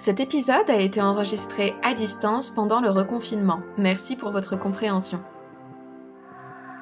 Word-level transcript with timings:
Cet 0.00 0.18
épisode 0.18 0.70
a 0.70 0.80
été 0.80 1.02
enregistré 1.02 1.74
à 1.82 1.92
distance 1.92 2.48
pendant 2.48 2.80
le 2.80 2.88
reconfinement. 2.88 3.60
Merci 3.76 4.16
pour 4.16 4.30
votre 4.30 4.56
compréhension. 4.56 5.22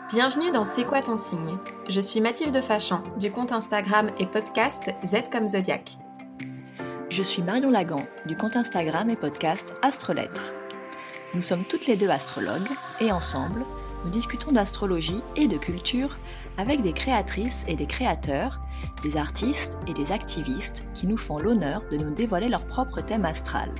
Bienvenue 0.08 0.53
dans 0.53 0.64
C'est 0.64 0.85
quoi 0.85 1.03
ton 1.03 1.17
signe? 1.17 1.58
Je 1.88 1.99
suis 1.99 2.21
Mathilde 2.21 2.62
Fachan 2.62 3.03
du 3.19 3.33
compte 3.33 3.51
Instagram 3.51 4.08
et 4.21 4.26
podcast 4.26 4.92
Z 5.04 5.31
comme 5.33 5.49
Zodiac. 5.49 5.99
Je 7.10 7.24
suis 7.24 7.42
Marion 7.42 7.72
Lagan 7.72 8.06
du 8.26 8.37
compte 8.37 8.54
Instagram 8.54 9.10
et 9.10 9.17
podcast 9.17 9.74
Astrolettres. 9.82 10.53
Nous 11.35 11.42
sommes 11.42 11.64
toutes 11.64 11.88
les 11.88 11.96
deux 11.96 12.10
astrologues 12.10 12.71
et 13.00 13.10
ensemble, 13.10 13.64
nous 14.04 14.10
discutons 14.10 14.53
d'astrologie 14.53 15.21
et 15.37 15.49
de 15.49 15.56
culture 15.56 16.19
avec 16.56 16.83
des 16.83 16.92
créatrices 16.92 17.65
et 17.69 17.77
des 17.77 17.87
créateurs 17.87 18.61
des 19.02 19.16
artistes 19.16 19.79
et 19.87 19.95
des 19.95 20.12
activistes 20.12 20.84
qui 20.95 21.07
nous 21.07 21.16
font 21.16 21.38
l'honneur 21.38 21.83
de 21.91 21.97
nous 21.97 22.11
dévoiler 22.11 22.48
leur 22.48 22.66
propre 22.66 23.01
thème 23.01 23.24
astral. 23.24 23.71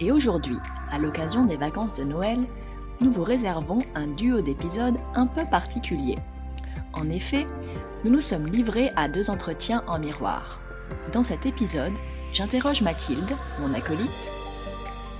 Et 0.00 0.12
aujourd'hui, 0.12 0.58
à 0.90 0.98
l'occasion 0.98 1.44
des 1.44 1.56
vacances 1.56 1.94
de 1.94 2.04
Noël, 2.04 2.38
nous 3.00 3.10
vous 3.10 3.24
réservons 3.24 3.80
un 3.94 4.06
duo 4.06 4.40
d'épisodes 4.40 4.98
un 5.14 5.26
peu 5.26 5.44
particulier. 5.44 6.18
En 6.92 7.08
effet, 7.08 7.46
nous 8.04 8.10
nous 8.10 8.20
sommes 8.20 8.46
livrés 8.46 8.90
à 8.96 9.08
deux 9.08 9.30
entretiens 9.30 9.82
en 9.86 9.98
miroir. 9.98 10.60
Dans 11.12 11.22
cet 11.22 11.46
épisode, 11.46 11.92
j'interroge 12.32 12.82
Mathilde, 12.82 13.36
mon 13.60 13.74
acolyte. 13.74 14.32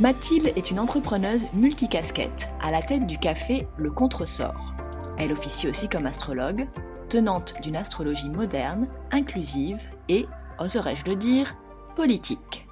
Mathilde 0.00 0.52
est 0.54 0.70
une 0.70 0.78
entrepreneuse 0.78 1.46
multicasquette 1.54 2.50
à 2.60 2.70
la 2.70 2.80
tête 2.80 3.04
du 3.08 3.18
café 3.18 3.66
Le 3.76 3.90
Contresort. 3.90 4.72
Elle 5.18 5.32
officie 5.32 5.66
aussi 5.66 5.88
comme 5.88 6.06
astrologue, 6.06 6.68
tenante 7.08 7.54
d'une 7.62 7.74
astrologie 7.74 8.28
moderne, 8.28 8.86
inclusive 9.10 9.80
et, 10.08 10.26
oserais-je 10.60 11.04
le 11.04 11.16
dire, 11.16 11.56
politique. 11.96 12.64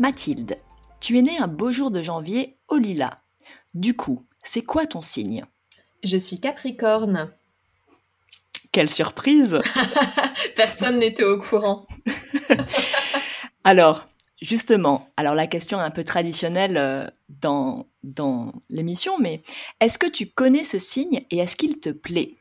Mathilde, 0.00 0.58
tu 0.98 1.16
es 1.16 1.22
née 1.22 1.38
un 1.38 1.46
beau 1.46 1.70
jour 1.70 1.92
de 1.92 2.02
janvier 2.02 2.56
au 2.66 2.76
lilas. 2.76 3.18
Du 3.74 3.94
coup, 3.94 4.26
c'est 4.42 4.64
quoi 4.64 4.84
ton 4.84 5.00
signe? 5.00 5.44
Je 6.02 6.16
suis 6.16 6.40
Capricorne. 6.40 7.32
Quelle 8.72 8.90
surprise 8.90 9.60
Personne 10.56 10.98
n'était 10.98 11.22
au 11.22 11.40
courant. 11.40 11.86
alors, 13.62 14.08
justement, 14.42 15.08
alors 15.16 15.34
la 15.34 15.46
question 15.46 15.78
est 15.80 15.84
un 15.84 15.90
peu 15.90 16.04
traditionnelle 16.04 16.76
euh, 16.76 17.06
dans, 17.40 17.86
dans 18.02 18.52
l'émission, 18.68 19.18
mais 19.18 19.42
est-ce 19.80 19.98
que 19.98 20.08
tu 20.08 20.26
connais 20.26 20.64
ce 20.64 20.78
signe 20.78 21.24
et 21.30 21.38
est-ce 21.38 21.56
qu'il 21.56 21.80
te 21.80 21.88
plaît? 21.88 22.34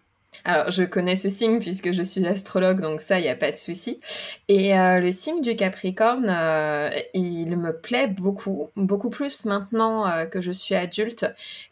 Alors, 0.44 0.72
je 0.72 0.84
connais 0.84 1.16
ce 1.16 1.30
signe 1.30 1.60
puisque 1.60 1.92
je 1.92 2.02
suis 2.02 2.26
astrologue, 2.26 2.82
donc 2.82 3.00
ça, 3.00 3.20
il 3.20 3.24
n'y 3.24 3.30
a 3.30 3.36
pas 3.36 3.52
de 3.52 3.58
souci. 3.58 4.00
Et 4.48 4.78
euh, 4.78 5.00
le 5.00 5.12
signe 5.12 5.42
du 5.42 5.56
Capricorne, 5.56 6.30
euh, 6.30 6.90
il 7.14 7.56
me 7.58 7.74
plaît 7.74 8.08
beaucoup, 8.08 8.70
beaucoup 8.76 9.10
plus 9.10 9.46
maintenant 9.46 10.26
que 10.32 10.42
je 10.42 10.52
suis 10.52 10.74
adulte. 10.74 11.26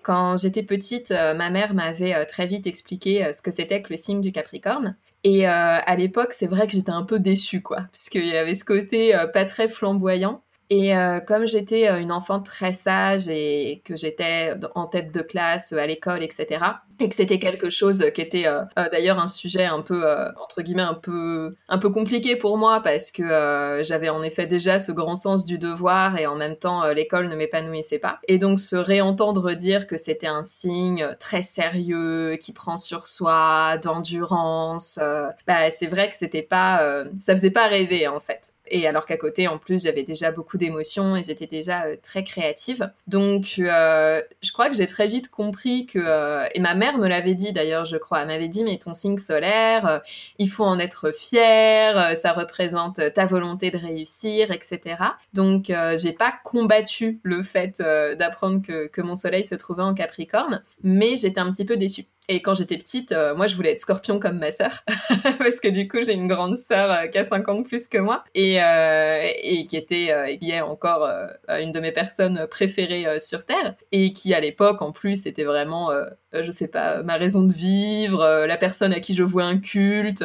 Quand 0.03 0.37
j'étais 0.37 0.61
petite, 0.61 1.11
ma 1.11 1.49
mère 1.49 1.73
m'avait 1.73 2.25
très 2.27 2.45
vite 2.45 2.67
expliqué 2.67 3.31
ce 3.33 3.41
que 3.41 3.49
c'était 3.49 3.81
que 3.81 3.89
le 3.91 3.97
signe 3.97 4.21
du 4.21 4.31
Capricorne. 4.31 4.95
Et 5.23 5.45
à 5.45 5.95
l'époque, 5.95 6.33
c'est 6.33 6.47
vrai 6.47 6.65
que 6.65 6.73
j'étais 6.73 6.91
un 6.91 7.03
peu 7.03 7.19
déçue, 7.19 7.61
quoi, 7.61 7.77
parce 7.91 8.09
qu'il 8.09 8.25
y 8.25 8.37
avait 8.37 8.55
ce 8.55 8.63
côté 8.63 9.13
pas 9.33 9.45
très 9.45 9.67
flamboyant. 9.67 10.43
Et 10.69 10.95
euh, 10.95 11.19
comme 11.19 11.47
j'étais 11.47 11.89
euh, 11.89 11.99
une 11.99 12.11
enfant 12.11 12.39
très 12.39 12.71
sage 12.71 13.27
et 13.27 13.81
que 13.85 13.95
j'étais 13.95 14.53
en 14.75 14.85
tête 14.85 15.11
de 15.11 15.21
classe 15.21 15.73
à 15.73 15.87
l'école, 15.87 16.21
etc., 16.21 16.61
et 16.99 17.09
que 17.09 17.15
c'était 17.15 17.39
quelque 17.39 17.69
chose 17.69 18.05
qui 18.13 18.21
était 18.21 18.47
euh, 18.47 18.61
d'ailleurs 18.91 19.19
un 19.19 19.27
sujet 19.27 19.65
un 19.65 19.81
peu 19.81 20.05
entre 20.41 20.61
guillemets 20.61 20.81
un 20.81 20.93
peu 20.93 21.51
un 21.67 21.77
peu 21.77 21.89
compliqué 21.89 22.35
pour 22.35 22.57
moi 22.57 22.81
parce 22.81 23.11
que 23.11 23.81
j'avais 23.83 24.09
en 24.09 24.23
effet 24.23 24.45
déjà 24.45 24.79
ce 24.79 24.91
grand 24.91 25.15
sens 25.15 25.45
du 25.45 25.57
devoir 25.57 26.17
et 26.17 26.27
en 26.27 26.35
même 26.35 26.55
temps 26.55 26.87
l'école 26.91 27.27
ne 27.29 27.35
m'épanouissait 27.35 27.99
pas. 27.99 28.19
Et 28.27 28.37
donc 28.37 28.59
se 28.59 28.75
réentendre 28.75 29.53
dire 29.53 29.87
que 29.87 29.97
c'était 29.97 30.27
un 30.27 30.43
signe 30.43 31.15
très 31.19 31.41
sérieux 31.41 32.37
qui 32.39 32.53
prend 32.53 32.77
sur 32.77 33.07
soi, 33.07 33.77
d'endurance, 33.77 34.99
bah 35.47 35.69
c'est 35.69 35.87
vrai 35.87 36.09
que 36.09 36.15
c'était 36.15 36.41
pas 36.41 37.03
ça 37.19 37.35
faisait 37.35 37.51
pas 37.51 37.67
rêver 37.67 38.07
en 38.07 38.19
fait. 38.19 38.53
Et 38.71 38.87
alors 38.87 39.05
qu'à 39.05 39.17
côté, 39.17 39.47
en 39.47 39.57
plus, 39.57 39.83
j'avais 39.83 40.03
déjà 40.03 40.31
beaucoup 40.31 40.57
d'émotions 40.57 41.15
et 41.15 41.23
j'étais 41.23 41.47
déjà 41.47 41.85
euh, 41.85 41.95
très 42.01 42.23
créative. 42.23 42.89
Donc, 43.07 43.55
euh, 43.59 44.21
je 44.41 44.51
crois 44.51 44.69
que 44.69 44.75
j'ai 44.75 44.87
très 44.87 45.07
vite 45.07 45.29
compris 45.29 45.85
que, 45.85 45.99
euh, 45.99 46.45
et 46.53 46.59
ma 46.59 46.75
mère 46.75 46.88
me 46.97 47.07
l'avait 47.07 47.35
dit 47.35 47.51
d'ailleurs, 47.51 47.85
je 47.85 47.97
crois, 47.97 48.21
elle 48.21 48.27
m'avait 48.27 48.47
dit, 48.47 48.63
mais 48.63 48.77
ton 48.77 48.93
signe 48.93 49.17
solaire, 49.17 50.01
il 50.37 50.49
faut 50.49 50.63
en 50.63 50.79
être 50.79 51.11
fier, 51.11 52.17
ça 52.17 52.33
représente 52.33 52.99
ta 53.13 53.25
volonté 53.25 53.71
de 53.71 53.77
réussir, 53.77 54.51
etc. 54.51 54.97
Donc, 55.33 55.71
j'ai 55.97 56.13
pas 56.13 56.33
combattu 56.43 57.19
le 57.23 57.43
fait 57.43 57.81
d'apprendre 58.17 58.61
que, 58.61 58.87
que 58.87 59.01
mon 59.01 59.15
soleil 59.15 59.43
se 59.43 59.55
trouvait 59.55 59.83
en 59.83 59.93
Capricorne, 59.93 60.63
mais 60.83 61.15
j'étais 61.15 61.39
un 61.39 61.51
petit 61.51 61.65
peu 61.65 61.77
déçue. 61.77 62.05
Et 62.31 62.43
quand 62.43 62.53
j'étais 62.53 62.77
petite, 62.77 63.11
euh, 63.11 63.33
moi, 63.35 63.47
je 63.47 63.55
voulais 63.55 63.71
être 63.71 63.79
scorpion 63.79 64.19
comme 64.19 64.37
ma 64.37 64.51
sœur, 64.51 64.83
parce 65.39 65.59
que 65.59 65.67
du 65.67 65.87
coup, 65.87 65.97
j'ai 66.03 66.13
une 66.13 66.27
grande 66.27 66.57
sœur 66.57 66.91
euh, 66.91 67.07
qui 67.07 67.17
a 67.17 67.25
5 67.25 67.49
ans 67.49 67.55
de 67.55 67.63
plus 67.63 67.87
que 67.87 67.97
moi, 67.97 68.23
et, 68.35 68.61
euh, 68.61 69.27
et 69.41 69.65
qui 69.65 69.75
était, 69.75 70.37
qui 70.39 70.51
est 70.51 70.61
encore 70.61 71.09
une 71.49 71.71
de 71.71 71.79
mes 71.79 71.91
personnes 71.91 72.45
préférées 72.47 73.19
sur 73.19 73.45
Terre, 73.45 73.73
et 73.91 74.13
qui, 74.13 74.35
à 74.35 74.39
l'époque, 74.39 74.83
en 74.83 74.91
plus, 74.91 75.25
était 75.25 75.43
vraiment, 75.43 75.89
je 76.31 76.51
sais 76.51 76.67
pas, 76.67 77.01
ma 77.01 77.17
raison 77.17 77.41
de 77.41 77.51
vivre, 77.51 78.45
la 78.45 78.57
personne 78.57 78.93
à 78.93 78.99
qui 78.99 79.15
je 79.15 79.23
vouais 79.23 79.43
un 79.43 79.57
culte. 79.57 80.23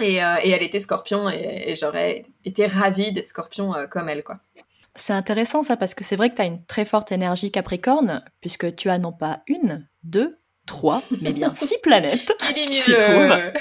Et, 0.00 0.16
et, 0.16 0.50
elle 0.50 0.62
était 0.62 0.80
scorpion, 0.80 1.30
et, 1.30 1.70
et 1.70 1.74
j'aurais 1.76 2.22
été 2.44 2.66
ravie 2.66 3.12
d'être 3.12 3.28
scorpion 3.28 3.72
comme 3.88 4.08
elle, 4.08 4.24
quoi. 4.24 4.40
C'est 4.96 5.12
intéressant 5.12 5.62
ça 5.62 5.76
parce 5.76 5.94
que 5.94 6.02
c'est 6.02 6.16
vrai 6.16 6.30
que 6.30 6.34
tu 6.34 6.42
as 6.42 6.46
une 6.46 6.64
très 6.64 6.84
forte 6.84 7.12
énergie 7.12 7.52
Capricorne 7.52 8.24
puisque 8.40 8.74
tu 8.74 8.90
as 8.90 8.98
non 8.98 9.12
pas 9.12 9.42
une, 9.46 9.86
deux, 10.02 10.39
trois, 10.70 11.02
mais 11.20 11.32
bien 11.32 11.52
six 11.54 11.76
planètes 11.82 12.32
qui 12.54 12.74
s'y 12.74 12.94
trouvent. 12.94 13.52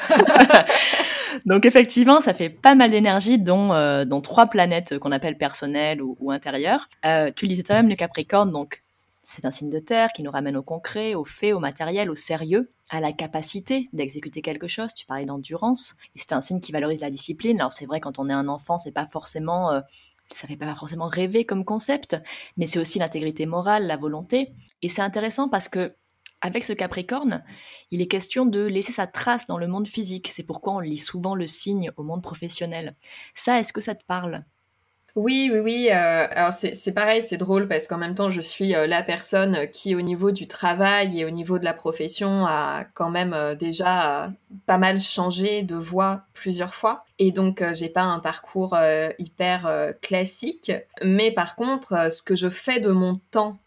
Donc 1.45 1.65
effectivement, 1.65 2.21
ça 2.21 2.33
fait 2.33 2.49
pas 2.49 2.75
mal 2.75 2.91
d'énergie, 2.91 3.39
dont, 3.39 3.73
euh, 3.73 4.05
dont 4.05 4.21
trois 4.21 4.45
planètes 4.45 4.99
qu'on 4.99 5.11
appelle 5.11 5.37
personnelles 5.37 6.01
ou, 6.01 6.31
intérieures. 6.31 6.87
Euh, 7.05 7.31
tu 7.35 7.47
lisais 7.47 7.63
toi-même 7.63 7.89
le 7.89 7.95
Capricorne, 7.95 8.51
donc 8.51 8.83
c'est 9.23 9.45
un 9.45 9.51
signe 9.51 9.69
de 9.69 9.79
terre 9.79 10.11
qui 10.13 10.21
nous 10.21 10.31
ramène 10.31 10.55
au 10.55 10.63
concret, 10.63 11.15
au 11.15 11.25
fait, 11.25 11.51
au 11.51 11.59
matériel, 11.59 12.09
au 12.11 12.15
sérieux, 12.15 12.71
à 12.89 12.99
la 12.99 13.11
capacité 13.11 13.89
d'exécuter 13.91 14.41
quelque 14.41 14.67
chose. 14.67 14.93
Tu 14.93 15.05
parlais 15.05 15.25
d'endurance. 15.25 15.95
C'est 16.15 16.33
un 16.33 16.41
signe 16.41 16.59
qui 16.59 16.71
valorise 16.71 16.99
la 16.99 17.09
discipline. 17.09 17.59
Alors 17.59 17.73
c'est 17.73 17.85
vrai, 17.85 17.99
quand 17.99 18.19
on 18.19 18.29
est 18.29 18.33
un 18.33 18.47
enfant, 18.47 18.77
c'est 18.77 18.93
pas 18.93 19.07
forcément... 19.07 19.71
Euh, 19.71 19.81
ça 20.31 20.47
fait 20.47 20.57
pas 20.57 20.75
forcément 20.75 21.07
rêver 21.07 21.43
comme 21.43 21.65
concept, 21.65 22.15
mais 22.55 22.67
c'est 22.67 22.77
aussi 22.77 22.99
l'intégrité 22.99 23.47
morale, 23.47 23.87
la 23.87 23.97
volonté. 23.97 24.51
Et 24.83 24.89
c'est 24.89 25.01
intéressant 25.01 25.49
parce 25.49 25.69
que 25.69 25.95
avec 26.41 26.63
ce 26.63 26.73
Capricorne, 26.73 27.43
il 27.91 28.01
est 28.01 28.07
question 28.07 28.45
de 28.45 28.65
laisser 28.65 28.93
sa 28.93 29.07
trace 29.07 29.47
dans 29.47 29.57
le 29.57 29.67
monde 29.67 29.87
physique. 29.87 30.29
C'est 30.29 30.43
pourquoi 30.43 30.73
on 30.73 30.79
lit 30.79 30.97
souvent 30.97 31.35
le 31.35 31.47
signe 31.47 31.91
au 31.97 32.03
monde 32.03 32.23
professionnel. 32.23 32.95
Ça, 33.35 33.59
est-ce 33.59 33.73
que 33.73 33.81
ça 33.81 33.95
te 33.95 34.05
parle? 34.05 34.43
Oui, 35.15 35.49
oui, 35.51 35.59
oui. 35.59 35.89
Euh, 35.91 36.27
alors 36.31 36.53
c'est 36.53 36.93
pareil, 36.93 37.21
c'est 37.21 37.37
drôle 37.37 37.67
parce 37.67 37.87
qu'en 37.87 37.97
même 37.97 38.15
temps, 38.15 38.29
je 38.29 38.41
suis 38.41 38.75
euh, 38.75 38.87
la 38.87 39.03
personne 39.03 39.67
qui, 39.71 39.95
au 39.95 40.01
niveau 40.01 40.31
du 40.31 40.47
travail 40.47 41.19
et 41.19 41.25
au 41.25 41.29
niveau 41.29 41.59
de 41.59 41.65
la 41.65 41.73
profession, 41.73 42.45
a 42.45 42.85
quand 42.93 43.09
même 43.09 43.33
euh, 43.33 43.55
déjà 43.55 44.31
pas 44.65 44.77
mal 44.77 44.99
changé 44.99 45.63
de 45.63 45.75
voie 45.75 46.23
plusieurs 46.33 46.73
fois. 46.73 47.03
Et 47.17 47.31
donc, 47.31 47.63
j'ai 47.73 47.89
pas 47.89 48.03
un 48.03 48.19
parcours 48.19 48.77
hyper 49.17 49.93
classique. 50.01 50.71
Mais 51.03 51.31
par 51.31 51.55
contre, 51.55 52.11
ce 52.11 52.23
que 52.23 52.35
je 52.35 52.49
fais 52.49 52.79
de 52.79 52.91
mon 52.91 53.19
temps 53.31 53.59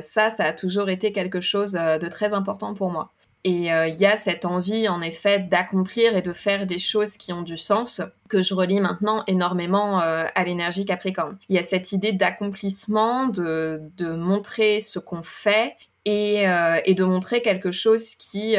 ça, 0.00 0.30
ça 0.30 0.44
a 0.44 0.52
toujours 0.52 0.88
été 0.88 1.12
quelque 1.12 1.40
chose 1.40 1.76
euh, 1.76 1.98
de 1.98 2.08
très 2.08 2.32
important 2.32 2.74
pour 2.74 2.90
moi. 2.90 3.12
Et 3.44 3.72
euh, 3.72 3.86
il 3.86 3.94
y 3.94 4.06
a 4.06 4.16
cette 4.16 4.44
envie, 4.44 4.88
en 4.88 5.00
effet, 5.02 5.38
d'accomplir 5.38 6.16
et 6.16 6.22
de 6.22 6.32
faire 6.32 6.66
des 6.66 6.78
choses 6.78 7.16
qui 7.16 7.32
ont 7.32 7.42
du 7.42 7.56
sens, 7.56 8.00
que 8.28 8.42
je 8.42 8.54
relie 8.54 8.80
maintenant 8.80 9.22
énormément 9.28 10.00
à 10.00 10.44
l'énergie 10.44 10.84
Capricorne. 10.84 11.38
Il 11.48 11.54
y 11.54 11.58
a 11.60 11.62
cette 11.62 11.92
idée 11.92 12.10
d'accomplissement, 12.10 13.28
de, 13.28 13.80
montrer 14.00 14.80
ce 14.80 14.98
qu'on 14.98 15.22
fait 15.22 15.76
et, 16.04 16.44
de 16.44 17.04
montrer 17.04 17.40
quelque 17.40 17.70
chose 17.70 18.16
qui, 18.16 18.56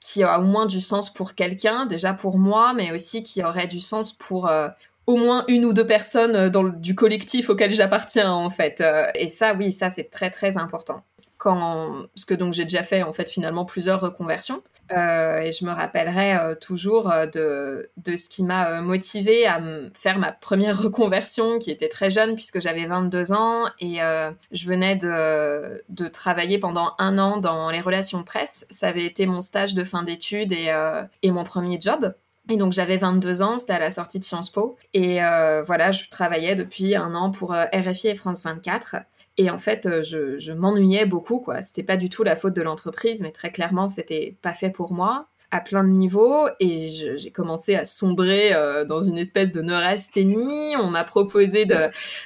qui 0.00 0.22
a 0.22 0.40
au 0.40 0.44
moins 0.44 0.64
du 0.64 0.80
sens 0.80 1.12
pour 1.12 1.34
quelqu'un, 1.34 1.84
déjà 1.84 2.14
pour 2.14 2.38
moi, 2.38 2.72
mais 2.72 2.92
aussi 2.92 3.22
qui 3.22 3.44
aurait 3.44 3.66
du 3.66 3.80
sens 3.80 4.14
pour, 4.14 4.50
au 5.10 5.16
moins 5.16 5.44
une 5.48 5.64
ou 5.64 5.72
deux 5.72 5.86
personnes 5.86 6.36
euh, 6.36 6.70
du 6.76 6.94
collectif 6.94 7.50
auquel 7.50 7.72
j'appartiens 7.72 8.32
en 8.32 8.48
fait. 8.48 8.80
Euh, 8.80 9.06
et 9.14 9.26
ça, 9.26 9.54
oui, 9.54 9.72
ça 9.72 9.90
c'est 9.90 10.10
très 10.10 10.30
très 10.30 10.56
important. 10.56 11.02
Quand, 11.36 12.04
parce 12.14 12.26
que 12.26 12.34
donc 12.34 12.52
j'ai 12.52 12.64
déjà 12.64 12.82
fait 12.82 13.02
en 13.02 13.14
fait 13.14 13.28
finalement 13.28 13.64
plusieurs 13.64 13.98
reconversions 13.98 14.62
euh, 14.92 15.40
et 15.40 15.52
je 15.52 15.64
me 15.64 15.70
rappellerai 15.70 16.36
toujours 16.60 17.10
de, 17.32 17.88
de 17.96 18.16
ce 18.16 18.28
qui 18.28 18.42
m'a 18.42 18.82
motivé 18.82 19.46
à 19.46 19.58
faire 19.94 20.18
ma 20.18 20.32
première 20.32 20.78
reconversion 20.78 21.58
qui 21.58 21.70
était 21.70 21.88
très 21.88 22.10
jeune 22.10 22.34
puisque 22.34 22.60
j'avais 22.60 22.84
22 22.84 23.32
ans 23.32 23.64
et 23.78 24.00
je 24.52 24.66
venais 24.66 24.96
de, 24.96 25.82
de 25.88 26.08
travailler 26.08 26.58
pendant 26.58 26.92
un 26.98 27.16
an 27.16 27.38
dans 27.38 27.70
les 27.70 27.80
relations 27.80 28.22
presse. 28.22 28.66
Ça 28.68 28.88
avait 28.88 29.06
été 29.06 29.24
mon 29.24 29.40
stage 29.40 29.74
de 29.74 29.82
fin 29.82 30.02
d'études 30.02 30.52
et, 30.52 30.70
et 31.22 31.30
mon 31.30 31.44
premier 31.44 31.80
job 31.80 32.12
Et 32.50 32.56
donc 32.56 32.72
j'avais 32.72 32.96
22 32.96 33.42
ans, 33.42 33.58
c'était 33.58 33.74
à 33.74 33.78
la 33.78 33.92
sortie 33.92 34.18
de 34.18 34.24
Sciences 34.24 34.50
Po. 34.50 34.76
Et 34.92 35.22
euh, 35.22 35.62
voilà, 35.62 35.92
je 35.92 36.08
travaillais 36.10 36.56
depuis 36.56 36.96
un 36.96 37.14
an 37.14 37.30
pour 37.30 37.54
euh, 37.54 37.64
RFI 37.72 38.08
et 38.08 38.14
France 38.16 38.42
24. 38.42 38.96
Et 39.36 39.50
en 39.50 39.58
fait, 39.58 39.86
euh, 39.86 40.02
je, 40.02 40.36
je 40.36 40.52
m'ennuyais 40.52 41.06
beaucoup, 41.06 41.38
quoi. 41.38 41.62
C'était 41.62 41.84
pas 41.84 41.96
du 41.96 42.08
tout 42.10 42.24
la 42.24 42.34
faute 42.34 42.52
de 42.54 42.62
l'entreprise, 42.62 43.22
mais 43.22 43.30
très 43.30 43.52
clairement, 43.52 43.88
c'était 43.88 44.36
pas 44.42 44.52
fait 44.52 44.70
pour 44.70 44.92
moi 44.92 45.28
à 45.50 45.60
plein 45.60 45.82
de 45.82 45.88
niveaux 45.88 46.46
et 46.60 46.88
j'ai 47.16 47.30
commencé 47.30 47.74
à 47.74 47.84
sombrer 47.84 48.52
euh, 48.52 48.84
dans 48.84 49.02
une 49.02 49.18
espèce 49.18 49.50
de 49.50 49.60
neurasthénie. 49.60 50.76
On 50.76 50.88
m'a 50.90 51.04
proposé 51.04 51.64
de, 51.64 51.76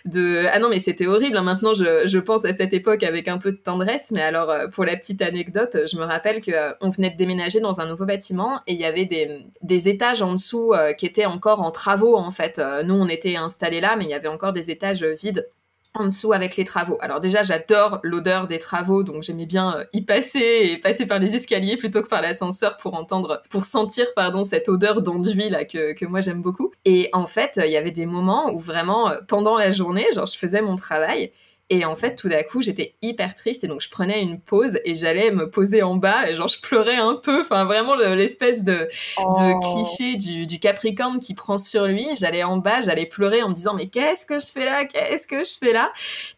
de... 0.05 0.44
Ah 0.53 0.59
non, 0.59 0.69
mais 0.69 0.79
c'était 0.79 1.06
horrible. 1.06 1.37
Hein. 1.38 1.43
Maintenant, 1.43 1.73
je, 1.75 2.19
pense 2.19 2.44
à 2.44 2.53
cette 2.53 2.73
époque 2.73 3.03
avec 3.03 3.29
un 3.29 3.38
peu 3.38 3.53
de 3.53 3.56
tendresse. 3.56 4.11
Mais 4.11 4.23
alors, 4.23 4.50
euh, 4.50 4.69
pour 4.69 4.85
la 4.85 4.97
petite 4.97 5.23
anecdote, 5.23 5.76
je 5.91 5.97
me 5.97 6.05
rappelle 6.05 6.43
que 6.43 6.53
euh, 6.53 6.91
venait 6.91 7.11
de 7.11 7.17
déménager 7.17 7.61
dans 7.61 7.81
un 7.81 7.88
nouveau 7.88 8.05
bâtiment 8.05 8.61
et 8.67 8.75
il 8.75 8.81
y 8.81 8.85
avait 8.85 9.06
des, 9.06 9.47
des 9.62 9.88
étages 9.88 10.23
en 10.23 10.32
dessous 10.32 10.73
qui 10.99 11.06
étaient 11.06 11.25
encore 11.25 11.61
en 11.61 11.70
travaux, 11.70 12.17
en 12.17 12.31
fait. 12.31 12.61
nous, 12.85 12.94
on 12.94 13.09
était 13.09 13.37
installés 13.37 13.81
là, 13.81 13.97
mais 13.97 14.05
il 14.05 14.11
y 14.11 14.15
avait 14.15 14.29
encore 14.29 14.53
des 14.53 14.70
étages 14.70 15.03
vides 15.03 15.49
en 15.94 16.05
dessous 16.06 16.32
avec 16.32 16.56
les 16.56 16.64
travaux. 16.64 16.99
Alors 17.00 17.20
déjà, 17.20 17.43
j'adore 17.43 18.00
l'odeur 18.02 18.46
des 18.46 18.58
travaux, 18.58 19.05
donc 19.05 19.23
j'aimais 19.23 19.46
bien 19.46 19.76
euh, 19.76 19.85
y 19.93 20.02
passer 20.02 20.73
et 20.73 20.79
passer 20.79 21.06
par 21.06 21.20
les 21.20 21.37
escaliers 21.37 21.76
plutôt 21.76 22.02
que 22.02 22.08
par 22.08 22.20
l'ascenseur 22.20 22.76
pour 22.79 22.94
entendre, 22.94 23.43
pour 23.49 23.64
sentir, 23.64 24.06
pardon, 24.17 24.43
cette 24.43 24.69
odeur 24.69 25.02
d'enduit 25.02 25.49
là 25.49 25.64
que, 25.64 26.05
moi 26.06 26.20
j'aime 26.20 26.43
beaucoup. 26.43 26.73
Et 26.85 27.08
en 27.12 27.26
fait, 27.26 27.61
il 27.64 27.70
y 27.70 27.76
avait 27.76 27.93
des 27.93 28.06
moments 28.06 28.52
où 28.52 28.58
vraiment, 28.58 29.11
euh, 29.11 29.20
pendant 29.29 29.56
la 29.56 29.70
journée, 29.70 30.06
genre 30.14 30.26
je 30.26 30.37
faisais 30.37 30.62
mon 30.62 30.75
travail 30.75 31.32
et 31.70 31.87
en 31.87 31.96
fait, 31.96 32.14
tout 32.16 32.28
d'un 32.28 32.43
coup, 32.43 32.61
j'étais 32.61 32.94
hyper 33.00 33.34
triste 33.34 33.64
et 33.64 33.69
donc 33.69 33.81
je 33.81 33.88
prenais 33.88 34.20
une 34.20 34.38
pause 34.38 34.78
et 34.84 34.94
j'allais 34.94 35.31
me 35.31 35.49
poser 35.49 35.82
en 35.82 35.96
bas 35.96 36.28
et 36.28 36.34
genre 36.34 36.49
je 36.49 36.61
pleurais 36.61 36.96
un 36.96 37.14
peu. 37.14 37.40
Enfin, 37.40 37.64
vraiment 37.64 37.94
l'espèce 37.94 38.64
de, 38.64 38.72
de 38.75 38.88
oh. 39.19 39.61
cliché 39.61 40.16
du, 40.16 40.46
du, 40.46 40.58
Capricorne 40.58 41.20
qui 41.20 41.32
prend 41.32 41.56
sur 41.56 41.87
lui. 41.87 42.06
J'allais 42.19 42.44
en 42.44 42.58
bas, 42.58 42.82
j'allais 42.82 43.06
pleurer 43.06 43.43
en 43.43 43.49
me 43.49 43.55
disant 43.55 43.72
mais 43.72 43.88
qu'est-ce 43.88 44.26
que 44.26 44.38
je 44.38 44.52
fais 44.52 44.66
là? 44.66 44.84
Qu'est-ce 44.84 45.26
que 45.26 45.43
je 45.43 45.55
fais 45.58 45.72
là? 45.72 45.90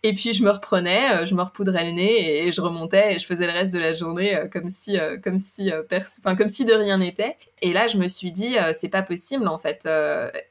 Et 0.04 0.12
puis 0.12 0.32
je 0.32 0.44
me 0.44 0.50
reprenais, 0.50 1.22
euh, 1.22 1.26
je 1.26 1.34
me 1.34 1.42
repoudrais 1.42 1.84
le 1.84 1.92
nez 1.92 2.46
et 2.46 2.52
je 2.52 2.60
remontais 2.60 3.16
et 3.16 3.18
je 3.18 3.26
faisais 3.26 3.46
le 3.46 3.52
reste 3.52 3.74
de 3.74 3.80
la 3.80 3.92
journée 3.92 4.36
euh, 4.36 4.46
comme 4.46 4.68
si, 4.68 4.96
euh, 4.96 5.16
comme 5.18 5.38
si, 5.38 5.72
enfin 6.20 6.36
comme 6.36 6.48
si 6.48 6.64
de 6.64 6.72
rien 6.72 6.98
n'était. 6.98 7.36
Et 7.62 7.72
là, 7.72 7.88
je 7.88 7.96
me 7.98 8.06
suis 8.06 8.30
dit 8.30 8.56
c'est 8.74 8.90
pas 8.90 9.02
possible 9.02 9.48
en 9.48 9.58
fait. 9.58 9.88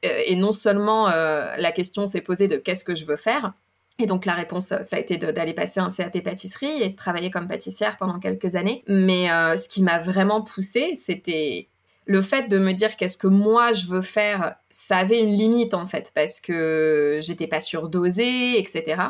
et 0.04 0.36
non 0.36 0.52
seulement 0.52 1.08
la 1.08 1.72
question 1.72 2.08
s'est 2.08 2.22
posée 2.22 2.48
de 2.48 2.58
qu'est-ce 2.58 2.84
que 2.84 2.96
je 2.96 3.06
veux 3.06 3.16
faire 3.16 3.54
et 3.98 4.08
donc 4.08 4.26
la 4.26 4.34
réponse, 4.34 4.66
ça 4.66 4.84
a 4.92 5.00
été 5.00 5.18
d'aller 5.18 5.54
passer 5.54 5.80
un 5.80 5.90
CAP 5.90 6.22
pâtisserie 6.22 6.82
et 6.82 6.90
de 6.90 6.96
travailler 6.96 7.32
comme 7.32 7.48
pâtissière 7.48 7.96
pendant 7.98 8.20
quelques 8.20 8.56
années. 8.56 8.84
Mais 8.88 9.32
euh, 9.32 9.56
ce 9.56 9.70
qui 9.70 9.84
m'a 9.84 10.00
vraiment 10.00 10.42
poussée, 10.42 10.96
c'était 10.96 11.70
le 12.06 12.22
fait 12.22 12.50
de 12.50 12.58
me 12.58 12.74
dire 12.74 12.98
qu'est-ce 12.98 13.18
que 13.18 13.28
moi 13.28 13.72
je 13.72 13.86
veux 13.86 14.02
faire. 14.02 14.56
Ça 14.70 14.98
avait 14.98 15.20
une 15.20 15.36
limite 15.36 15.74
en 15.74 15.86
fait 15.86 16.12
parce 16.14 16.42
que 16.42 17.20
j'étais 17.22 17.48
pas 17.48 17.62
sûre 17.62 17.88
d'oser, 17.88 18.60
etc. 18.60 19.02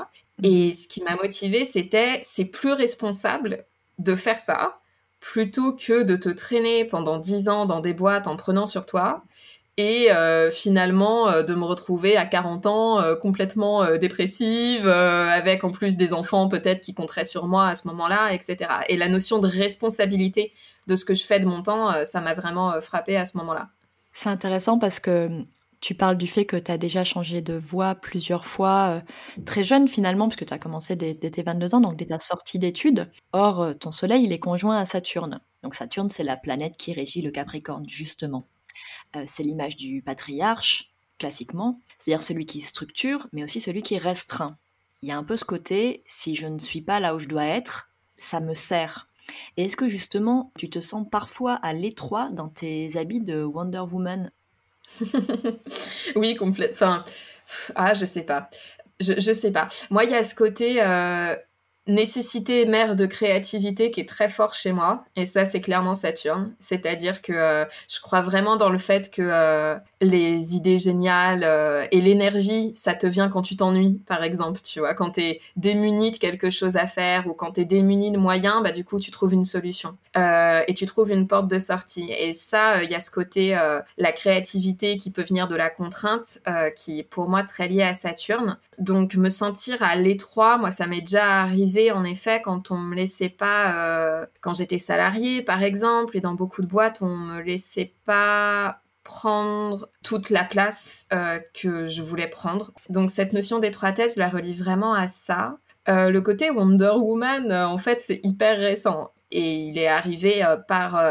Et 0.43 0.71
ce 0.71 0.87
qui 0.87 1.01
m'a 1.01 1.15
motivée, 1.15 1.65
c'était 1.65 2.19
c'est 2.21 2.45
plus 2.45 2.73
responsable 2.73 3.65
de 3.97 4.13
faire 4.13 4.37
ça 4.37 4.79
plutôt 5.19 5.73
que 5.73 6.03
de 6.03 6.15
te 6.15 6.29
traîner 6.29 6.85
pendant 6.85 7.17
dix 7.17 7.49
ans 7.49 7.65
dans 7.65 7.79
des 7.79 7.93
boîtes 7.93 8.27
en 8.27 8.35
prenant 8.35 8.67
sur 8.67 8.85
toi 8.85 9.23
et 9.77 10.11
euh, 10.11 10.51
finalement 10.51 11.29
euh, 11.29 11.43
de 11.43 11.53
me 11.53 11.63
retrouver 11.63 12.15
à 12.15 12.25
40 12.25 12.65
ans 12.65 13.01
euh, 13.01 13.15
complètement 13.15 13.97
dépressive, 13.97 14.87
avec 14.87 15.63
en 15.63 15.71
plus 15.71 15.97
des 15.97 16.13
enfants 16.13 16.47
peut-être 16.47 16.81
qui 16.81 16.93
compteraient 16.93 17.25
sur 17.25 17.47
moi 17.47 17.67
à 17.67 17.75
ce 17.75 17.87
moment-là, 17.87 18.33
etc. 18.33 18.69
Et 18.89 18.97
la 18.97 19.09
notion 19.09 19.39
de 19.39 19.47
responsabilité 19.47 20.53
de 20.87 20.95
ce 20.95 21.05
que 21.05 21.13
je 21.13 21.25
fais 21.25 21.39
de 21.39 21.45
mon 21.45 21.63
temps, 21.63 22.05
ça 22.05 22.21
m'a 22.21 22.33
vraiment 22.33 22.79
frappé 22.81 23.17
à 23.17 23.25
ce 23.25 23.37
moment-là. 23.37 23.69
C'est 24.13 24.29
intéressant 24.29 24.79
parce 24.79 24.99
que 24.99 25.27
hum, 25.27 25.45
tu 25.81 25.93
parles 25.93 26.17
du 26.17 26.27
fait 26.27 26.45
que 26.45 26.57
tu 26.57 26.71
as 26.71 26.77
déjà 26.77 27.03
changé 27.03 27.41
de 27.41 27.53
voie 27.53 27.95
plusieurs 27.95 28.45
fois, 28.45 29.01
très 29.45 29.63
jeune 29.63 29.87
finalement, 29.87 30.27
puisque 30.27 30.45
tu 30.45 30.53
as 30.53 30.59
commencé 30.59 30.95
dès, 30.95 31.13
dès, 31.13 31.29
tes 31.29 31.43
22 31.43 31.75
ans, 31.75 31.81
donc 31.81 31.95
dès 31.95 32.05
ta 32.05 32.19
sortie 32.19 32.59
d'études. 32.59 33.09
Or, 33.33 33.73
ton 33.79 33.91
Soleil, 33.91 34.23
il 34.23 34.31
est 34.31 34.39
conjoint 34.39 34.77
à 34.77 34.85
Saturne. 34.85 35.41
Donc 35.63 35.75
Saturne, 35.75 36.09
c'est 36.09 36.23
la 36.23 36.37
planète 36.37 36.77
qui 36.77 36.93
régit 36.93 37.21
le 37.21 37.31
Capricorne, 37.31 37.87
justement. 37.87 38.47
Euh, 39.15 39.23
c'est 39.27 39.43
l'image 39.43 39.75
du 39.75 40.01
patriarche, 40.01 40.91
classiquement, 41.19 41.79
c'est-à-dire 41.99 42.23
celui 42.23 42.45
qui 42.45 42.61
structure, 42.61 43.27
mais 43.31 43.43
aussi 43.43 43.61
celui 43.61 43.83
qui 43.83 43.97
restreint. 43.97 44.57
Il 45.01 45.09
y 45.09 45.11
a 45.11 45.17
un 45.17 45.23
peu 45.23 45.37
ce 45.37 45.45
côté, 45.45 46.03
si 46.05 46.35
je 46.35 46.47
ne 46.47 46.59
suis 46.59 46.81
pas 46.81 46.99
là 46.99 47.15
où 47.15 47.19
je 47.19 47.27
dois 47.27 47.45
être, 47.45 47.89
ça 48.17 48.39
me 48.39 48.53
sert. 48.55 49.07
Et 49.57 49.65
est-ce 49.65 49.77
que 49.77 49.87
justement, 49.87 50.51
tu 50.57 50.69
te 50.69 50.79
sens 50.79 51.07
parfois 51.09 51.55
à 51.55 51.73
l'étroit 51.73 52.29
dans 52.31 52.49
tes 52.49 52.97
habits 52.97 53.21
de 53.21 53.43
Wonder 53.43 53.83
Woman? 53.91 54.31
Oui, 56.15 56.35
complètement. 56.35 56.73
Enfin, 56.73 57.03
ah, 57.75 57.93
je 57.93 58.05
sais 58.05 58.23
pas. 58.23 58.49
Je, 58.99 59.33
sais 59.33 59.51
pas. 59.51 59.67
Moi, 59.89 60.05
il 60.05 60.11
y 60.11 60.13
a 60.13 60.23
ce 60.23 60.35
côté. 60.35 60.81
Euh, 60.81 61.35
nécessité 61.87 62.65
mère 62.65 62.95
de 62.95 63.05
créativité 63.05 63.91
qui 63.91 64.01
est 64.01 64.09
très 64.09 64.29
fort 64.29 64.53
chez 64.53 64.71
moi. 64.71 65.05
Et 65.15 65.25
ça 65.25 65.45
c'est 65.45 65.61
clairement 65.61 65.93
Saturne. 65.93 66.53
C'est-à-dire 66.59 67.21
que 67.21 67.33
euh, 67.33 67.65
je 67.87 67.99
crois 67.99 68.21
vraiment 68.21 68.57
dans 68.57 68.69
le 68.69 68.77
fait 68.77 69.11
que 69.11 69.21
euh, 69.21 69.75
les 70.01 70.55
idées 70.55 70.77
géniales 70.77 71.43
euh, 71.43 71.85
et 71.91 72.01
l'énergie 72.01 72.71
ça 72.75 72.95
te 72.95 73.05
vient 73.05 73.29
quand 73.29 73.43
tu 73.43 73.55
t'ennuies 73.55 74.01
par 74.07 74.23
exemple 74.23 74.59
tu 74.63 74.79
vois. 74.79 74.93
Quand 74.95 75.11
t'es 75.11 75.39
démuni 75.57 76.11
de 76.11 76.17
quelque 76.17 76.49
chose 76.49 76.75
à 76.75 76.87
faire 76.87 77.27
ou 77.27 77.33
quand 77.33 77.51
t'es 77.51 77.65
démuni 77.65 78.11
de 78.11 78.17
moyens 78.17 78.63
bah 78.63 78.71
du 78.71 78.83
coup 78.83 78.99
tu 78.99 79.11
trouves 79.11 79.33
une 79.33 79.45
solution. 79.45 79.97
Et 80.15 80.73
tu 80.73 80.85
trouves 80.85 81.11
une 81.11 81.27
porte 81.27 81.47
de 81.47 81.59
sortie. 81.59 82.11
Et 82.11 82.33
ça 82.33 82.83
il 82.83 82.89
y 82.89 82.95
a 82.95 82.99
ce 82.99 83.11
côté 83.11 83.57
la 83.97 84.11
créativité 84.11 84.97
qui 84.97 85.11
peut 85.11 85.23
venir 85.23 85.47
de 85.47 85.55
la 85.55 85.69
contrainte 85.69 86.39
qui 86.75 86.99
est 86.99 87.03
pour 87.03 87.29
moi 87.29 87.43
très 87.43 87.67
lié 87.67 87.83
à 87.83 87.93
Saturne. 87.93 88.57
Donc 88.79 89.15
me 89.15 89.29
sentir 89.29 89.83
à 89.83 89.95
l'étroit 89.95 90.57
moi 90.57 90.71
ça 90.71 90.87
m'est 90.87 91.01
déjà 91.01 91.41
arrivé 91.41 91.74
en 91.91 92.03
effet 92.03 92.41
quand 92.43 92.71
on 92.71 92.77
me 92.77 92.95
laissait 92.95 93.29
pas, 93.29 93.73
euh, 93.73 94.25
quand 94.41 94.53
j'étais 94.53 94.77
salariée 94.77 95.41
par 95.41 95.63
exemple, 95.63 96.17
et 96.17 96.21
dans 96.21 96.33
beaucoup 96.33 96.61
de 96.61 96.67
boîtes, 96.67 97.01
on 97.01 97.15
me 97.15 97.41
laissait 97.41 97.93
pas 98.05 98.79
prendre 99.03 99.87
toute 100.03 100.29
la 100.29 100.43
place 100.43 101.07
euh, 101.13 101.39
que 101.53 101.85
je 101.85 102.01
voulais 102.01 102.27
prendre. 102.27 102.71
Donc 102.89 103.11
cette 103.11 103.33
notion 103.33 103.59
d'étroitesse, 103.59 104.15
je 104.15 104.19
la 104.19 104.29
relie 104.29 104.55
vraiment 104.55 104.93
à 104.93 105.07
ça. 105.07 105.57
Euh, 105.87 106.09
le 106.09 106.21
côté 106.21 106.49
Wonder 106.49 106.93
Woman, 106.95 107.51
en 107.51 107.77
fait, 107.77 108.01
c'est 108.01 108.19
hyper 108.23 108.57
récent 108.57 109.11
et 109.31 109.55
il 109.55 109.77
est 109.77 109.87
arrivé 109.87 110.43
par 110.67 111.03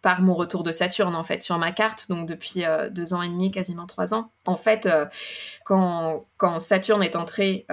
par 0.00 0.20
mon 0.20 0.34
retour 0.34 0.62
de 0.62 0.70
Saturne 0.70 1.14
en 1.14 1.24
fait 1.24 1.40
sur 1.40 1.56
ma 1.56 1.72
carte, 1.72 2.10
donc 2.10 2.28
depuis 2.28 2.62
deux 2.90 3.14
ans 3.14 3.22
et 3.22 3.28
demi, 3.28 3.50
quasiment 3.50 3.86
trois 3.86 4.12
ans. 4.12 4.30
En 4.44 4.56
fait, 4.56 4.88
quand, 5.64 6.26
quand 6.36 6.58
Saturne 6.58 7.02
est 7.02 7.16
entré 7.16 7.66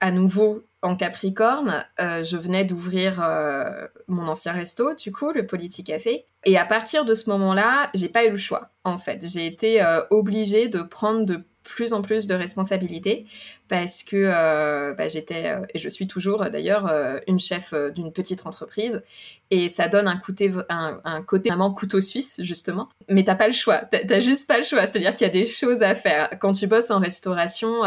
à 0.00 0.10
nouveau 0.10 0.64
en 0.86 0.94
Capricorne, 0.94 1.84
euh, 2.00 2.22
je 2.22 2.36
venais 2.36 2.64
d'ouvrir 2.64 3.20
euh, 3.20 3.88
mon 4.06 4.28
ancien 4.28 4.52
resto, 4.52 4.94
du 4.94 5.10
coup, 5.10 5.32
le 5.32 5.44
Politique 5.44 5.88
Café. 5.88 6.26
Et 6.44 6.56
à 6.56 6.64
partir 6.64 7.04
de 7.04 7.12
ce 7.12 7.28
moment-là, 7.30 7.90
j'ai 7.92 8.08
pas 8.08 8.24
eu 8.24 8.30
le 8.30 8.36
choix, 8.36 8.70
en 8.84 8.96
fait. 8.96 9.26
J'ai 9.28 9.46
été 9.46 9.82
euh, 9.82 10.02
obligée 10.10 10.68
de 10.68 10.82
prendre 10.82 11.24
de 11.24 11.42
plus 11.64 11.92
en 11.92 12.02
plus 12.02 12.28
de 12.28 12.34
responsabilités 12.36 13.26
parce 13.66 14.04
que 14.04 14.94
bah, 14.94 15.08
j'étais, 15.08 15.56
et 15.74 15.78
je 15.80 15.88
suis 15.88 16.06
toujours 16.06 16.48
d'ailleurs, 16.48 16.88
une 17.26 17.40
chef 17.40 17.74
d'une 17.92 18.12
petite 18.12 18.46
entreprise. 18.46 19.02
Et 19.50 19.68
ça 19.68 19.88
donne 19.88 20.06
un 20.06 20.16
côté, 20.16 20.52
un, 20.68 21.22
côté 21.22 21.48
vraiment 21.48 21.74
couteau 21.74 22.00
suisse, 22.00 22.40
justement. 22.44 22.88
Mais 23.08 23.24
t'as 23.24 23.34
pas 23.34 23.48
le 23.48 23.52
choix. 23.52 23.78
T'as 23.78 24.20
juste 24.20 24.46
pas 24.46 24.58
le 24.58 24.62
choix. 24.62 24.86
C'est-à-dire 24.86 25.12
qu'il 25.12 25.26
y 25.26 25.30
a 25.30 25.32
des 25.32 25.44
choses 25.44 25.82
à 25.82 25.96
faire. 25.96 26.30
Quand 26.38 26.52
tu 26.52 26.68
bosses 26.68 26.92
en 26.92 27.00
restauration, 27.00 27.82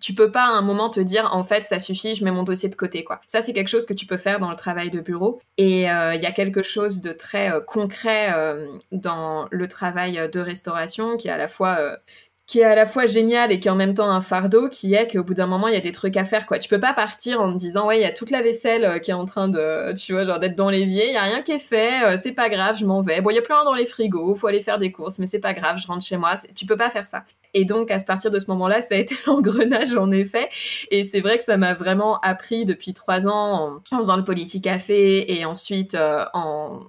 tu 0.00 0.14
peux 0.14 0.30
pas 0.30 0.44
à 0.44 0.50
un 0.50 0.62
moment 0.62 0.90
te 0.90 1.00
dire 1.00 1.28
en 1.32 1.44
fait 1.44 1.66
ça 1.66 1.78
suffit, 1.78 2.14
je 2.14 2.24
mets 2.24 2.30
mon 2.30 2.42
dossier 2.42 2.68
de 2.68 2.74
côté 2.74 3.04
quoi. 3.04 3.20
Ça 3.26 3.40
c'est 3.42 3.52
quelque 3.52 3.68
chose 3.68 3.86
que 3.86 3.94
tu 3.94 4.06
peux 4.06 4.16
faire 4.16 4.38
dans 4.40 4.50
le 4.50 4.56
travail 4.56 4.90
de 4.90 5.00
bureau 5.00 5.40
et 5.58 5.90
euh, 5.90 6.14
il 6.14 6.22
y 6.22 6.26
a 6.26 6.32
quelque 6.32 6.62
chose 6.62 7.00
de 7.00 7.12
très 7.12 7.52
euh, 7.52 7.60
concret 7.60 8.32
euh, 8.34 8.66
dans 8.90 9.48
le 9.50 9.68
travail 9.68 10.30
de 10.32 10.40
restauration 10.40 11.16
qui 11.16 11.28
est 11.28 11.32
à 11.32 11.38
la 11.38 11.48
fois 11.48 11.96
qui 12.46 12.60
est 12.60 12.64
à 12.64 12.74
la 12.74 12.86
fois 12.86 13.06
génial 13.06 13.52
et 13.52 13.60
qui 13.60 13.68
est 13.68 13.70
en 13.70 13.76
même 13.76 13.94
temps 13.94 14.10
un 14.10 14.20
fardeau, 14.20 14.68
qui 14.68 14.94
est 14.94 15.10
qu'au 15.10 15.24
bout 15.24 15.34
d'un 15.34 15.46
moment, 15.46 15.68
il 15.68 15.74
y 15.74 15.76
a 15.76 15.80
des 15.80 15.92
trucs 15.92 16.16
à 16.16 16.24
faire, 16.24 16.46
quoi. 16.46 16.58
Tu 16.58 16.68
peux 16.68 16.80
pas 16.80 16.92
partir 16.92 17.40
en 17.40 17.52
te 17.52 17.56
disant, 17.56 17.86
ouais, 17.86 17.98
il 17.98 18.02
y 18.02 18.04
a 18.04 18.12
toute 18.12 18.30
la 18.30 18.42
vaisselle 18.42 18.84
euh, 18.84 18.98
qui 18.98 19.10
est 19.10 19.14
en 19.14 19.24
train 19.24 19.48
de, 19.48 19.94
tu 19.94 20.12
vois, 20.12 20.24
genre 20.24 20.38
d'être 20.38 20.56
dans 20.56 20.68
l'évier, 20.68 21.06
il 21.08 21.14
y 21.14 21.16
a 21.16 21.22
rien 21.22 21.42
qui 21.42 21.52
est 21.52 21.58
fait, 21.58 22.04
euh, 22.04 22.18
c'est 22.22 22.32
pas 22.32 22.48
grave, 22.48 22.76
je 22.78 22.84
m'en 22.84 23.00
vais. 23.00 23.20
Bon, 23.20 23.30
il 23.30 23.36
y 23.36 23.38
a 23.38 23.42
plus 23.42 23.54
rien 23.54 23.64
dans 23.64 23.74
les 23.74 23.86
frigos, 23.86 24.34
faut 24.34 24.48
aller 24.48 24.60
faire 24.60 24.78
des 24.78 24.92
courses, 24.92 25.18
mais 25.18 25.26
c'est 25.26 25.38
pas 25.38 25.54
grave, 25.54 25.78
je 25.80 25.86
rentre 25.86 26.04
chez 26.04 26.16
moi. 26.16 26.34
Tu 26.54 26.66
peux 26.66 26.76
pas 26.76 26.90
faire 26.90 27.06
ça. 27.06 27.24
Et 27.54 27.64
donc, 27.64 27.90
à 27.90 27.98
partir 28.00 28.30
de 28.30 28.38
ce 28.38 28.46
moment-là, 28.48 28.82
ça 28.82 28.96
a 28.96 28.98
été 28.98 29.14
l'engrenage, 29.26 29.96
en 29.96 30.10
effet. 30.10 30.48
Et 30.90 31.04
c'est 31.04 31.20
vrai 31.20 31.38
que 31.38 31.44
ça 31.44 31.56
m'a 31.56 31.74
vraiment 31.74 32.18
appris 32.20 32.64
depuis 32.64 32.92
trois 32.92 33.26
ans 33.26 33.80
en, 33.92 33.96
faisant 33.96 34.16
le 34.16 34.24
politique 34.24 34.64
café 34.64 35.38
et 35.38 35.44
ensuite 35.44 35.94
euh, 35.94 36.24
en 36.34 36.80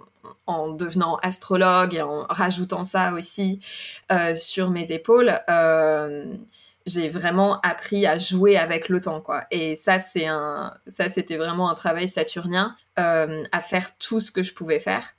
en 0.45 0.69
devenant 0.69 1.17
astrologue 1.17 1.95
et 1.95 2.01
en 2.01 2.25
rajoutant 2.29 2.83
ça 2.83 3.13
aussi 3.13 3.59
euh, 4.11 4.35
sur 4.35 4.69
mes 4.69 4.91
épaules, 4.91 5.33
euh, 5.49 6.25
j'ai 6.85 7.07
vraiment 7.07 7.59
appris 7.61 8.05
à 8.05 8.17
jouer 8.17 8.57
avec 8.57 8.89
le 8.89 8.99
temps, 8.99 9.21
quoi. 9.21 9.45
Et 9.51 9.75
ça, 9.75 9.99
c'est 9.99 10.27
un, 10.27 10.73
ça, 10.87 11.09
c'était 11.09 11.37
vraiment 11.37 11.69
un 11.69 11.75
travail 11.75 12.07
saturnien, 12.07 12.75
euh, 12.99 13.43
à 13.51 13.61
faire 13.61 13.97
tout 13.97 14.19
ce 14.19 14.31
que 14.31 14.43
je 14.43 14.53
pouvais 14.53 14.79
faire. 14.79 15.13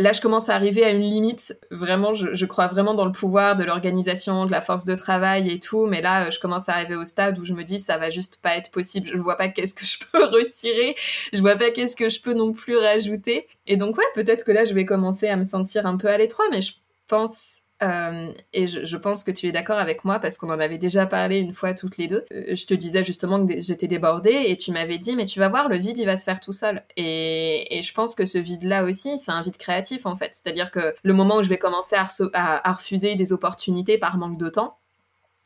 Là, 0.00 0.12
je 0.12 0.20
commence 0.20 0.48
à 0.48 0.54
arriver 0.54 0.82
à 0.84 0.90
une 0.90 1.02
limite. 1.02 1.56
Vraiment, 1.70 2.14
je, 2.14 2.44
crois 2.46 2.66
vraiment 2.66 2.94
dans 2.94 3.04
le 3.04 3.12
pouvoir 3.12 3.54
de 3.54 3.64
l'organisation, 3.64 4.46
de 4.46 4.50
la 4.50 4.60
force 4.60 4.84
de 4.84 4.94
travail 4.94 5.50
et 5.50 5.60
tout. 5.60 5.86
Mais 5.86 6.00
là, 6.00 6.30
je 6.30 6.40
commence 6.40 6.68
à 6.68 6.74
arriver 6.74 6.96
au 6.96 7.04
stade 7.04 7.38
où 7.38 7.44
je 7.44 7.52
me 7.52 7.62
dis, 7.62 7.78
ça 7.78 7.98
va 7.98 8.10
juste 8.10 8.40
pas 8.42 8.56
être 8.56 8.70
possible. 8.70 9.06
Je 9.06 9.18
vois 9.18 9.36
pas 9.36 9.48
qu'est-ce 9.48 9.74
que 9.74 9.84
je 9.84 9.98
peux 10.10 10.24
retirer. 10.36 10.96
Je 11.32 11.40
vois 11.40 11.56
pas 11.56 11.70
qu'est-ce 11.70 11.96
que 11.96 12.08
je 12.08 12.20
peux 12.20 12.32
non 12.32 12.52
plus 12.52 12.76
rajouter. 12.76 13.46
Et 13.66 13.76
donc, 13.76 13.96
ouais, 13.98 14.04
peut-être 14.14 14.44
que 14.44 14.52
là, 14.52 14.64
je 14.64 14.74
vais 14.74 14.86
commencer 14.86 15.28
à 15.28 15.36
me 15.36 15.44
sentir 15.44 15.86
un 15.86 15.96
peu 15.96 16.08
à 16.08 16.16
l'étroit, 16.16 16.46
mais 16.50 16.62
je 16.62 16.72
pense 17.06 17.59
euh, 17.82 18.32
et 18.52 18.66
je, 18.66 18.96
pense 18.96 19.24
que 19.24 19.30
tu 19.30 19.48
es 19.48 19.52
d'accord 19.52 19.78
avec 19.78 20.04
moi 20.04 20.18
parce 20.18 20.36
qu'on 20.36 20.50
en 20.50 20.60
avait 20.60 20.76
déjà 20.76 21.06
parlé 21.06 21.38
une 21.38 21.54
fois 21.54 21.72
toutes 21.72 21.96
les 21.96 22.08
deux. 22.08 22.24
Euh, 22.32 22.54
je 22.54 22.66
te 22.66 22.74
disais 22.74 23.02
justement 23.02 23.46
que 23.46 23.60
j'étais 23.60 23.86
débordée 23.86 24.44
et 24.46 24.56
tu 24.56 24.70
m'avais 24.70 24.98
dit 24.98 25.16
mais 25.16 25.24
tu 25.24 25.38
vas 25.38 25.48
voir 25.48 25.68
le 25.68 25.76
vide 25.76 25.96
il 25.96 26.04
va 26.04 26.16
se 26.16 26.24
faire 26.24 26.40
tout 26.40 26.52
seul. 26.52 26.82
Et, 26.96 27.80
je 27.82 27.92
pense 27.94 28.14
que 28.14 28.26
ce 28.26 28.36
vide 28.36 28.64
là 28.64 28.84
aussi 28.84 29.18
c'est 29.18 29.32
un 29.32 29.40
vide 29.42 29.56
créatif 29.56 30.04
en 30.04 30.14
fait. 30.14 30.30
C'est-à-dire 30.32 30.70
que 30.70 30.94
le 31.02 31.14
moment 31.14 31.38
où 31.38 31.42
je 31.42 31.48
vais 31.48 31.58
commencer 31.58 31.96
à, 31.96 32.72
refuser 32.72 33.14
des 33.14 33.32
opportunités 33.32 33.96
par 33.96 34.18
manque 34.18 34.38
de 34.38 34.48
temps, 34.50 34.76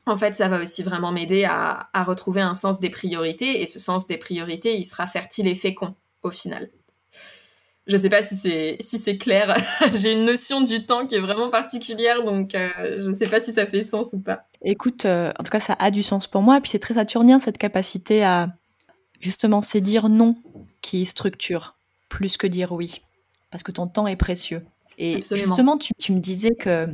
en 0.06 0.18
fait, 0.18 0.34
ça 0.34 0.48
va 0.48 0.60
aussi 0.62 0.82
vraiment 0.82 1.12
m'aider 1.12 1.44
à, 1.44 1.88
à, 1.94 2.04
retrouver 2.04 2.42
un 2.42 2.52
sens 2.52 2.78
des 2.78 2.90
priorités, 2.90 3.62
et 3.62 3.66
ce 3.66 3.78
sens 3.78 4.06
des 4.06 4.18
priorités, 4.18 4.76
il 4.76 4.84
sera 4.84 5.06
fertile 5.06 5.48
et 5.48 5.54
fécond 5.54 5.94
au 6.22 6.30
final. 6.30 6.68
Je 7.86 7.96
sais 7.98 8.08
pas 8.08 8.22
si 8.22 8.34
c'est 8.34 8.76
si 8.80 8.98
c'est 8.98 9.18
clair. 9.18 9.54
J'ai 9.92 10.12
une 10.12 10.24
notion 10.24 10.62
du 10.62 10.86
temps 10.86 11.06
qui 11.06 11.16
est 11.16 11.20
vraiment 11.20 11.50
particulière, 11.50 12.24
donc 12.24 12.54
euh, 12.54 12.70
je 12.98 13.12
sais 13.12 13.26
pas 13.26 13.40
si 13.40 13.52
ça 13.52 13.66
fait 13.66 13.82
sens 13.82 14.14
ou 14.14 14.22
pas. 14.22 14.46
Écoute, 14.62 15.04
euh, 15.04 15.32
en 15.38 15.44
tout 15.44 15.50
cas, 15.50 15.60
ça 15.60 15.76
a 15.78 15.90
du 15.90 16.02
sens 16.02 16.26
pour 16.26 16.40
moi. 16.40 16.56
Et 16.56 16.60
puis 16.60 16.70
c'est 16.70 16.78
très 16.78 16.94
saturnien 16.94 17.38
cette 17.38 17.58
capacité 17.58 18.24
à 18.24 18.48
justement 19.20 19.60
c'est 19.60 19.82
dire 19.82 20.08
non 20.08 20.36
qui 20.80 21.04
structure 21.04 21.76
plus 22.08 22.36
que 22.36 22.46
dire 22.46 22.72
oui, 22.72 23.02
parce 23.50 23.62
que 23.62 23.72
ton 23.72 23.86
temps 23.86 24.06
est 24.06 24.16
précieux. 24.16 24.64
Et 24.96 25.20
justement, 25.22 25.76
tu, 25.76 25.92
tu, 25.98 26.12
me 26.12 26.20
disais 26.20 26.54
que 26.54 26.88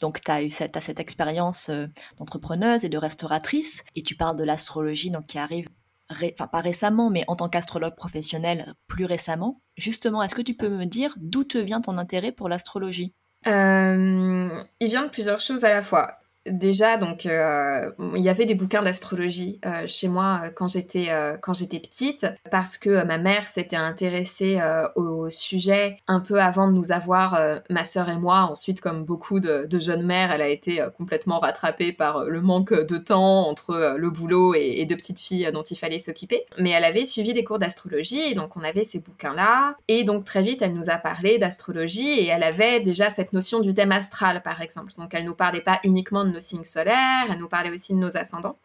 donc 0.00 0.22
tu 0.22 0.30
as 0.30 0.42
eu 0.42 0.50
cette, 0.50 0.76
as 0.76 0.80
cette 0.80 1.00
expérience 1.00 1.70
euh, 1.70 1.86
d'entrepreneuse 2.18 2.84
et 2.84 2.88
de 2.88 2.98
restauratrice, 2.98 3.82
et 3.94 4.02
tu 4.02 4.14
parles 4.14 4.36
de 4.36 4.44
l'astrologie 4.44 5.10
donc 5.10 5.26
qui 5.26 5.38
arrive 5.38 5.68
enfin 6.10 6.46
pas 6.46 6.60
récemment, 6.60 7.10
mais 7.10 7.24
en 7.28 7.36
tant 7.36 7.48
qu'astrologue 7.48 7.96
professionnel 7.96 8.74
plus 8.86 9.04
récemment. 9.04 9.60
Justement, 9.76 10.22
est-ce 10.22 10.34
que 10.34 10.42
tu 10.42 10.54
peux 10.54 10.68
me 10.68 10.84
dire 10.84 11.14
d'où 11.16 11.44
te 11.44 11.58
vient 11.58 11.80
ton 11.80 11.98
intérêt 11.98 12.32
pour 12.32 12.48
l'astrologie? 12.48 13.14
Euh, 13.46 14.62
Il 14.80 14.88
vient 14.88 15.04
de 15.04 15.10
plusieurs 15.10 15.40
choses 15.40 15.64
à 15.64 15.70
la 15.70 15.82
fois 15.82 16.18
déjà, 16.50 16.96
donc, 16.96 17.26
euh, 17.26 17.90
il 18.14 18.22
y 18.22 18.28
avait 18.28 18.44
des 18.44 18.54
bouquins 18.54 18.82
d'astrologie 18.82 19.60
euh, 19.64 19.86
chez 19.86 20.08
moi 20.08 20.42
euh, 20.44 20.50
quand 20.54 20.68
j'étais 20.68 21.10
quand 21.40 21.54
j'étais 21.54 21.78
petite, 21.78 22.26
parce 22.50 22.78
que 22.78 23.04
ma 23.04 23.18
mère 23.18 23.46
s'était 23.46 23.76
intéressée 23.76 24.60
au 24.94 25.30
sujet 25.30 25.98
un 26.06 26.20
peu 26.20 26.40
avant 26.40 26.68
de 26.68 26.72
nous 26.72 26.92
avoir, 26.92 27.38
ma 27.70 27.84
sœur 27.84 28.08
et 28.08 28.16
moi. 28.16 28.48
Ensuite, 28.50 28.80
comme 28.80 29.04
beaucoup 29.04 29.40
de, 29.40 29.68
jeunes 29.78 30.04
mères, 30.04 30.32
elle 30.32 30.42
a 30.42 30.48
été 30.48 30.84
complètement 30.96 31.38
rattrapée 31.38 31.92
par 31.92 32.24
le 32.24 32.40
manque 32.40 32.72
de 32.72 32.96
temps 32.96 33.48
entre 33.48 33.96
le 33.96 34.10
boulot 34.10 34.54
et, 34.54 34.84
deux 34.86 34.96
petites 34.96 35.18
filles 35.18 35.50
dont 35.52 35.62
il 35.62 35.76
fallait 35.76 35.98
s'occuper. 35.98 36.44
Mais 36.58 36.70
elle 36.70 36.84
avait 36.84 37.04
suivi 37.04 37.32
des 37.32 37.44
cours 37.44 37.58
d'astrologie, 37.58 38.30
et 38.30 38.34
donc 38.34 38.56
on 38.56 38.62
avait 38.62 38.84
ces 38.84 39.00
bouquins-là. 39.00 39.76
Et 39.88 40.04
donc 40.04 40.24
très 40.24 40.42
vite, 40.42 40.62
elle 40.62 40.74
nous 40.74 40.90
a 40.90 40.96
parlé 40.96 41.38
d'astrologie 41.38 42.20
et 42.20 42.26
elle 42.26 42.42
avait 42.42 42.80
déjà 42.80 43.10
cette 43.10 43.32
notion 43.32 43.60
du 43.60 43.74
thème 43.74 43.92
astral, 43.92 44.42
par 44.42 44.60
exemple. 44.60 44.92
Donc 44.98 45.14
elle 45.14 45.24
nous 45.24 45.34
parlait 45.34 45.60
pas 45.60 45.80
uniquement 45.84 46.24
de 46.24 46.35
nos 46.36 46.40
signes 46.40 46.64
solaires, 46.64 47.26
elle 47.30 47.38
nous 47.38 47.48
parlait 47.48 47.70
aussi 47.70 47.94
de 47.94 47.98
nos 47.98 48.16
ascendants. 48.16 48.58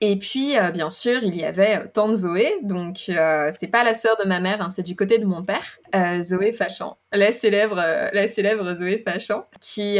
Et 0.00 0.16
puis, 0.16 0.56
euh, 0.56 0.70
bien 0.70 0.90
sûr, 0.90 1.22
il 1.24 1.36
y 1.36 1.44
avait 1.44 1.78
euh, 1.78 1.86
Tante 1.92 2.14
Zoé, 2.14 2.48
donc 2.62 3.06
euh, 3.08 3.50
c'est 3.52 3.66
pas 3.66 3.82
la 3.82 3.94
sœur 3.94 4.16
de 4.22 4.28
ma 4.28 4.38
mère, 4.38 4.62
hein, 4.62 4.70
c'est 4.70 4.84
du 4.84 4.94
côté 4.94 5.18
de 5.18 5.26
mon 5.26 5.42
père, 5.42 5.78
Zoé 6.22 6.52
Fachan, 6.52 6.96
la 7.12 7.32
célèbre, 7.32 7.76
la 7.76 8.28
célèbre 8.28 8.74
Zoé 8.74 9.02
Fachan, 9.06 9.46
qui, 9.60 9.98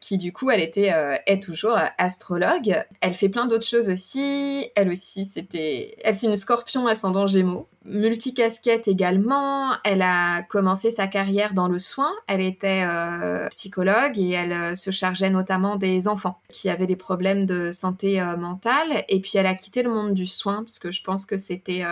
qui 0.00 0.18
du 0.18 0.32
coup, 0.32 0.50
elle 0.50 0.60
était, 0.60 0.92
est 1.26 1.42
toujours 1.42 1.78
astrologue. 1.98 2.82
Elle 3.00 3.14
fait 3.14 3.28
plein 3.28 3.46
d'autres 3.46 3.66
choses 3.66 3.88
aussi. 3.88 4.70
Elle 4.74 4.90
aussi, 4.90 5.24
c'était, 5.24 5.96
elle 6.02 6.16
c'est 6.16 6.26
une 6.26 6.36
Scorpion 6.36 6.86
ascendant 6.86 7.26
Gémeaux 7.26 7.68
multicasquette 7.88 8.88
également. 8.88 9.72
Elle 9.84 10.02
a 10.02 10.42
commencé 10.42 10.90
sa 10.90 11.06
carrière 11.06 11.54
dans 11.54 11.68
le 11.68 11.78
soin. 11.78 12.12
Elle 12.26 12.40
était 12.40 12.84
euh, 12.88 13.48
psychologue 13.48 14.18
et 14.18 14.30
elle 14.30 14.52
euh, 14.52 14.74
se 14.74 14.90
chargeait 14.90 15.30
notamment 15.30 15.76
des 15.76 16.06
enfants 16.08 16.40
qui 16.48 16.70
avaient 16.70 16.86
des 16.86 16.96
problèmes 16.96 17.46
de 17.46 17.70
santé 17.72 18.20
euh, 18.20 18.36
mentale. 18.36 19.04
Et 19.08 19.20
puis 19.20 19.32
elle 19.34 19.46
a 19.46 19.54
quitté 19.54 19.82
le 19.82 19.90
monde 19.90 20.14
du 20.14 20.26
soin 20.26 20.62
parce 20.62 20.78
que 20.78 20.90
je 20.90 21.02
pense 21.02 21.26
que 21.26 21.36
c'était 21.36 21.84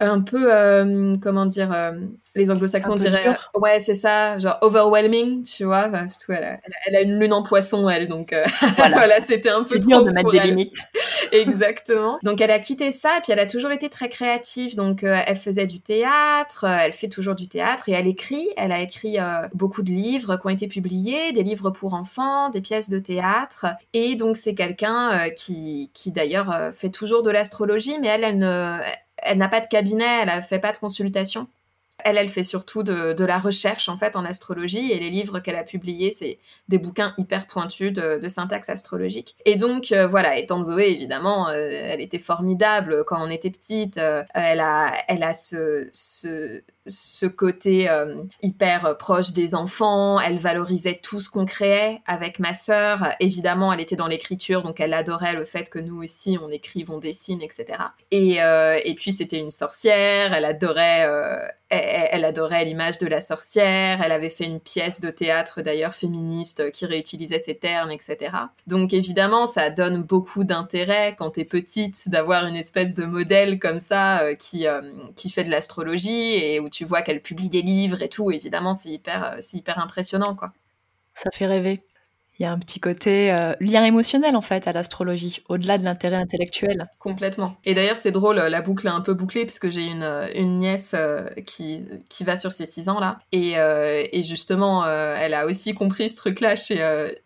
un 0.00 0.22
peu, 0.22 0.52
euh, 0.52 1.14
comment 1.22 1.44
dire, 1.44 1.70
euh, 1.72 1.92
les 2.34 2.50
anglo-saxons 2.50 2.96
diraient, 2.96 3.28
euh, 3.28 3.60
ouais, 3.60 3.80
c'est 3.80 3.94
ça, 3.94 4.38
genre 4.38 4.56
overwhelming, 4.62 5.42
tu 5.42 5.64
vois. 5.64 5.88
Enfin, 5.88 6.06
surtout, 6.06 6.32
elle 6.32 6.44
a, 6.44 6.58
elle 6.86 6.96
a, 6.96 7.02
une 7.02 7.18
lune 7.18 7.32
en 7.32 7.42
poisson, 7.42 7.88
elle, 7.88 8.08
donc 8.08 8.34
voilà, 8.76 9.20
c'était 9.20 9.50
un 9.50 9.62
peu 9.62 9.78
trop 9.78 9.88
dur 9.88 10.04
de 10.04 10.10
mettre 10.10 10.30
des 10.30 10.40
limites. 10.40 10.78
Exactement. 11.32 12.18
Donc, 12.22 12.40
elle 12.40 12.50
a 12.50 12.58
quitté 12.58 12.90
ça, 12.92 13.18
et 13.18 13.20
puis 13.20 13.32
elle 13.32 13.38
a 13.38 13.46
toujours 13.46 13.72
été 13.72 13.88
très 13.90 14.08
créative. 14.08 14.74
Donc, 14.74 15.02
elle 15.02 15.36
faisait 15.36 15.66
du 15.66 15.80
théâtre, 15.80 16.64
elle 16.64 16.92
fait 16.92 17.08
toujours 17.08 17.34
du 17.34 17.46
théâtre, 17.46 17.88
et 17.88 17.92
elle 17.92 18.06
écrit. 18.06 18.48
Elle 18.56 18.72
a 18.72 18.80
écrit 18.80 19.18
beaucoup 19.54 19.82
de 19.82 19.90
livres 19.90 20.36
qui 20.36 20.46
ont 20.46 20.50
été 20.50 20.66
publiés, 20.66 21.32
des 21.32 21.42
livres 21.42 21.70
pour 21.70 21.94
enfants, 21.94 22.48
des 22.48 22.62
pièces 22.62 22.88
de 22.88 22.98
théâtre. 22.98 23.66
Et 23.92 24.14
donc, 24.14 24.36
c'est 24.36 24.54
quelqu'un 24.54 25.28
qui, 25.36 25.90
qui 25.92 26.10
d'ailleurs 26.10 26.70
fait 26.72 26.90
toujours 26.90 27.22
de 27.22 27.30
l'astrologie, 27.30 27.98
mais 28.00 28.08
elle, 28.08 28.24
elle 28.24 28.38
ne 28.38 28.78
elle 28.80 28.98
n'a 29.38 29.48
pas 29.48 29.60
de 29.60 29.66
cabinet, 29.66 30.22
elle 30.22 30.36
ne 30.36 30.40
fait 30.40 30.58
pas 30.58 30.72
de 30.72 30.78
consultation. 30.78 31.48
Elle, 32.04 32.16
elle 32.16 32.28
fait 32.28 32.44
surtout 32.44 32.82
de, 32.82 33.24
la 33.24 33.38
recherche 33.38 33.88
en 33.88 33.96
fait 33.96 34.16
en 34.16 34.24
astrologie 34.24 34.90
et 34.92 34.98
les 34.98 35.10
livres 35.10 35.40
qu'elle 35.40 35.56
a 35.56 35.64
publiés, 35.64 36.10
c'est 36.10 36.38
des 36.68 36.78
bouquins 36.78 37.14
hyper 37.18 37.46
pointus 37.46 37.92
de, 37.92 38.28
syntaxe 38.28 38.68
astrologique. 38.68 39.36
Et 39.44 39.56
donc 39.56 39.92
euh, 39.92 40.06
voilà, 40.06 40.38
étant 40.38 40.62
Zoé 40.62 40.90
évidemment, 40.90 41.48
euh, 41.48 41.68
elle 41.70 42.00
était 42.00 42.18
formidable 42.18 43.04
quand 43.04 43.22
on 43.22 43.30
était 43.30 43.50
petite. 43.50 43.98
Euh, 43.98 44.22
elle 44.34 44.60
a, 44.60 44.94
elle 45.08 45.22
a 45.22 45.34
ce, 45.34 45.88
ce, 45.92 46.62
ce 46.86 47.26
côté 47.26 47.88
hyper 48.42 48.96
proche 48.96 49.32
des 49.32 49.54
enfants. 49.54 50.20
Elle 50.20 50.38
valorisait 50.38 51.00
tout 51.02 51.20
ce 51.20 51.28
qu'on 51.28 51.44
créait 51.44 52.00
avec 52.06 52.38
ma 52.38 52.54
sœur. 52.54 53.14
Évidemment, 53.20 53.72
elle 53.72 53.80
était 53.80 53.96
dans 53.96 54.06
l'écriture, 54.06 54.62
donc 54.62 54.80
elle 54.80 54.94
adorait 54.94 55.34
le 55.34 55.44
fait 55.44 55.68
que 55.70 55.78
nous 55.78 56.02
aussi 56.02 56.38
on 56.42 56.50
écrive, 56.50 56.90
on 56.90 56.98
dessine, 56.98 57.42
etc. 57.42 57.66
Et, 58.10 58.36
et 58.36 58.94
puis 58.94 59.12
c'était 59.12 59.38
une 59.38 59.50
sorcière. 59.50 60.32
Elle 60.32 60.44
adorait 60.44 61.06
elle, 61.70 62.24
adorait 62.24 62.64
l'image 62.64 62.98
de 62.98 63.06
la 63.06 63.20
sorcière, 63.20 64.02
elle 64.02 64.10
avait 64.10 64.28
fait 64.28 64.44
une 64.44 64.58
pièce 64.58 65.00
de 65.00 65.10
théâtre 65.10 65.62
d'ailleurs 65.62 65.94
féministe 65.94 66.72
qui 66.72 66.84
réutilisait 66.84 67.38
ces 67.38 67.54
termes, 67.54 67.92
etc. 67.92 68.32
Donc 68.66 68.92
évidemment, 68.92 69.46
ça 69.46 69.70
donne 69.70 70.02
beaucoup 70.02 70.42
d'intérêt 70.42 71.14
quand 71.16 71.30
t'es 71.30 71.44
petite 71.44 72.08
d'avoir 72.08 72.46
une 72.46 72.56
espèce 72.56 72.94
de 72.94 73.04
modèle 73.04 73.60
comme 73.60 73.78
ça 73.78 74.22
euh, 74.22 74.34
qui, 74.34 74.66
euh, 74.66 74.80
qui 75.14 75.30
fait 75.30 75.44
de 75.44 75.50
l'astrologie 75.50 76.34
et 76.34 76.58
où 76.58 76.68
tu 76.70 76.84
vois 76.84 77.02
qu'elle 77.02 77.22
publie 77.22 77.48
des 77.48 77.62
livres 77.62 78.02
et 78.02 78.08
tout. 78.08 78.30
Évidemment, 78.30 78.74
c'est 78.74 78.90
hyper, 78.90 79.32
euh, 79.32 79.38
hyper 79.52 79.78
impressionnant, 79.78 80.34
quoi. 80.34 80.52
Ça 81.14 81.30
fait 81.32 81.46
rêver. 81.46 81.82
Il 82.40 82.44
y 82.44 82.46
a 82.46 82.52
un 82.52 82.58
petit 82.58 82.80
côté 82.80 83.30
euh, 83.30 83.52
lien 83.60 83.84
émotionnel 83.84 84.34
en 84.34 84.40
fait 84.40 84.66
à 84.66 84.72
l'astrologie, 84.72 85.42
au-delà 85.50 85.76
de 85.76 85.84
l'intérêt 85.84 86.16
intellectuel. 86.16 86.88
Complètement. 86.98 87.54
Et 87.66 87.74
d'ailleurs 87.74 87.98
c'est 87.98 88.12
drôle, 88.12 88.36
la 88.36 88.62
boucle 88.62 88.86
est 88.86 88.90
un 88.90 89.02
peu 89.02 89.12
bouclée 89.12 89.44
puisque 89.44 89.68
j'ai 89.68 89.82
une, 89.82 90.02
euh, 90.02 90.26
nièce 90.42 90.92
euh, 90.94 91.28
qui, 91.44 91.84
qui 92.08 92.24
va 92.24 92.38
sur 92.38 92.52
ses 92.52 92.64
6 92.64 92.88
ans 92.88 92.98
là. 92.98 93.18
Et, 93.30 93.56
et 93.56 94.22
justement, 94.22 94.86
elle 94.86 95.34
a 95.34 95.44
aussi 95.44 95.74
compris 95.74 96.08
ce 96.08 96.16
truc-là 96.16 96.56
chez, 96.56 96.78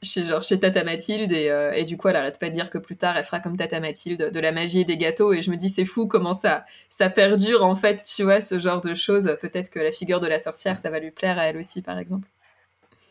chez, 0.02 0.25
genre, 0.25 0.42
chez 0.42 0.59
Tata 0.59 0.83
Mathilde. 0.83 1.30
Et, 1.30 1.52
et, 1.75 1.85
du 1.85 1.97
coup, 1.97 2.09
elle 2.09 2.16
arrête 2.16 2.38
pas 2.38 2.49
de 2.49 2.54
dire 2.54 2.71
que 2.71 2.78
plus 2.78 2.97
tard, 2.97 3.16
elle 3.16 3.25
fera 3.25 3.40
comme 3.40 3.56
Tata 3.56 3.78
Mathilde 3.78 4.30
de 4.33 4.40
la 4.40 4.52
magie 4.52 4.80
et 4.80 4.85
des 4.85 4.97
gâteaux. 4.97 5.33
Et 5.33 5.42
je 5.42 5.50
me 5.50 5.56
dis, 5.56 5.68
c'est 5.68 5.85
fou 5.85 6.06
comment 6.06 6.35
ça, 6.35 6.64
ça 6.88 7.09
perdure 7.09 7.64
en 7.64 7.76
fait, 7.76 8.02
tu 8.02 8.25
vois, 8.25 8.40
ce 8.40 8.59
genre 8.59 8.80
de 8.80 8.94
choses. 8.94 9.37
Peut-être 9.40 9.71
que 9.71 9.78
la 9.78 9.92
figure 9.92 10.21
de 10.21 10.26
la 10.26 10.38
sorcière, 10.38 10.76
ça 10.76 10.90
va 10.90 10.99
lui 10.99 11.11
plaire 11.12 11.38
à 11.38 11.44
elle 11.44 11.56
aussi, 11.56 11.83
par 11.83 11.99
exemple. 11.99 12.28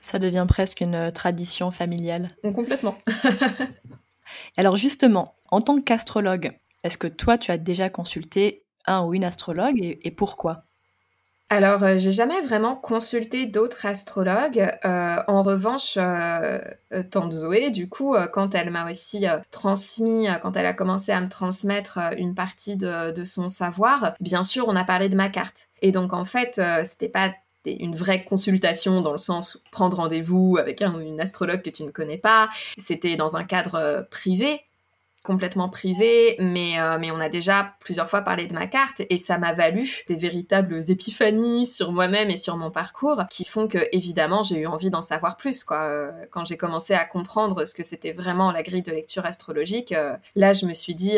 Ça 0.03 0.19
devient 0.19 0.45
presque 0.48 0.81
une 0.81 1.12
tradition 1.12 1.72
familiale. 1.72 2.27
Complètement. 2.43 2.95
Alors 4.57 4.75
justement, 4.75 5.36
en 5.50 5.62
tant 5.62 5.81
qu'astrologue, 5.81 6.51
est-ce 6.83 6.98
que 6.98 7.07
toi, 7.07 7.38
tu 7.38 7.51
as 7.51 7.57
déjà 7.57 7.89
consulté 7.89 8.65
un 8.86 9.03
ou 9.03 9.13
une 9.13 9.24
astrologue 9.24 9.79
et, 9.81 10.12
pourquoi? 10.12 10.65
Alors, 11.50 11.83
euh, 11.83 11.98
j'ai 11.98 12.12
jamais 12.12 12.41
vraiment 12.41 12.75
consulté 12.75 13.45
d'autres 13.45 13.86
astrologues. 13.86 14.72
Euh, 14.83 15.17
en 15.27 15.43
revanche, 15.43 15.98
euh, 15.98 16.60
tante 17.12 17.31
Zoé, 17.31 17.69
du 17.69 17.88
coup, 17.88 18.15
quand 18.33 18.55
elle 18.55 18.72
m'a 18.72 18.89
aussi 18.89 19.25
transmis, 19.51 20.27
quand 20.41 20.57
elle 20.57 20.65
a 20.65 20.74
commencé 20.74 21.12
à 21.12 21.22
me 21.22 21.29
transmettre 21.29 22.00
une 22.17 22.36
partie 22.36 22.75
de, 22.75 23.12
de, 23.12 23.24
son 23.24 23.48
savoir, 23.50 24.15
bien 24.19 24.43
sûr, 24.43 24.65
on 24.67 24.75
a 24.75 24.83
parlé 24.83 25.07
de 25.07 25.15
ma 25.15 25.29
carte. 25.29 25.69
Et 25.81 25.91
donc, 25.91 26.13
en 26.13 26.25
fait, 26.25 26.60
c'était 26.83 27.10
pas 27.10 27.33
une 27.72 27.96
vraie 27.96 28.24
consultation 28.25 29.01
dans 29.01 29.12
le 29.13 29.17
sens 29.17 29.63
prendre 29.72 29.98
rendez-vous 29.98 30.58
avec 30.60 30.82
un, 30.82 31.00
une 31.00 31.22
astrologue 31.22 31.62
que 31.62 31.70
tu 31.70 31.84
ne 31.84 31.91
connais 31.91 32.17
pas. 32.17 32.50
C'était 32.77 33.15
dans 33.15 33.36
un 33.38 33.43
cadre 33.43 33.75
euh, 33.75 34.01
privé. 34.03 34.62
complètement 35.24 35.70
privé, 35.70 36.36
mais, 36.39 36.77
euh, 36.79 36.98
mais 37.00 37.10
on 37.10 37.20
a 37.20 37.29
déjà 37.29 37.75
plusieurs 37.79 38.10
fois 38.10 38.22
parlé 38.22 38.46
de 38.46 38.53
ma 38.53 38.67
carte 38.67 39.01
et 39.10 39.17
ça 39.17 39.38
m'a 39.38 39.53
valu 39.53 40.03
des 40.10 40.15
véritables 40.15 40.82
épiphanies 40.89 41.65
sur 41.65 41.93
moi-même 41.93 42.29
et 42.29 42.36
sur 42.36 42.58
mon 42.58 42.72
parcours 42.72 43.24
qui 43.29 43.46
font 43.46 43.70
que, 43.70 43.88
évidemment, 43.93 44.43
j'ai 44.43 44.58
eu 44.58 44.67
envie 44.67 44.89
d'en 44.89 45.01
savoir 45.01 45.38
plus, 45.38 45.63
quoi. 45.63 45.84
Euh, 45.84 46.12
quand 46.29 46.43
j'ai 46.43 46.58
commencé 46.58 46.93
à 46.93 47.05
comprendre 47.05 47.65
ce 47.65 47.74
que 47.74 47.84
c'était 47.84 48.12
vraiment 48.12 48.51
la 48.51 48.63
grille 48.63 48.82
de 48.82 48.91
lecture 48.91 49.25
astrologique, 49.25 49.96
là, 50.36 50.51
je 50.51 50.65
me 50.65 50.74
suis 50.74 50.93
dit, 50.93 51.17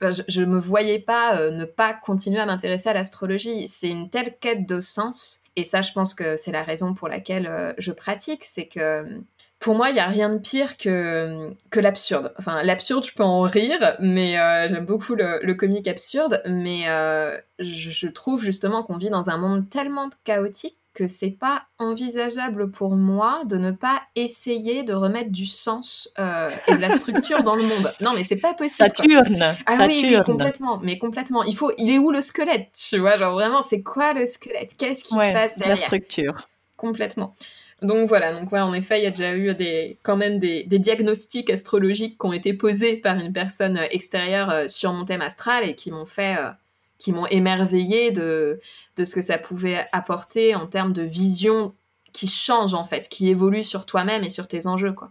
je, 0.00 0.40
ne 0.40 0.46
me 0.46 0.58
voyais 0.58 0.98
pas 0.98 1.50
ne 1.50 1.64
pas 1.64 1.94
continuer 1.94 2.40
à 2.40 2.46
m'intéresser 2.46 2.88
à 2.88 2.92
l'astrologie. 2.92 3.68
C'est 3.68 3.88
une 3.88 4.10
telle 4.10 4.36
quête 4.38 4.66
de 4.66 4.80
sens. 4.80 5.40
Et 5.56 5.64
ça, 5.64 5.80
je 5.80 5.92
pense 5.92 6.12
que 6.12 6.36
c'est 6.36 6.52
la 6.52 6.62
raison 6.62 6.94
pour 6.94 7.08
laquelle 7.08 7.74
je 7.78 7.92
pratique, 7.92 8.44
c'est 8.44 8.66
que 8.66 9.22
pour 9.58 9.74
moi, 9.74 9.88
il 9.88 9.94
n'y 9.94 10.00
a 10.00 10.06
rien 10.06 10.28
de 10.30 10.38
pire 10.38 10.76
que, 10.76 11.54
l'absurde. 11.74 12.32
Enfin, 12.38 12.62
l'absurde, 12.62 13.04
je 13.04 13.12
peux 13.14 13.24
en 13.24 13.40
rire, 13.42 13.96
mais 14.00 14.38
euh, 14.38 14.68
j'aime 14.68 14.86
beaucoup 14.86 15.14
le, 15.14 15.40
le, 15.42 15.54
comique 15.54 15.88
absurde, 15.88 16.42
mais 16.46 16.88
euh, 16.88 17.38
je, 17.58 18.06
trouve 18.08 18.44
justement 18.44 18.82
qu'on 18.82 18.96
vit 18.96 19.10
dans 19.10 19.30
un 19.30 19.38
monde 19.38 19.68
tellement 19.68 20.08
chaotique 20.24 20.76
que 20.96 21.06
c'est 21.06 21.30
pas 21.30 21.64
envisageable 21.78 22.70
pour 22.70 22.96
moi 22.96 23.42
de 23.44 23.58
ne 23.58 23.70
pas 23.70 24.00
essayer 24.14 24.82
de 24.82 24.94
remettre 24.94 25.30
du 25.30 25.44
sens 25.44 26.10
euh, 26.18 26.48
et 26.68 26.74
de 26.74 26.80
la 26.80 26.90
structure 26.90 27.42
dans 27.42 27.54
le 27.54 27.62
monde. 27.68 27.92
Non, 28.00 28.14
mais 28.14 28.24
c'est 28.24 28.36
pas 28.36 28.54
possible. 28.54 28.88
Saturne. 28.88 29.56
Ah 29.66 29.86
Oui, 29.86 30.16
complètement. 30.24 30.80
Mais 30.82 30.98
complètement. 30.98 31.44
Il 31.44 31.54
faut. 31.54 31.70
Il 31.76 31.90
est 31.90 31.98
où 31.98 32.10
le 32.10 32.22
squelette 32.22 32.68
Tu 32.88 32.98
vois, 32.98 33.18
genre 33.18 33.34
vraiment, 33.34 33.60
c'est 33.60 33.82
quoi 33.82 34.14
le 34.14 34.24
squelette? 34.24 34.74
Qu'est-ce 34.78 35.04
qui 35.04 35.10
se 35.10 35.32
passe 35.32 35.56
derrière? 35.56 35.76
La 35.76 35.84
structure. 35.84 36.48
Complètement. 36.78 37.34
Donc 37.82 38.08
voilà, 38.08 38.32
donc 38.32 38.50
ouais, 38.52 38.60
en 38.60 38.72
effet, 38.72 39.00
il 39.00 39.04
y 39.04 39.06
a 39.06 39.10
déjà 39.10 39.34
eu 39.34 39.54
des, 39.54 39.98
quand 40.02 40.16
même 40.16 40.38
des, 40.38 40.64
diagnostics 40.64 41.50
astrologiques 41.50 42.18
qui 42.18 42.26
ont 42.26 42.32
été 42.32 42.54
posés 42.54 42.96
par 42.96 43.18
une 43.18 43.34
personne 43.34 43.78
extérieure 43.90 44.50
euh, 44.50 44.66
sur 44.66 44.94
mon 44.94 45.04
thème 45.04 45.20
astral 45.20 45.68
et 45.68 45.74
qui 45.74 45.90
m'ont 45.90 46.06
fait, 46.06 46.38
euh, 46.38 46.50
qui 46.98 47.12
m'ont 47.12 47.26
émerveillé 47.26 48.10
de, 48.10 48.60
de 48.96 49.04
ce 49.04 49.14
que 49.14 49.22
ça 49.22 49.38
pouvait 49.38 49.86
apporter 49.92 50.54
en 50.54 50.66
termes 50.66 50.92
de 50.92 51.02
vision 51.02 51.74
qui 52.12 52.28
change 52.28 52.74
en 52.74 52.84
fait, 52.84 53.08
qui 53.08 53.28
évolue 53.28 53.62
sur 53.62 53.86
toi-même 53.86 54.24
et 54.24 54.30
sur 54.30 54.48
tes 54.48 54.66
enjeux 54.66 54.92
quoi. 54.92 55.10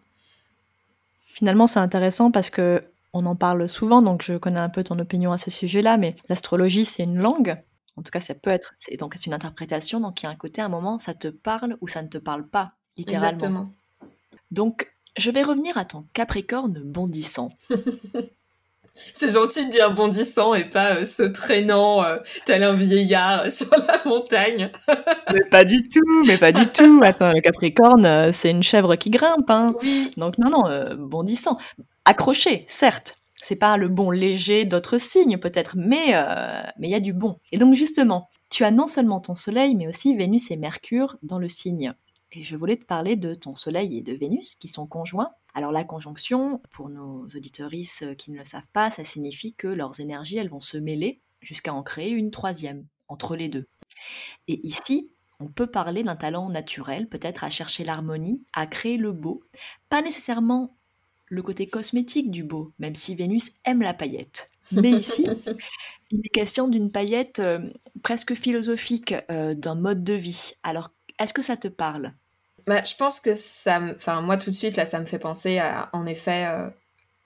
Finalement, 1.28 1.68
c'est 1.68 1.80
intéressant 1.80 2.32
parce 2.32 2.50
que 2.50 2.84
on 3.14 3.26
en 3.26 3.36
parle 3.36 3.70
souvent, 3.70 4.02
donc 4.02 4.22
je 4.22 4.34
connais 4.38 4.60
un 4.60 4.70
peu 4.70 4.84
ton 4.84 5.00
opinion 5.00 5.32
à 5.32 5.38
ce 5.38 5.52
sujet-là, 5.52 5.98
mais 5.98 6.16
l'astrologie, 6.28 6.86
c'est 6.86 7.04
une 7.04 7.18
langue. 7.18 7.58
En 7.98 8.04
tout 8.04 8.12
cas, 8.12 8.20
ça 8.20 8.36
peut 8.36 8.50
être. 8.50 8.74
C'est, 8.78 8.98
donc, 8.98 9.16
c'est 9.16 9.26
une 9.26 9.34
interprétation. 9.34 10.02
Donc, 10.02 10.22
il 10.22 10.26
y 10.26 10.28
a 10.28 10.32
un 10.32 10.36
côté, 10.36 10.62
à 10.62 10.66
un 10.66 10.70
moment, 10.70 11.00
ça 11.00 11.14
te 11.14 11.30
parle 11.30 11.78
ou 11.82 11.88
ça 11.88 12.02
ne 12.04 12.10
te 12.10 12.18
parle 12.18 12.48
pas, 12.48 12.74
littéralement. 12.98 13.30
Exactement. 13.30 13.70
Donc, 14.52 14.94
je 15.18 15.32
vais 15.32 15.44
revenir 15.44 15.78
à 15.78 15.86
ton 15.86 16.06
Capricorne 16.14 16.82
bondissant. 16.84 17.52
C'est 19.14 19.32
gentil 19.32 19.66
de 19.66 19.72
dire 19.72 19.94
bondissant 19.94 20.54
et 20.54 20.66
pas 20.66 20.96
euh, 20.96 21.06
se 21.06 21.24
traînant 21.24 22.04
euh, 22.04 22.18
tel 22.46 22.64
un 22.64 22.74
vieillard 22.74 23.52
sur 23.52 23.70
la 23.72 24.02
montagne. 24.06 24.72
mais 25.34 25.46
pas 25.50 25.64
du 25.64 25.88
tout, 25.88 26.24
mais 26.26 26.38
pas 26.38 26.52
du 26.52 26.66
tout. 26.68 27.02
Attends, 27.04 27.32
le 27.34 27.42
Capricorne, 27.42 28.06
euh, 28.06 28.32
c'est 28.32 28.52
une 28.52 28.64
chèvre 28.64 28.96
qui 28.96 29.10
grimpe. 29.10 29.50
Hein. 29.50 29.74
Donc 30.18 30.38
non, 30.38 30.50
non, 30.50 30.96
bondissant. 30.98 31.58
Accroché, 32.06 32.66
certes, 32.68 33.18
c'est 33.48 33.56
pas 33.56 33.78
le 33.78 33.90
bon 33.90 34.10
léger 34.10 34.66
d'autres 34.66 34.98
signes 34.98 35.38
peut-être, 35.38 35.76
mais 35.78 36.16
euh, 36.16 36.64
mais 36.80 36.88
il 36.88 36.92
y 36.92 36.96
a 36.96 37.00
du 37.00 37.14
bon. 37.14 37.38
Et 37.52 37.60
donc 37.60 37.76
justement, 37.76 38.32
tu 38.50 38.64
as 38.64 38.72
non 38.72 38.88
seulement 38.88 39.20
ton 39.20 39.36
Soleil, 39.36 39.76
mais 39.76 39.88
aussi 39.88 40.16
Vénus 40.16 40.50
et 40.50 40.58
Mercure 40.58 41.18
dans 41.22 41.38
le 41.38 41.48
signe. 41.48 41.94
Et 42.36 42.44
je 42.44 42.58
voulais 42.58 42.76
te 42.76 42.84
parler 42.84 43.16
de 43.16 43.34
ton 43.34 43.56
Soleil 43.56 43.98
et 43.98 44.02
de 44.02 44.14
Vénus 44.14 44.56
qui 44.56 44.68
sont 44.68 44.88
conjoints. 44.88 45.32
Alors 45.54 45.72
la 45.72 45.86
conjonction, 45.86 46.62
pour 46.72 46.90
nos 46.90 47.26
auditoristes 47.28 48.18
qui 48.18 48.32
ne 48.32 48.38
le 48.38 48.44
savent 48.44 48.70
pas, 48.74 48.92
ça 48.92 49.06
signifie 49.06 49.54
que 49.54 49.70
leurs 49.70 50.02
énergies, 50.02 50.38
elles 50.38 50.50
vont 50.50 50.60
se 50.60 50.78
mêler 50.78 51.22
jusqu'à 51.40 51.74
en 51.74 51.82
créer 51.82 52.10
une 52.10 52.32
troisième 52.32 52.86
entre 53.08 53.38
les 53.38 53.48
deux. 53.48 53.68
Et 54.50 54.60
ici, 54.68 55.10
on 55.40 55.48
peut 55.48 55.68
parler 55.68 56.04
d'un 56.04 56.18
talent 56.18 56.50
naturel, 56.50 57.08
peut-être 57.08 57.46
à 57.46 57.50
chercher 57.50 57.86
l'harmonie, 57.86 58.44
à 58.52 58.68
créer 58.68 58.98
le 58.98 59.14
beau, 59.14 59.44
pas 59.90 60.02
nécessairement 60.02 60.76
le 61.28 61.42
côté 61.42 61.68
cosmétique 61.68 62.32
du 62.32 62.44
beau, 62.44 62.74
même 62.80 62.96
si 62.96 63.16
Vénus 63.16 63.54
aime 63.64 63.82
la 63.82 63.94
paillette. 63.94 64.52
Mais 64.74 64.92
ici, 64.92 65.26
il 66.12 66.20
est 66.20 66.30
question 66.30 66.68
d'une 66.68 66.92
paillette 66.92 67.40
euh, 67.40 67.70
presque 68.04 68.36
philosophique, 68.36 69.16
euh, 69.32 69.54
d'un 69.54 69.76
mode 69.76 70.04
de 70.04 70.14
vie. 70.14 70.52
Alors, 70.64 70.92
est-ce 71.18 71.34
que 71.34 71.42
ça 71.42 71.56
te 71.56 71.68
parle? 71.68 72.14
Bah, 72.68 72.84
Je 72.84 72.96
pense 72.96 73.20
que 73.20 73.34
ça... 73.36 73.80
Enfin, 73.96 74.22
moi, 74.22 74.38
tout 74.38 74.50
de 74.50 74.56
suite, 74.56 74.76
là, 74.76 74.86
ça 74.86 75.00
me 75.00 75.06
fait 75.06 75.20
penser 75.20 75.60
à, 75.60 75.90
en 75.94 76.06
effet, 76.06 76.48
euh, 76.48 76.70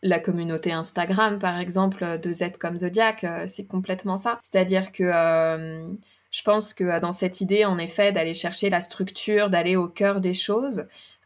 la 0.01 0.19
communauté 0.19 0.71
Instagram, 0.71 1.39
par 1.39 1.59
exemple, 1.59 2.19
de 2.19 2.31
Z 2.31 2.57
comme 2.59 2.77
Zodiac. 2.77 3.25
c'est 3.47 3.67
complètement 3.67 4.17
ça. 4.17 4.39
C'est-à-dire 4.41 4.91
que... 4.91 5.03
je 6.31 6.41
pense 6.43 6.73
que 6.73 6.99
dans 6.99 7.11
cette 7.11 7.41
idée, 7.41 7.65
en 7.65 7.77
effet, 7.77 8.11
d'aller 8.11 8.33
chercher 8.33 8.69
la 8.69 8.81
structure, 8.81 9.49
d'aller 9.49 9.75
au 9.75 9.87
cœur 9.89 10.21
des 10.21 10.33
choses, 10.33 10.85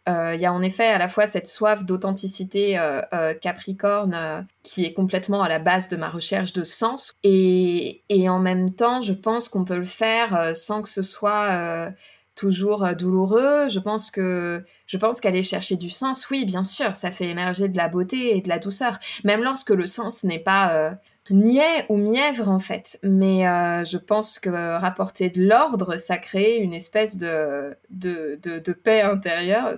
euh, 0.09 0.35
il 0.35 0.41
y 0.41 0.45
a 0.45 0.51
en 0.51 0.61
effet 0.61 0.87
à 0.87 0.97
la 0.97 1.07
fois 1.07 1.25
cette 1.27 1.47
soif 1.47 1.85
d'authenticité 1.85 2.77
euh, 2.77 3.01
euh, 3.13 3.33
capricorne 3.33 4.45
qui 4.61 4.83
est 4.83 4.93
complètement 4.93 5.41
à 5.43 5.47
la 5.47 5.59
base 5.59 5.87
de 5.87 5.95
ma 5.95 6.09
recherche 6.09 6.51
de 6.51 6.65
sens 6.65 7.13
et, 7.23 8.03
et 8.09 8.27
en 8.27 8.39
même 8.39 8.73
temps 8.73 8.99
je 8.99 9.13
pense 9.13 9.47
qu'on 9.47 9.63
peut 9.63 9.77
le 9.77 9.85
faire 9.85 10.53
sans 10.57 10.81
que 10.81 10.89
ce 10.89 11.03
soit 11.03 11.89
toujours 12.35 12.87
douloureux. 12.95 13.67
Je 13.69 13.79
pense 13.79 14.11
que 14.11 14.63
je 14.87 14.97
pense 14.97 15.19
qu'aller 15.19 15.43
chercher 15.43 15.75
du 15.75 15.89
sens, 15.89 16.29
oui, 16.29 16.45
bien 16.45 16.63
sûr, 16.63 16.95
ça 16.95 17.11
fait 17.11 17.29
émerger 17.29 17.69
de 17.69 17.77
la 17.77 17.89
beauté 17.89 18.37
et 18.37 18.41
de 18.41 18.49
la 18.49 18.59
douceur, 18.59 18.99
même 19.23 19.43
lorsque 19.43 19.71
le 19.71 19.85
sens 19.85 20.23
n'est 20.23 20.39
pas 20.39 20.97
niais 21.31 21.85
ou 21.89 21.97
mièvre 21.97 22.49
en 22.49 22.59
fait. 22.59 22.99
Mais 23.03 23.47
euh, 23.47 23.85
je 23.85 23.97
pense 23.97 24.39
que 24.39 24.49
rapporter 24.49 25.29
de 25.29 25.43
l'ordre, 25.43 25.97
ça 25.97 26.17
crée 26.17 26.57
une 26.57 26.73
espèce 26.73 27.17
de, 27.17 27.75
de, 27.89 28.39
de, 28.43 28.73
paix 28.73 29.01
intérieure. 29.01 29.75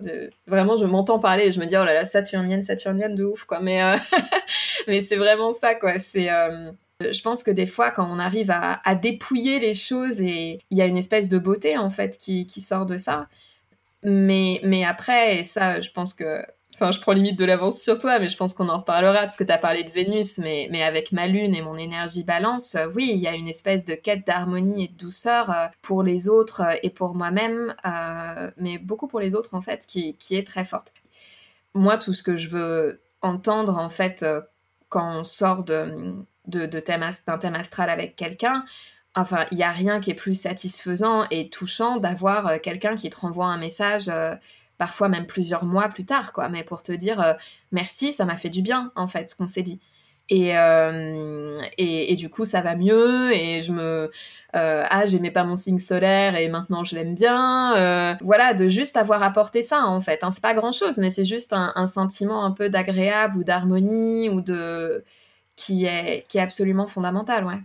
Vraiment, 0.48 0.76
je 0.76 0.86
m'entends 0.86 1.20
parler 1.20 1.46
et 1.46 1.52
je 1.52 1.60
me 1.60 1.66
dis, 1.66 1.78
oh 1.78 1.84
là 1.84 1.94
là, 1.94 2.06
saturnienne, 2.06 2.64
saturnienne 2.64 3.16
de 3.16 3.24
ouf, 3.24 3.44
quoi. 3.44 3.60
Mais, 3.60 3.84
euh, 3.84 3.98
mais 4.88 5.02
c'est 5.02 5.18
vraiment 5.18 5.52
ça, 5.52 5.76
quoi. 5.76 6.00
C'est... 6.00 6.30
Euh, 7.04 7.12
je 7.12 7.22
pense 7.22 7.44
que 7.44 7.52
des 7.52 7.66
fois, 7.66 7.92
quand 7.92 8.08
on 8.10 8.20
arrive 8.20 8.52
à, 8.52 8.96
dépouiller 8.96 9.60
les 9.60 9.74
choses, 9.74 10.22
et 10.22 10.60
il 10.70 10.78
y 10.78 10.82
a 10.82 10.86
une 10.86 10.98
espèce 10.98 11.30
de 11.30 11.38
beauté 11.38 11.78
en 11.78 11.90
fait 11.90 12.18
qui, 12.18 12.48
sort 12.62 12.86
de 12.86 12.98
ça. 12.98 13.28
Mais, 14.04 14.62
mais 14.64 14.86
après, 14.86 15.40
et 15.40 15.44
ça, 15.44 15.82
je 15.82 15.92
pense 15.92 16.14
que 16.14 16.44
Enfin, 16.76 16.92
je 16.92 17.00
prends 17.00 17.14
limite 17.14 17.40
de 17.40 17.46
l'avance 17.46 17.82
sur 17.82 17.98
toi, 18.00 18.20
mais 18.20 18.28
je 18.28 18.36
pense 18.36 18.54
qu'on 18.54 18.68
en 18.68 18.80
reparlera 18.80 19.22
parce 19.22 19.38
que 19.38 19.46
tu 19.46 19.52
as 19.52 19.58
parlé 19.58 19.84
de 19.86 19.90
Vénus, 19.90 20.40
mais, 20.40 20.84
avec 20.84 21.14
ma 21.14 21.26
lune 21.26 21.56
et 21.56 21.62
mon 21.62 21.78
énergie 21.78 22.26
balance, 22.26 22.76
euh, 22.76 22.88
oui, 22.94 23.12
il 23.14 23.20
y 23.20 23.28
a 23.28 23.34
une 23.34 23.48
espèce 23.48 23.86
de 23.86 23.96
quête 23.96 24.28
d'harmonie 24.28 24.84
et 24.84 24.88
de 24.90 24.98
douceur 24.98 25.50
euh, 25.52 25.68
pour 25.82 26.04
les 26.04 26.28
autres 26.28 26.64
et 26.84 26.90
pour 26.90 27.16
moi-même, 27.16 27.74
mais 28.58 28.78
beaucoup 28.78 29.08
pour 29.08 29.22
les 29.22 29.36
autres 29.36 29.54
en 29.56 29.62
fait, 29.62 29.86
qui 29.88 30.18
est 30.32 30.46
très 30.46 30.66
forte. 30.66 30.94
Moi, 31.74 31.98
tout 31.98 32.14
ce 32.14 32.24
que 32.24 32.36
je 32.36 32.50
veux 32.50 33.02
entendre 33.22 33.78
en 33.78 33.90
fait 33.90 34.26
quand 34.90 35.20
on 35.20 35.24
sort 35.24 35.64
de, 35.64 36.26
de, 36.48 36.66
thème, 36.80 37.06
d'un 37.28 37.38
thème 37.38 37.56
astral 37.56 37.90
avec 37.90 38.16
quelqu'un, 38.16 38.66
enfin, 39.16 39.46
il 39.52 39.58
n'y 39.58 39.64
a 39.64 39.72
rien 39.72 40.00
qui 40.00 40.12
est 40.12 40.16
plus 40.16 40.40
satisfaisant 40.40 41.26
et 41.32 41.50
touchant 41.50 41.98
d'avoir 41.98 42.62
quelqu'un 42.62 42.96
qui 42.96 43.10
te 43.10 43.18
renvoie 43.18 43.48
un 43.48 43.58
message 43.58 44.10
parfois 44.78 45.10
même 45.10 45.26
plusieurs 45.26 45.66
mois 45.66 45.90
plus 45.90 46.06
tard, 46.06 46.34
quoi, 46.34 46.50
mais 46.50 46.64
pour 46.64 46.84
te 46.84 46.92
dire 46.92 47.22
euh, 47.22 47.34
merci, 47.72 48.12
ça 48.12 48.26
m'a 48.26 48.36
fait 48.36 48.50
du 48.50 48.62
bien, 48.62 48.92
en 48.96 49.08
fait, 49.08 49.30
ce 49.30 49.36
qu'on 49.36 49.48
s'est 49.48 49.64
dit. 49.64 49.80
Et, 50.30 50.58
euh, 50.58 51.62
et, 51.78 52.16
du 52.16 52.30
coup, 52.30 52.46
ça 52.46 52.62
va 52.62 52.76
mieux, 52.76 53.32
et 53.32 53.62
je 53.62 53.72
me... 53.72 54.12
Euh, 54.56 54.84
ah, 54.90 55.06
j'aimais 55.06 55.30
pas 55.30 55.44
mon 55.44 55.56
signe 55.56 55.78
solaire, 55.78 56.36
et 56.36 56.48
maintenant 56.48 56.84
je 56.84 56.96
l'aime 56.96 57.14
bien. 57.14 58.18
voilà, 58.22 58.56
de 58.56 58.68
juste 58.68 58.98
avoir 58.98 59.22
apporté 59.22 59.62
ça, 59.62 59.86
en 59.86 60.02
fait. 60.02 60.24
Hein, 60.24 60.32
c'est 60.32 60.42
pas 60.42 60.56
grand-chose, 60.56 60.98
mais 60.98 61.12
c'est 61.12 61.26
juste 61.26 61.54
un, 61.54 61.86
sentiment 61.86 62.44
un 62.44 62.52
peu 62.52 62.70
d'agréable, 62.70 63.38
ou 63.38 63.44
d'harmonie, 63.44 64.30
ou 64.30 64.42
de... 64.42 65.04
qui 65.56 65.86
est, 65.86 66.26
qui 66.28 66.38
est 66.38 66.42
absolument 66.42 66.88
fondamental, 66.88 67.46
ouais. 67.46 67.60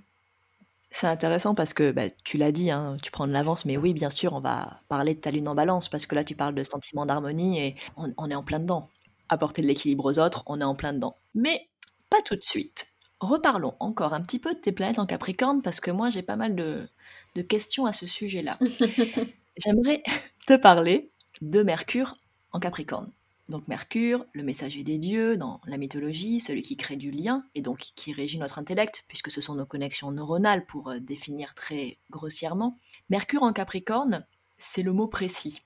C'est 0.92 1.06
intéressant 1.06 1.54
parce 1.54 1.72
que 1.72 1.92
bah, 1.92 2.10
tu 2.24 2.36
l'as 2.36 2.50
dit, 2.50 2.70
hein, 2.70 2.96
tu 3.02 3.12
prends 3.12 3.28
de 3.28 3.32
l'avance, 3.32 3.64
mais 3.64 3.76
oui, 3.76 3.94
bien 3.94 4.10
sûr, 4.10 4.32
on 4.32 4.40
va 4.40 4.80
parler 4.88 5.14
de 5.14 5.20
ta 5.20 5.30
lune 5.30 5.46
en 5.46 5.54
balance 5.54 5.88
parce 5.88 6.04
que 6.04 6.16
là, 6.16 6.24
tu 6.24 6.34
parles 6.34 6.54
de 6.54 6.64
sentiment 6.64 7.06
d'harmonie 7.06 7.60
et 7.60 7.76
on, 7.96 8.30
est 8.30 8.34
en 8.34 8.42
plein 8.42 8.58
dedans. 8.58 8.88
Apporter 9.28 9.62
de 9.62 9.68
l'équilibre 9.68 10.04
aux 10.04 10.18
autres, 10.18 10.42
on 10.46 10.60
est 10.60 10.64
en 10.64 10.74
plein 10.74 10.92
dedans. 10.92 11.14
Mais 11.34 11.68
pas 12.10 12.20
tout 12.24 12.34
de 12.34 12.42
suite. 12.42 12.88
Reparlons 13.20 13.74
encore 13.78 14.14
un 14.14 14.20
petit 14.20 14.40
peu 14.40 14.52
de 14.52 14.58
tes 14.58 14.72
planètes 14.72 14.98
en 14.98 15.06
Capricorne 15.06 15.62
parce 15.62 15.78
que 15.78 15.92
moi, 15.92 16.10
j'ai 16.10 16.22
pas 16.22 16.36
mal 16.36 16.56
de, 16.56 16.88
de 17.36 17.42
questions 17.42 17.86
à 17.86 17.92
ce 17.92 18.06
sujet-là. 18.06 18.58
J'aimerais 19.56 20.02
te 20.46 20.56
parler 20.56 21.10
de 21.40 21.62
Mercure 21.62 22.16
en 22.50 22.58
Capricorne. 22.58 23.12
Donc 23.50 23.66
Mercure, 23.66 24.26
le 24.32 24.44
messager 24.44 24.84
des 24.84 24.96
dieux 24.96 25.36
dans 25.36 25.60
la 25.66 25.76
mythologie, 25.76 26.40
celui 26.40 26.62
qui 26.62 26.76
crée 26.76 26.94
du 26.94 27.10
lien 27.10 27.44
et 27.56 27.62
donc 27.62 27.80
qui 27.96 28.12
régit 28.12 28.38
notre 28.38 28.60
intellect, 28.60 29.04
puisque 29.08 29.32
ce 29.32 29.40
sont 29.40 29.56
nos 29.56 29.66
connexions 29.66 30.12
neuronales 30.12 30.64
pour 30.66 30.88
euh, 30.90 31.00
définir 31.00 31.52
très 31.54 31.98
grossièrement. 32.10 32.78
Mercure 33.08 33.42
en 33.42 33.52
Capricorne, 33.52 34.24
c'est 34.56 34.84
le 34.84 34.92
mot 34.92 35.08
précis, 35.08 35.62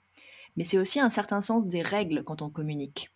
mais 0.56 0.64
c'est 0.64 0.78
aussi 0.78 0.98
un 0.98 1.10
certain 1.10 1.42
sens 1.42 1.66
des 1.66 1.82
règles 1.82 2.24
quand 2.24 2.40
on 2.40 2.48
communique. 2.48 3.10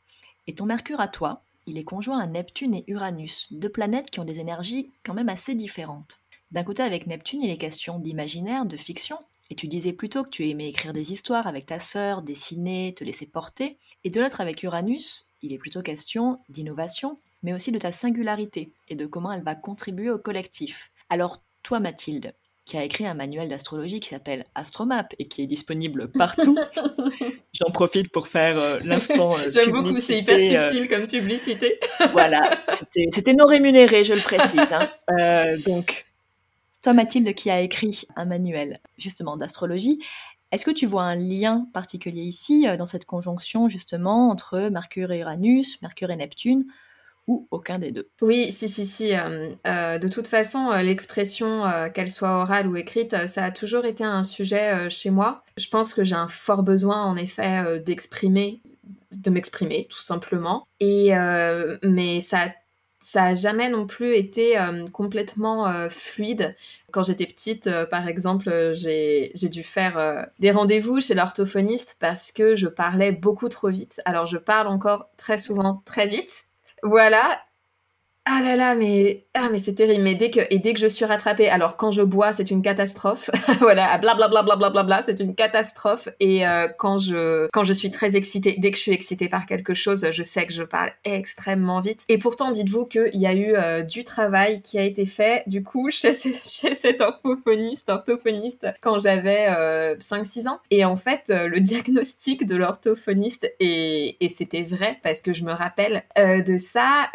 Et 0.47 0.55
ton 0.55 0.67
Mercure 0.67 1.01
à 1.01 1.09
toi, 1.09 1.45
il 1.65 1.79
est 1.79 1.85
conjoint 1.85 2.19
à 2.19 2.27
Neptune 2.27 2.75
et 2.75 2.85
Uranus, 2.89 3.51
deux 3.51 3.71
planètes 3.71 4.11
qui 4.11 4.21
ont 4.21 4.27
des 4.27 4.39
énergies 4.39 4.91
quand 5.03 5.15
même 5.15 5.31
assez 5.31 5.55
différentes. 5.55 6.21
D'un 6.51 6.65
côté, 6.65 6.83
avec 6.83 7.07
Neptune, 7.07 7.43
il 7.43 7.51
est 7.51 7.57
question 7.57 7.99
d'imaginaire, 7.99 8.67
de 8.67 8.77
fiction, 8.77 9.19
et 9.51 9.55
tu 9.55 9.69
disais 9.69 9.93
plutôt 9.93 10.25
que 10.25 10.29
tu 10.29 10.49
aimais 10.49 10.69
écrire 10.69 10.93
des 10.93 11.13
histoires 11.13 11.47
avec 11.47 11.67
ta 11.67 11.81
sœur, 11.81 12.23
dessiner, 12.23 12.95
te 12.95 13.05
laisser 13.05 13.27
porter. 13.27 13.79
Et 14.05 14.11
de 14.11 14.21
l'autre, 14.21 14.41
avec 14.41 14.63
Uranus, 14.63 15.35
il 15.43 15.53
est 15.53 15.59
plutôt 15.59 15.83
question 15.83 16.39
d'innovation, 16.49 17.19
mais 17.43 17.55
aussi 17.55 17.73
de 17.73 17.79
ta 17.79 17.93
singularité 17.93 18.73
et 18.89 18.97
de 18.97 19.07
comment 19.07 19.33
elle 19.33 19.43
va 19.43 19.55
contribuer 19.55 20.11
au 20.11 20.19
collectif. 20.19 20.91
Alors, 21.09 21.43
toi, 21.63 21.81
Mathilde, 21.81 22.35
qui 22.69 22.77
a 22.77 22.85
écrit 22.85 23.07
un 23.07 23.15
manuel 23.15 23.49
d'astrologie 23.49 23.99
qui 23.99 24.11
s'appelle 24.11 24.45
Astromap 24.55 25.15
et 25.19 25.27
qui 25.27 25.43
est 25.43 25.47
disponible 25.47 26.11
partout. 26.11 26.59
J'en 27.55 27.71
profite 27.73 28.13
pour 28.13 28.29
faire 28.29 28.59
euh, 28.59 28.79
l'instant. 28.85 29.33
Euh, 29.39 29.49
J'aime 29.49 29.71
beaucoup, 29.71 29.99
c'est 30.01 30.19
hyper 30.19 30.37
euh, 30.37 30.71
subtil 30.71 30.87
comme 30.87 31.07
publicité. 31.07 31.81
voilà, 32.13 32.51
c'était 33.11 33.33
non 33.33 33.47
rémunéré, 33.47 34.05
je 34.05 34.13
le 34.13 34.21
précise. 34.21 34.75
Hein. 34.75 35.57
donc, 35.67 36.05
toi, 36.83 36.93
Mathilde, 36.93 37.35
qui 37.35 37.51
a 37.51 37.61
écrit 37.61 38.05
un 38.17 38.25
manuel 38.25 38.81
justement 38.97 39.37
d'astrologie, 39.37 40.01
est-ce 40.51 40.65
que 40.65 40.71
tu 40.71 40.87
vois 40.87 41.03
un 41.03 41.17
lien 41.17 41.69
particulier 41.75 42.23
ici 42.23 42.67
dans 42.79 42.87
cette 42.87 43.05
conjonction 43.05 43.69
justement 43.69 44.31
entre 44.31 44.71
Mercure 44.71 45.13
et 45.13 45.19
Uranus, 45.19 45.81
Mercure 45.83 46.11
et 46.11 46.17
Neptune 46.17 46.65
ou 47.27 47.47
aucun 47.51 47.79
des 47.79 47.93
deux? 47.93 48.09
Oui, 48.23 48.51
si, 48.51 48.69
si, 48.69 48.87
si. 48.87 49.15
Euh, 49.15 49.55
euh, 49.67 49.99
de 49.99 50.09
toute 50.09 50.27
façon, 50.27 50.71
euh, 50.73 50.81
l'expression, 50.81 51.65
qu'elle 51.95 52.11
soit 52.11 52.39
orale 52.39 52.67
ou 52.67 52.77
écrite, 52.77 53.29
ça 53.29 53.45
a 53.45 53.51
toujours 53.51 53.85
été 53.85 54.03
un 54.03 54.25
sujet 54.25 54.89
chez 54.89 55.11
moi. 55.11 55.45
Je 55.59 55.69
pense 55.69 55.93
que 55.93 56.03
j'ai 56.03 56.15
un 56.15 56.29
fort 56.29 56.63
besoin, 56.63 57.05
en 57.05 57.17
effet, 57.17 57.81
d'exprimer, 57.81 58.63
de 59.13 59.31
m'exprimer, 59.31 59.87
tout 59.91 60.01
simplement. 60.01 60.67
Et 60.81 61.11
mais 61.83 62.23
ça 62.23 62.49
ça 63.01 63.25
a 63.25 63.35
jamais 63.35 63.69
non 63.69 63.87
plus 63.87 64.15
été 64.17 64.59
complètement 64.93 65.89
fluide. 65.89 66.57
Quand 66.91 67.03
j'étais 67.03 67.27
petite, 67.27 67.71
par 67.91 68.09
exemple, 68.09 68.73
j'ai 68.75 69.33
dû 69.51 69.63
faire 69.63 70.27
des 70.39 70.51
rendez-vous 70.51 71.01
chez 71.01 71.15
l'orthophoniste 71.15 71.97
parce 72.01 72.33
que 72.33 72.57
je 72.57 72.67
parlais 72.67 73.13
beaucoup 73.13 73.49
trop 73.49 73.69
vite. 73.69 74.01
Alors 74.05 74.27
je 74.27 74.39
parle 74.39 74.67
encore 74.69 75.09
très 75.17 75.39
souvent 75.39 75.83
très 75.85 76.07
vite, 76.07 76.47
voilà. 76.83 77.41
Ah 78.31 78.43
là 78.43 78.57
là, 78.57 78.75
mais 78.75 79.25
ah 79.33 79.49
mais 79.51 79.57
c'est 79.57 79.73
terrible. 79.73 80.03
Mais 80.03 80.15
dès 80.15 80.31
que 80.31 80.41
et 80.51 80.59
dès 80.59 80.75
que 80.75 80.81
je 80.81 80.87
suis 80.87 81.07
rattrapée, 81.07 81.49
alors 81.49 81.79
quand 81.79 81.93
je 81.93 82.03
bois, 82.03 82.35
c'est 82.35 82.51
une 82.51 82.61
catastrophe. 82.61 83.31
voilà, 83.61 83.97
blablabla, 83.97 84.43
bla 84.43 84.83
bla 84.83 85.03
c'est 85.03 85.19
une 85.21 85.35
catastrophe. 85.35 86.11
Et 86.21 86.47
euh, 86.47 86.69
quand 86.79 86.99
je 86.99 87.49
quand 87.55 87.65
je 87.65 87.73
suis 87.73 87.91
très 87.91 88.17
excitée, 88.17 88.57
dès 88.59 88.71
que 88.71 88.77
je 88.77 88.83
suis 88.83 88.93
excitée 88.93 89.31
par 89.31 89.47
quelque 89.47 89.73
chose, 89.73 90.07
je 90.13 90.23
sais 90.23 90.47
que 90.47 90.53
je 90.53 90.63
parle 90.63 90.91
extrêmement 91.05 91.81
vite. 91.81 92.05
Et 92.11 92.19
pourtant, 92.19 92.51
dites-vous 92.51 92.85
qu'il 92.85 93.17
y 93.17 93.27
a 93.27 93.33
eu 93.33 93.55
euh, 93.55 93.83
du 93.83 94.05
travail 94.05 94.61
qui 94.61 94.79
a 94.79 94.83
été 94.83 95.07
fait 95.07 95.45
du 95.47 95.63
coup 95.63 95.91
chez, 95.91 96.13
chez 96.13 96.75
cet 96.75 97.01
orthophoniste, 97.01 97.89
orthophoniste 97.89 98.67
quand 98.83 98.99
j'avais 98.99 99.49
5-6 100.01 100.47
euh, 100.47 100.51
ans. 100.51 100.61
Et 100.71 100.85
en 100.85 100.97
fait, 100.97 101.33
le 101.35 101.61
diagnostic 101.69 102.45
de 102.45 102.57
l'orthophoniste 102.57 103.51
et 103.59 104.23
et 104.23 104.29
c'était 104.29 104.63
vrai 104.63 104.99
parce 105.03 105.23
que 105.23 105.33
je 105.33 105.45
me 105.45 105.53
rappelle 105.53 106.03
de 106.17 106.59
ça. 106.59 107.09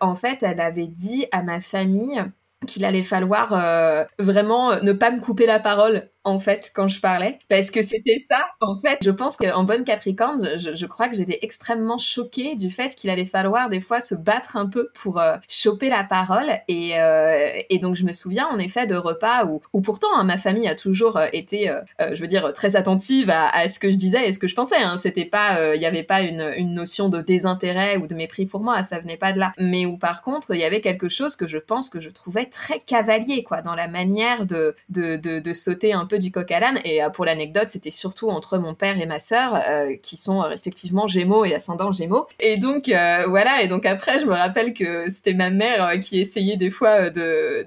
en 0.00 0.14
fait 0.14 0.41
elle 0.42 0.60
avait 0.60 0.88
dit 0.88 1.26
à 1.32 1.42
ma 1.42 1.60
famille 1.60 2.22
qu'il 2.66 2.84
allait 2.84 3.02
falloir 3.02 3.52
euh, 3.52 4.04
vraiment 4.18 4.80
ne 4.82 4.92
pas 4.92 5.10
me 5.10 5.20
couper 5.20 5.46
la 5.46 5.58
parole 5.58 6.10
en 6.24 6.38
fait 6.38 6.70
quand 6.74 6.88
je 6.88 7.00
parlais. 7.00 7.38
Parce 7.48 7.70
que 7.70 7.82
c'était 7.82 8.18
ça 8.18 8.46
en 8.60 8.76
fait. 8.76 8.98
Je 9.02 9.10
pense 9.10 9.36
qu'en 9.36 9.64
bonne 9.64 9.84
capricorne 9.84 10.56
je, 10.56 10.86
crois 10.86 11.08
que 11.08 11.16
j'étais 11.16 11.38
extrêmement 11.42 11.98
choquée 11.98 12.54
du 12.54 12.70
fait 12.70 12.94
qu'il 12.94 13.10
allait 13.10 13.24
falloir 13.24 13.68
des 13.68 13.80
fois 13.80 14.00
se 14.00 14.14
battre 14.14 14.56
un 14.56 14.66
peu 14.66 14.90
pour 14.94 15.20
euh, 15.20 15.36
choper 15.48 15.88
la 15.88 16.04
parole. 16.04 16.50
Et, 16.68 16.98
euh, 16.98 17.48
et 17.70 17.78
donc 17.78 17.96
je 17.96 18.04
me 18.04 18.12
souviens 18.12 18.46
en 18.48 18.58
effet 18.58 18.86
de 18.86 18.94
repas 18.94 19.46
où, 19.46 19.60
où 19.72 19.80
pourtant 19.80 20.08
hein, 20.14 20.24
ma 20.24 20.38
famille 20.38 20.68
a 20.68 20.74
toujours 20.74 21.16
euh, 21.16 21.26
été 21.32 21.70
je 21.98 22.20
veux 22.20 22.28
dire 22.28 22.52
très 22.52 22.76
attentive 22.76 23.30
à, 23.30 23.68
ce 23.68 23.78
que 23.78 23.90
je 23.90 23.96
disais 23.96 24.28
et 24.28 24.32
ce 24.32 24.38
que 24.38 24.48
je 24.48 24.54
pensais 24.54 24.76
hein. 24.76 24.96
c'était 24.96 25.24
pas 25.24 25.74
il 25.74 25.78
n'y 25.78 25.86
avait 25.86 26.02
pas 26.02 26.20
une, 26.20 26.72
notion 26.72 27.08
de 27.08 27.20
désintérêt 27.20 27.96
ou 27.96 28.06
de 28.06 28.14
mépris 28.14 28.46
pour 28.46 28.62
moi. 28.62 28.82
Ça 28.82 28.98
venait 28.98 29.16
pas 29.16 29.32
de 29.32 29.38
là. 29.38 29.52
Mais 29.58 29.84
où 29.86 29.98
par 29.98 30.22
contre 30.22 30.54
il 30.54 30.60
y 30.60 30.64
avait 30.64 30.80
quelque 30.80 31.08
chose 31.08 31.36
que 31.36 31.46
je 31.46 31.58
pense 31.58 31.90
que 31.90 32.00
je 32.00 32.10
trouvais 32.10 32.46
très 32.46 32.78
cavalier 32.78 33.42
quoi 33.42 33.62
dans 33.62 33.74
la 33.74 33.88
manière 33.88 34.46
de, 34.46 34.74
de, 34.88 35.16
de 35.16 35.52
sauter 35.52 35.92
un 35.92 36.06
peu 36.06 36.11
du 36.18 36.30
coq 36.30 36.50
à 36.50 36.60
l'âne. 36.60 36.80
Et 36.84 37.02
euh, 37.02 37.10
pour 37.10 37.24
l'anecdote, 37.24 37.68
c'était 37.68 37.90
surtout 37.90 38.28
entre 38.28 38.58
mon 38.58 38.74
père 38.74 39.00
et 39.00 39.06
ma 39.06 39.18
sœur, 39.18 39.54
euh, 39.54 39.96
qui 40.02 40.16
sont 40.16 40.42
euh, 40.42 40.46
respectivement 40.46 41.06
Gémeaux 41.06 41.44
et 41.44 41.54
ascendant 41.54 41.92
Gémeaux. 41.92 42.26
Et 42.40 42.56
donc 42.56 42.86
voilà. 43.28 43.62
Et 43.62 43.68
donc 43.68 43.86
après, 43.86 44.18
je 44.18 44.26
me 44.26 44.34
rappelle 44.34 44.74
que 44.74 45.10
c'était 45.10 45.34
ma 45.34 45.50
mère 45.50 45.98
qui 46.00 46.20
essayait 46.20 46.56
des 46.56 46.70
fois 46.70 47.10
de 47.10 47.66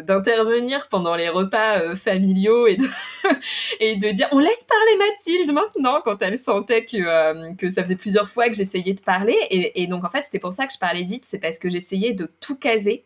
d'intervenir 0.00 0.88
pendant 0.88 1.16
les 1.16 1.28
repas 1.28 1.94
familiaux 1.96 2.66
et 2.66 2.76
de 2.76 2.86
et 3.80 3.96
de 3.96 4.10
dire 4.10 4.28
on 4.32 4.38
laisse 4.38 4.64
parler 4.64 5.10
Mathilde 5.10 5.52
maintenant 5.52 6.00
quand 6.04 6.20
elle 6.22 6.38
sentait 6.38 6.84
que 6.84 7.54
que 7.56 7.70
ça 7.70 7.82
faisait 7.82 7.96
plusieurs 7.96 8.28
fois 8.28 8.48
que 8.48 8.54
j'essayais 8.54 8.94
de 8.94 9.00
parler. 9.00 9.36
Et, 9.50 9.82
et 9.82 9.86
donc 9.86 10.04
en 10.04 10.10
fait, 10.10 10.22
c'était 10.22 10.38
pour 10.38 10.52
ça 10.52 10.66
que 10.66 10.72
je 10.72 10.78
parlais 10.78 11.02
vite, 11.02 11.24
c'est 11.24 11.38
parce 11.38 11.58
que 11.58 11.68
j'essayais 11.68 12.12
de 12.12 12.30
tout 12.40 12.56
caser 12.56 13.04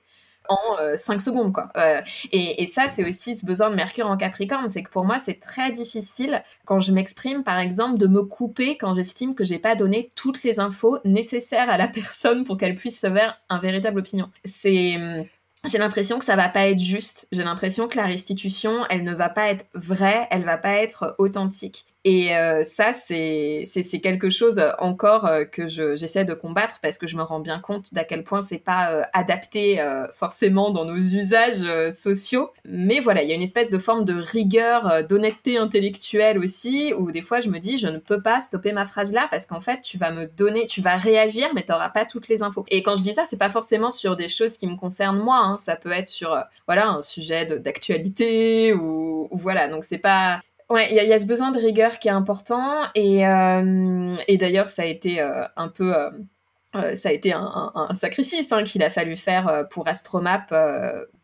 en 0.49 0.97
5 0.97 1.15
euh, 1.15 1.19
secondes, 1.19 1.53
quoi. 1.53 1.69
Euh, 1.77 2.01
et, 2.33 2.67
ça, 2.67 2.89
c'est 2.89 3.09
aussi 3.09 3.35
ce 3.35 3.47
besoin 3.47 3.71
de 3.71 3.75
Mercure 3.75 4.07
en 4.07 4.17
Capricorne, 4.17 4.69
c'est 4.69 4.83
que 4.83 4.91
pour 4.91 5.05
moi, 5.05 5.19
c'est 5.19 5.41
très 5.41 5.71
difficile 5.71 6.43
quand 6.65 6.81
je 6.81 6.93
m'exprime, 6.93 7.45
par 7.45 7.59
exemple, 7.59 7.99
de 7.99 8.07
me 8.07 8.23
couper 8.23 8.77
quand 8.77 8.95
j'estime 8.95 9.35
que 9.35 9.45
j'ai 9.45 9.59
pas 9.59 9.75
donné 9.75 10.11
toutes 10.15 10.43
les 10.43 10.61
infos 10.61 10.99
nécessaires 11.05 11.71
à 11.71 11.79
la 11.79 11.89
personne 11.89 12.45
pour 12.45 12.57
qu'elle 12.57 12.75
puisse 12.75 13.01
se 13.01 13.11
faire 13.11 13.41
un 13.49 13.59
véritable 13.59 14.01
opinion. 14.01 14.31
C'est 14.45 14.97
hum, 14.97 15.25
j'ai 15.65 15.79
l'impression 15.79 16.19
que 16.19 16.25
ça 16.25 16.37
va 16.37 16.49
pas 16.49 16.69
être 16.69 16.79
juste. 16.79 17.27
J'ai 17.33 17.43
l'impression 17.43 17.89
que 17.89 17.97
la 17.97 18.07
restitution, 18.07 18.85
elle 18.91 19.03
ne 19.03 19.15
va 19.15 19.29
pas 19.29 19.49
être 19.49 19.67
vraie, 19.75 20.29
elle 20.31 20.45
va 20.45 20.57
pas 20.57 20.75
être 20.75 21.17
authentique. 21.19 21.85
Et 22.11 22.35
euh, 22.35 22.65
ça, 22.65 22.95
c'est 22.95 24.01
quelque 24.03 24.31
chose 24.31 24.63
encore 24.79 25.27
euh, 25.27 25.45
que 25.45 25.69
j'essaie 25.69 26.25
de 26.25 26.33
combattre 26.33 26.79
parce 26.81 26.97
que 26.97 27.07
je 27.07 27.17
me 27.17 27.23
rends 27.23 27.41
bien 27.41 27.59
compte 27.59 27.93
d'à 27.93 28.03
quel 28.03 28.25
point 28.25 28.41
c'est 28.41 28.57
pas 28.57 28.93
euh, 28.93 29.03
adapté 29.13 29.79
forcément 30.15 30.71
dans 30.71 30.87
nos 30.87 30.97
usages 30.97 31.91
sociaux. 31.91 32.51
Mais 32.65 33.01
voilà, 33.01 33.23
il 33.23 33.29
y 33.29 33.33
a 33.33 33.35
une 33.35 33.43
espèce 33.43 33.69
de 33.69 33.79
forme 33.79 34.07
de 34.07 34.15
rigueur, 34.15 35.05
d'honnêteté 35.07 35.59
intellectuelle 35.59 36.39
aussi, 36.39 36.95
où 36.97 37.13
des 37.13 37.21
fois 37.21 37.41
je 37.41 37.51
me 37.51 37.59
dis, 37.59 37.77
je 37.77 37.89
ne 37.89 37.99
peux 37.99 38.23
pas 38.23 38.41
stopper 38.41 38.73
ma 38.73 38.87
phrase 38.87 39.13
là 39.13 39.29
parce 39.31 39.45
qu'en 39.45 39.61
fait, 39.61 39.83
tu 39.83 39.99
vas 39.99 40.11
me 40.11 40.27
donner, 40.27 40.67
tu 40.67 40.81
vas 40.81 40.97
réagir, 40.97 41.49
mais 41.55 41.63
tu 41.63 41.73
n'auras 41.73 41.91
pas 41.91 42.07
toutes 42.07 42.29
les 42.29 42.43
infos. 42.43 42.65
Et 42.71 42.83
quand 42.83 42.97
je 42.97 43.03
dis 43.03 43.13
ça, 43.13 43.25
c'est 43.27 43.39
pas 43.39 43.51
forcément 43.51 43.91
sur 43.91 44.17
des 44.17 44.29
choses 44.29 44.57
qui 44.57 44.67
me 44.67 44.77
concernent 44.77 45.19
moi, 45.19 45.41
hein. 45.45 45.59
ça 45.59 45.77
peut 45.77 45.93
être 45.93 46.09
sur 46.09 46.43
voilà 46.67 46.89
un 46.89 47.03
sujet 47.03 47.45
d'actualité 47.59 48.73
ou, 48.73 49.29
ou, 49.31 49.37
voilà. 49.37 49.69
Donc 49.69 49.85
c'est 49.85 49.99
pas 49.99 50.41
Ouais, 50.71 50.89
il 50.91 50.97
y, 50.97 51.13
a 51.15 51.19
ce 51.19 51.25
besoin 51.25 51.51
de 51.51 51.59
rigueur 51.59 51.99
qui 51.99 52.09
est 52.09 52.11
important 52.11 52.83
et, 52.95 53.27
euh, 53.27 54.17
et 54.27 54.37
d'ailleurs 54.37 54.69
ça 54.69 54.83
a 54.83 54.85
été 54.85 55.19
euh, 55.19 55.45
un 55.57 55.69
peu 55.69 55.95
euh, 55.97 56.95
ça 56.95 57.09
a 57.09 57.13
été 57.13 57.33
un, 57.33 57.89
sacrifice 57.95 58.53
hein, 58.53 58.65
qu'il 58.65 58.83
a 58.83 58.91
fallu 58.91 59.17
faire 59.17 59.67
pour 59.71 59.89
Astromap 59.89 60.55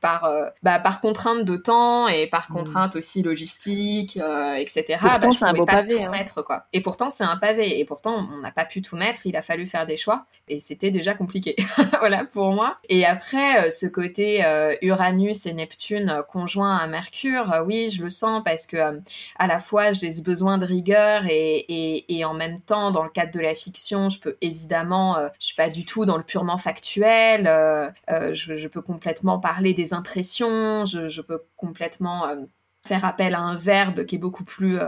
euh, 0.05 0.51
par, 0.51 0.53
bah, 0.63 0.79
par 0.79 1.01
contrainte 1.01 1.45
de 1.45 1.57
temps 1.57 2.09
et 2.09 2.27
par 2.27 2.51
mm. 2.51 2.55
contrainte 2.55 2.97
aussi 2.97 3.23
logistique, 3.23 4.19
etc. 4.59 4.99
Pourtant, 5.01 5.29
bah, 5.29 5.37
c'est 5.37 5.45
un 5.45 5.53
beau 5.53 5.65
pavé. 5.65 6.05
Hein. 6.05 6.11
Mettre, 6.11 6.43
quoi. 6.43 6.65
Et 6.73 6.81
pourtant, 6.81 7.11
c'est 7.11 7.25
un 7.25 7.37
pavé. 7.37 7.79
Et 7.79 7.85
pourtant, 7.85 8.29
on 8.33 8.39
n'a 8.39 8.51
pas 8.51 8.65
pu 8.65 8.83
tout 8.83 8.97
mettre. 8.97 9.27
Il 9.27 9.37
a 9.37 9.43
fallu 9.43 9.67
faire 9.67 9.87
des 9.87 9.97
choix. 9.97 10.27
Et 10.49 10.59
c'était 10.59 10.91
déjà 10.91 11.15
compliqué. 11.15 11.57
voilà, 12.01 12.25
pour 12.25 12.53
moi. 12.53 12.77
Et 12.89 13.07
après, 13.07 13.71
ce 13.71 13.87
côté 13.87 14.45
Uranus 14.83 15.47
et 15.47 15.53
Neptune 15.53 16.23
conjoints 16.29 16.77
à 16.77 16.87
Mercure, 16.87 17.63
oui, 17.67 17.91
je 17.91 18.03
le 18.03 18.11
sens 18.11 18.43
parce 18.45 18.67
que 18.67 19.01
à 19.39 19.47
la 19.47 19.59
fois, 19.59 19.93
j'ai 19.93 20.13
ce 20.13 20.23
besoin 20.23 20.59
de 20.59 20.67
rigueur 20.67 21.25
et, 21.27 21.57
et, 21.57 22.17
et, 22.17 22.25
en 22.25 22.35
même 22.35 22.61
temps, 22.61 22.91
dans 22.91 23.05
le 23.05 23.11
cadre 23.11 23.33
de 23.33 23.41
la 23.41 23.55
fiction, 23.55 24.09
je 24.09 24.19
peux 24.19 24.37
évidemment 24.41 25.17
je 25.39 25.47
suis 25.47 25.55
pas 25.55 25.71
du 25.71 25.85
tout 25.85 26.05
dans 26.05 26.17
le 26.17 26.23
purement 26.23 26.59
factuel. 26.59 27.47
Euh, 27.47 27.89
euh, 28.11 28.33
je, 28.33 28.69
peux 28.69 28.83
complètement 28.83 29.39
parler 29.39 29.73
des 29.73 29.94
impressions. 29.95 30.85
Je, 30.85 31.21
peux 31.21 31.43
complètement 31.57 32.27
euh, 32.29 32.45
faire 32.87 33.05
appel 33.05 33.35
à 33.35 33.41
un 33.41 33.57
verbe 33.57 34.05
qui 34.05 34.17
est 34.17 34.19
beaucoup 34.19 34.45
plus 34.45 34.79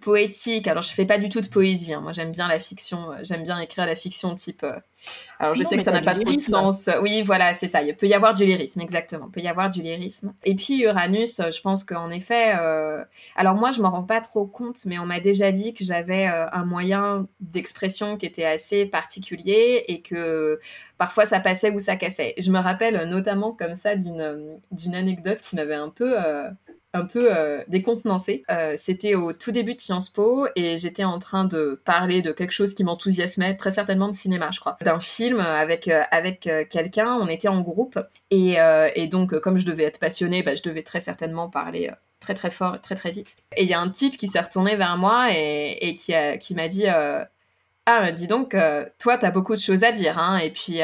poétique. 0.00 0.66
Alors 0.66 0.82
je 0.82 0.92
fais 0.92 1.06
pas 1.06 1.18
du 1.18 1.28
tout 1.28 1.40
de 1.40 1.48
poésie. 1.48 1.94
Hein. 1.94 2.00
Moi 2.00 2.12
j'aime 2.12 2.32
bien 2.32 2.48
la 2.48 2.58
fiction. 2.58 3.12
J'aime 3.22 3.44
bien 3.44 3.58
écrire 3.60 3.86
la 3.86 3.94
fiction 3.94 4.34
type 4.34 4.64
alors 5.38 5.54
je 5.54 5.64
sais 5.64 5.78
que 5.78 5.82
ça 5.82 5.92
n'a 5.92 6.02
pas 6.02 6.14
trop 6.14 6.30
de 6.30 6.38
sens. 6.38 6.90
Oui, 7.00 7.22
voilà, 7.22 7.54
c'est 7.54 7.68
ça. 7.68 7.82
Il 7.82 7.96
peut 7.96 8.06
y 8.06 8.14
avoir 8.14 8.34
du 8.34 8.44
lyrisme, 8.44 8.80
exactement. 8.80 9.26
Il 9.28 9.32
peut 9.32 9.40
y 9.40 9.48
avoir 9.48 9.68
du 9.70 9.80
lyrisme. 9.80 10.34
Et 10.44 10.54
puis 10.54 10.82
Uranus, 10.82 11.40
je 11.40 11.60
pense 11.62 11.84
qu'en 11.84 12.10
effet, 12.10 12.54
euh... 12.58 13.02
alors 13.36 13.54
moi 13.54 13.70
je 13.70 13.80
m'en 13.80 13.90
rends 13.90 14.02
pas 14.02 14.20
trop 14.20 14.46
compte, 14.46 14.84
mais 14.84 14.98
on 14.98 15.06
m'a 15.06 15.20
déjà 15.20 15.50
dit 15.52 15.72
que 15.72 15.84
j'avais 15.84 16.28
euh, 16.28 16.46
un 16.52 16.64
moyen 16.64 17.26
d'expression 17.40 18.18
qui 18.18 18.26
était 18.26 18.44
assez 18.44 18.84
particulier 18.84 19.84
et 19.88 20.02
que 20.02 20.60
parfois 20.98 21.24
ça 21.24 21.40
passait 21.40 21.70
ou 21.70 21.80
ça 21.80 21.96
cassait. 21.96 22.34
Je 22.38 22.50
me 22.50 22.58
rappelle 22.58 23.08
notamment 23.08 23.52
comme 23.52 23.74
ça 23.74 23.96
d'une 23.96 24.60
d'une 24.70 24.94
anecdote 24.94 25.40
qui 25.40 25.56
m'avait 25.56 25.74
un 25.74 25.88
peu 25.88 26.12
euh, 26.22 26.50
un 26.92 27.04
peu 27.04 27.34
euh, 27.34 27.62
décontenancée. 27.68 28.42
Euh, 28.50 28.74
c'était 28.76 29.14
au 29.14 29.32
tout 29.32 29.52
début 29.52 29.74
de 29.74 29.80
Sciences 29.80 30.08
Po 30.08 30.46
et 30.56 30.76
j'étais 30.76 31.04
en 31.04 31.18
train 31.18 31.44
de 31.44 31.80
parler 31.84 32.22
de 32.22 32.32
quelque 32.32 32.50
chose 32.50 32.74
qui 32.74 32.84
m'enthousiasmait, 32.84 33.56
très 33.56 33.70
certainement 33.70 34.08
de 34.08 34.14
cinéma, 34.14 34.50
je 34.52 34.60
crois, 34.60 34.76
d'un 34.82 35.00
film 35.00 35.40
avec 35.40 35.88
euh, 35.88 36.02
avec 36.10 36.48
quelqu'un. 36.70 37.14
On 37.20 37.28
était 37.28 37.48
en 37.48 37.60
groupe 37.60 37.98
et, 38.30 38.56
et 38.94 39.06
donc 39.06 39.38
comme 39.40 39.58
je 39.58 39.66
devais 39.66 39.84
être 39.84 40.00
passionnée, 40.00 40.42
bah, 40.42 40.54
je 40.54 40.62
devais 40.62 40.82
très 40.82 41.00
certainement 41.00 41.48
parler 41.48 41.90
très 42.20 42.34
très 42.34 42.50
fort, 42.50 42.80
très 42.80 42.94
très 42.94 43.10
vite. 43.10 43.36
Et 43.56 43.62
il 43.62 43.68
y 43.68 43.74
a 43.74 43.80
un 43.80 43.88
type 43.88 44.16
qui 44.16 44.26
s'est 44.26 44.40
retourné 44.40 44.76
vers 44.76 44.96
moi 44.96 45.28
et, 45.32 45.78
et 45.80 45.94
qui 45.94 46.14
a, 46.14 46.36
qui 46.36 46.54
m'a 46.54 46.68
dit 46.68 46.86
ah 46.86 48.12
dis 48.12 48.26
donc 48.26 48.56
toi 48.98 49.18
t'as 49.18 49.30
beaucoup 49.30 49.54
de 49.54 49.60
choses 49.60 49.84
à 49.84 49.92
dire 49.92 50.18
hein 50.18 50.38
et 50.38 50.50
puis 50.50 50.80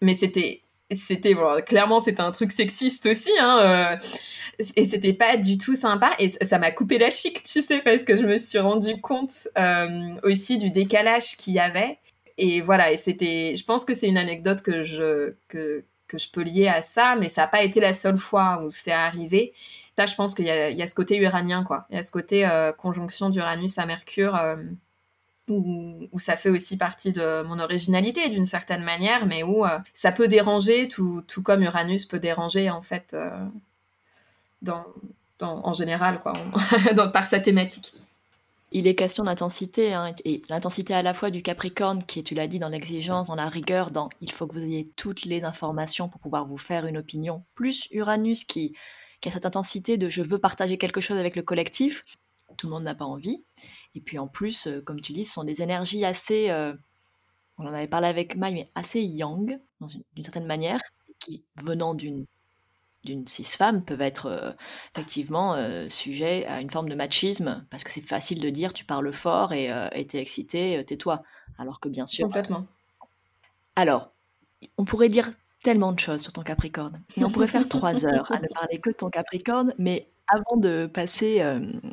mais 0.00 0.14
c'était 0.14 0.63
c'était 0.94 1.34
clairement 1.66 2.00
c'était 2.00 2.22
un 2.22 2.30
truc 2.30 2.52
sexiste 2.52 3.06
aussi 3.06 3.30
hein 3.40 3.98
et 4.76 4.84
c'était 4.84 5.12
pas 5.12 5.36
du 5.36 5.58
tout 5.58 5.74
sympa 5.74 6.12
et 6.18 6.28
ça 6.28 6.58
m'a 6.58 6.70
coupé 6.70 6.98
la 6.98 7.10
chic 7.10 7.42
tu 7.42 7.60
sais 7.60 7.80
parce 7.80 8.04
que 8.04 8.16
je 8.16 8.24
me 8.24 8.38
suis 8.38 8.58
rendu 8.58 9.00
compte 9.00 9.48
euh, 9.58 10.14
aussi 10.22 10.58
du 10.58 10.70
décalage 10.70 11.36
qu'il 11.36 11.54
y 11.54 11.58
avait 11.58 11.98
et 12.38 12.60
voilà 12.60 12.92
et 12.92 12.96
c'était 12.96 13.54
je 13.56 13.64
pense 13.64 13.84
que 13.84 13.94
c'est 13.94 14.08
une 14.08 14.18
anecdote 14.18 14.62
que 14.62 14.82
je 14.82 15.34
que, 15.48 15.84
que 16.06 16.18
je 16.18 16.30
peux 16.30 16.42
lier 16.42 16.68
à 16.68 16.82
ça 16.82 17.16
mais 17.16 17.28
ça 17.28 17.42
n'a 17.42 17.48
pas 17.48 17.62
été 17.62 17.80
la 17.80 17.92
seule 17.92 18.18
fois 18.18 18.62
où 18.64 18.70
c'est 18.70 18.92
arrivé. 18.92 19.54
Ça 19.96 20.06
je 20.06 20.14
pense 20.16 20.34
qu'il 20.34 20.46
y, 20.46 20.48
y 20.48 20.82
a, 20.82 20.86
ce 20.86 20.94
côté 20.94 21.16
uranien 21.18 21.62
quoi. 21.62 21.86
Il 21.90 21.96
y 21.96 21.98
a 21.98 22.02
ce 22.02 22.10
côté 22.10 22.46
euh, 22.46 22.72
conjonction 22.72 23.30
d'Uranus 23.30 23.78
à 23.78 23.86
Mercure 23.86 24.34
euh, 24.36 24.56
où, 25.48 26.18
ça 26.18 26.36
fait 26.36 26.48
aussi 26.48 26.76
partie 26.76 27.12
de 27.12 27.42
mon 27.42 27.58
originalité 27.58 28.28
d'une 28.28 28.46
certaine 28.46 28.82
manière, 28.82 29.26
mais 29.26 29.42
où 29.42 29.64
ça 29.92 30.12
peut 30.12 30.28
déranger, 30.28 30.88
tout, 30.88 31.22
tout, 31.28 31.42
comme 31.42 31.62
Uranus 31.62 32.06
peut 32.06 32.18
déranger 32.18 32.70
en 32.70 32.80
fait 32.80 33.14
en 35.40 35.72
général, 35.72 36.20
quoi, 36.22 36.34
par 37.12 37.24
sa 37.24 37.40
thématique. 37.40 37.94
Il 38.72 38.88
est 38.88 38.96
question 38.96 39.24
d'intensité, 39.24 39.94
hein, 39.94 40.12
et 40.24 40.42
l'intensité 40.48 40.94
à 40.94 41.02
la 41.02 41.14
fois 41.14 41.30
du 41.30 41.42
Capricorne, 41.42 42.02
qui 42.02 42.18
est, 42.18 42.22
tu 42.22 42.34
l'as 42.34 42.48
dit, 42.48 42.58
dans 42.58 42.68
l'exigence, 42.68 43.28
dans 43.28 43.36
la 43.36 43.48
rigueur, 43.48 43.92
dans 43.92 44.08
il 44.20 44.32
faut 44.32 44.48
que 44.48 44.54
vous 44.54 44.64
ayez 44.64 44.84
toutes 44.96 45.24
les 45.24 45.44
informations 45.44 46.08
pour 46.08 46.20
pouvoir 46.20 46.44
vous 46.44 46.58
faire 46.58 46.86
une 46.86 46.96
opinion, 46.96 47.44
plus 47.54 47.86
Uranus 47.92 48.42
qui 48.44 48.74
a 49.24 49.30
cette 49.30 49.46
intensité 49.46 49.96
de 49.96 50.08
je 50.10 50.22
veux 50.22 50.38
partager 50.38 50.76
quelque 50.76 51.00
chose 51.00 51.18
avec 51.18 51.36
le 51.36 51.42
collectif, 51.42 52.04
tout 52.56 52.66
le 52.66 52.72
monde 52.72 52.84
n'a 52.84 52.94
pas 52.94 53.04
envie. 53.04 53.44
Et 53.94 54.00
puis 54.00 54.18
en 54.18 54.28
plus, 54.28 54.66
euh, 54.66 54.80
comme 54.80 55.00
tu 55.00 55.12
dis, 55.12 55.24
ce 55.24 55.34
sont 55.34 55.44
des 55.44 55.62
énergies 55.62 56.04
assez, 56.04 56.50
euh, 56.50 56.74
on 57.58 57.66
en 57.66 57.72
avait 57.72 57.88
parlé 57.88 58.08
avec 58.08 58.36
Mai, 58.36 58.52
mais 58.52 58.70
assez 58.74 59.00
yang, 59.00 59.60
d'une 60.14 60.24
certaine 60.24 60.46
manière, 60.46 60.80
qui 61.20 61.44
venant 61.56 61.94
d'une 61.94 62.26
d'une 63.04 63.26
cis-femme 63.28 63.84
peuvent 63.84 64.00
être 64.00 64.26
euh, 64.26 64.52
effectivement 64.94 65.54
euh, 65.54 65.88
sujets 65.90 66.46
à 66.46 66.60
une 66.60 66.70
forme 66.70 66.88
de 66.88 66.94
machisme, 66.94 67.64
parce 67.70 67.84
que 67.84 67.90
c'est 67.90 68.00
facile 68.00 68.40
de 68.40 68.50
dire 68.50 68.72
tu 68.72 68.84
parles 68.84 69.12
fort 69.12 69.52
et 69.52 69.70
euh, 69.70 69.88
t'es 70.08 70.18
excité, 70.18 70.82
tais-toi. 70.84 71.22
Alors 71.58 71.80
que 71.80 71.88
bien 71.88 72.06
sûr. 72.06 72.26
Complètement. 72.26 72.66
Alors, 73.76 74.10
on 74.78 74.84
pourrait 74.84 75.08
dire 75.08 75.30
tellement 75.62 75.92
de 75.92 75.98
choses 75.98 76.22
sur 76.22 76.32
ton 76.32 76.42
Capricorne. 76.42 77.02
Et 77.16 77.24
on 77.24 77.30
pourrait 77.30 77.46
faire 77.46 77.68
trois 77.68 78.06
heures 78.06 78.30
à 78.32 78.40
ne 78.40 78.48
parler 78.48 78.78
que 78.80 78.90
de 78.90 78.96
ton 78.96 79.10
Capricorne, 79.10 79.74
mais 79.78 80.08
avant 80.28 80.56
de 80.56 80.86
passer 80.86 81.42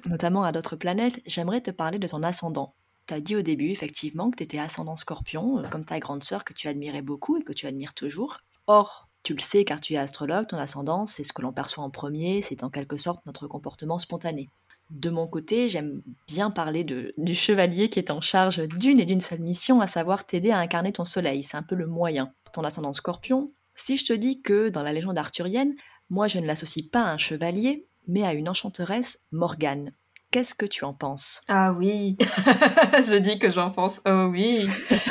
notamment 0.05 0.43
à 0.43 0.51
d'autres 0.51 0.75
planètes, 0.75 1.21
j'aimerais 1.25 1.61
te 1.61 1.71
parler 1.71 1.99
de 1.99 2.07
ton 2.07 2.23
ascendant. 2.23 2.73
Tu 3.07 3.13
as 3.13 3.21
dit 3.21 3.35
au 3.35 3.41
début 3.41 3.71
effectivement 3.71 4.31
que 4.31 4.37
tu 4.37 4.43
étais 4.43 4.59
ascendant 4.59 4.95
scorpion, 4.95 5.63
comme 5.71 5.85
ta 5.85 5.99
grande 5.99 6.23
sœur 6.23 6.43
que 6.43 6.53
tu 6.53 6.67
admirais 6.67 7.01
beaucoup 7.01 7.37
et 7.37 7.43
que 7.43 7.53
tu 7.53 7.67
admires 7.67 7.93
toujours. 7.93 8.39
Or, 8.67 9.09
tu 9.23 9.33
le 9.33 9.41
sais 9.41 9.65
car 9.65 9.81
tu 9.81 9.93
es 9.93 9.97
astrologue, 9.97 10.47
ton 10.47 10.57
ascendant, 10.57 11.05
c'est 11.05 11.23
ce 11.23 11.33
que 11.33 11.41
l'on 11.41 11.51
perçoit 11.51 11.83
en 11.83 11.89
premier, 11.89 12.41
c'est 12.41 12.63
en 12.63 12.69
quelque 12.69 12.97
sorte 12.97 13.25
notre 13.25 13.47
comportement 13.47 13.99
spontané. 13.99 14.49
De 14.89 15.09
mon 15.09 15.25
côté, 15.25 15.69
j'aime 15.69 16.01
bien 16.27 16.51
parler 16.51 16.83
du 16.83 17.35
chevalier 17.35 17.89
qui 17.89 17.99
est 17.99 18.11
en 18.11 18.19
charge 18.19 18.67
d'une 18.67 18.99
et 18.99 19.05
d'une 19.05 19.21
seule 19.21 19.39
mission, 19.39 19.79
à 19.79 19.87
savoir 19.87 20.25
t'aider 20.25 20.51
à 20.51 20.57
incarner 20.57 20.91
ton 20.91 21.05
soleil. 21.05 21.43
C'est 21.43 21.57
un 21.57 21.63
peu 21.63 21.75
le 21.75 21.87
moyen. 21.87 22.33
Ton 22.51 22.63
ascendant 22.63 22.91
scorpion, 22.91 23.51
si 23.73 23.95
je 23.95 24.05
te 24.05 24.13
dis 24.13 24.41
que 24.41 24.69
dans 24.69 24.83
la 24.83 24.91
légende 24.91 25.17
arthurienne, 25.17 25.75
moi 26.09 26.27
je 26.27 26.39
ne 26.39 26.45
l'associe 26.45 26.85
pas 26.85 27.03
à 27.03 27.13
un 27.13 27.17
chevalier, 27.17 27.87
mais 28.07 28.23
à 28.23 28.33
une 28.33 28.49
enchanteresse 28.49 29.19
Morgane. 29.31 29.91
Qu'est-ce 30.31 30.55
que 30.55 30.65
tu 30.65 30.85
en 30.85 30.93
penses? 30.93 31.41
Ah 31.49 31.73
oui, 31.73 32.17
je 32.19 33.17
dis 33.17 33.37
que 33.37 33.49
j'en 33.49 33.69
pense. 33.69 33.99
Oh 34.07 34.27
oui, 34.31 34.65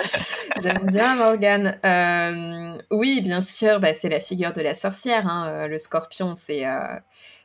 j'aime 0.63 0.87
bien 0.87 1.17
Morgane. 1.17 1.79
Euh, 1.85 2.79
oui, 2.91 3.21
bien 3.21 3.43
sûr, 3.43 3.81
bah, 3.81 3.93
c'est 3.93 4.09
la 4.09 4.21
figure 4.21 4.55
de 4.55 4.63
la 4.63 4.75
sorcière. 4.75 5.27
Hein. 5.27 5.47
Euh, 5.49 5.67
le 5.67 5.77
scorpion, 5.77 6.35
c'est 6.35 6.67
euh, 6.67 6.97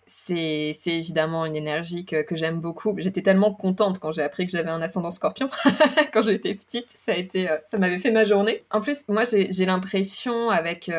c'est 0.05 0.75
évidemment 0.85 1.45
une 1.45 1.55
énergie 1.55 2.05
que, 2.05 2.21
que 2.21 2.35
j'aime 2.35 2.59
beaucoup. 2.59 2.93
J'étais 2.97 3.21
tellement 3.21 3.53
contente 3.53 3.99
quand 3.99 4.11
j'ai 4.11 4.21
appris 4.21 4.45
que 4.45 4.51
j'avais 4.51 4.69
un 4.69 4.81
ascendant 4.81 5.11
scorpion. 5.11 5.49
quand 6.13 6.21
j'étais 6.21 6.53
petite, 6.53 6.91
ça 6.91 7.13
a 7.13 7.15
été, 7.15 7.47
ça 7.67 7.77
m'avait 7.77 7.99
fait 7.99 8.11
ma 8.11 8.23
journée. 8.23 8.63
En 8.71 8.81
plus, 8.81 9.07
moi, 9.09 9.23
j'ai 9.25 9.65
l'impression 9.65 10.49
avec, 10.49 10.91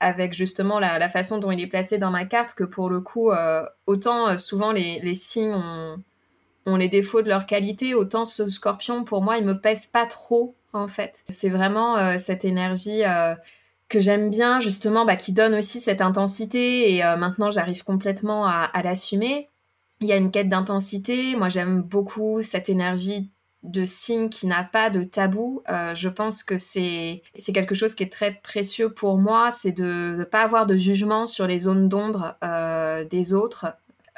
avec 0.00 0.32
justement 0.32 0.78
la, 0.80 0.98
la, 0.98 1.08
façon 1.08 1.38
dont 1.38 1.50
il 1.50 1.60
est 1.60 1.66
placé 1.66 1.98
dans 1.98 2.10
ma 2.10 2.24
carte 2.24 2.54
que 2.54 2.64
pour 2.64 2.88
le 2.88 3.00
coup, 3.00 3.30
autant 3.86 4.38
souvent 4.38 4.72
les, 4.72 4.98
les 5.00 5.14
signes 5.14 5.54
ont 5.54 6.02
ont 6.68 6.76
les 6.76 6.88
défauts 6.88 7.22
de 7.22 7.28
leur 7.28 7.46
qualité, 7.46 7.94
autant 7.94 8.24
ce 8.24 8.48
scorpion, 8.48 9.04
pour 9.04 9.22
moi, 9.22 9.38
il 9.38 9.44
me 9.44 9.58
pèse 9.58 9.86
pas 9.86 10.06
trop, 10.06 10.54
en 10.72 10.88
fait. 10.88 11.24
C'est 11.28 11.48
vraiment 11.48 11.96
euh, 11.96 12.18
cette 12.18 12.44
énergie 12.44 13.04
euh, 13.04 13.34
que 13.88 14.00
j'aime 14.00 14.30
bien, 14.30 14.60
justement, 14.60 15.04
bah, 15.04 15.16
qui 15.16 15.32
donne 15.32 15.54
aussi 15.54 15.80
cette 15.80 16.00
intensité, 16.00 16.94
et 16.94 17.04
euh, 17.04 17.16
maintenant, 17.16 17.50
j'arrive 17.50 17.84
complètement 17.84 18.46
à, 18.46 18.70
l'assumer. 18.82 19.48
Il 20.00 20.06
y 20.06 20.12
a 20.12 20.16
une 20.16 20.30
quête 20.30 20.48
d'intensité. 20.48 21.34
Moi, 21.36 21.48
j'aime 21.48 21.82
beaucoup 21.82 22.40
cette 22.42 22.68
énergie 22.68 23.30
de 23.64 23.84
signe 23.84 24.28
qui 24.28 24.46
n'a 24.46 24.62
pas 24.62 24.88
de 24.88 25.02
tabou. 25.02 25.62
je 25.66 26.08
pense 26.08 26.44
que 26.44 26.56
c'est 26.56 27.22
c'est 27.34 27.52
quelque 27.52 27.74
chose 27.74 27.96
qui 27.96 28.04
est 28.04 28.12
très 28.12 28.34
précieux 28.34 28.90
pour 28.90 29.18
moi, 29.18 29.50
c'est 29.50 29.72
de 29.72 30.14
ne 30.18 30.24
pas 30.24 30.42
avoir 30.42 30.66
de 30.66 30.76
jugement 30.76 31.26
sur 31.26 31.48
les 31.48 31.58
zones 31.58 31.88
d'ombre 31.88 32.36
des 33.10 33.34
autres. 33.34 33.66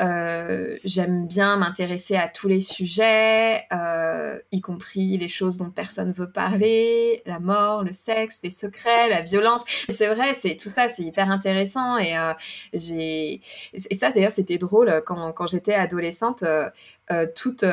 Euh, 0.00 0.78
j'aime 0.84 1.26
bien 1.26 1.56
m'intéresser 1.56 2.16
à 2.16 2.28
tous 2.28 2.48
les 2.48 2.60
sujets, 2.60 3.64
euh, 3.72 4.38
y 4.50 4.60
compris 4.60 5.18
les 5.18 5.28
choses 5.28 5.58
dont 5.58 5.70
personne 5.70 6.12
veut 6.12 6.30
parler, 6.30 7.22
la 7.26 7.38
mort, 7.38 7.84
le 7.84 7.92
sexe, 7.92 8.40
les 8.42 8.50
secrets, 8.50 9.08
la 9.10 9.20
violence. 9.20 9.62
C'est 9.88 10.08
vrai, 10.08 10.32
c'est 10.34 10.56
tout 10.56 10.68
ça, 10.68 10.88
c'est 10.88 11.02
hyper 11.02 11.30
intéressant 11.30 11.98
et 11.98 12.16
euh, 12.16 12.32
et 12.72 13.40
ça 13.94 14.10
d'ailleurs 14.10 14.30
c'était 14.30 14.58
drôle 14.58 15.02
quand, 15.04 15.46
j'étais 15.46 15.74
adolescente. 15.74 16.44
toutes, 17.34 17.64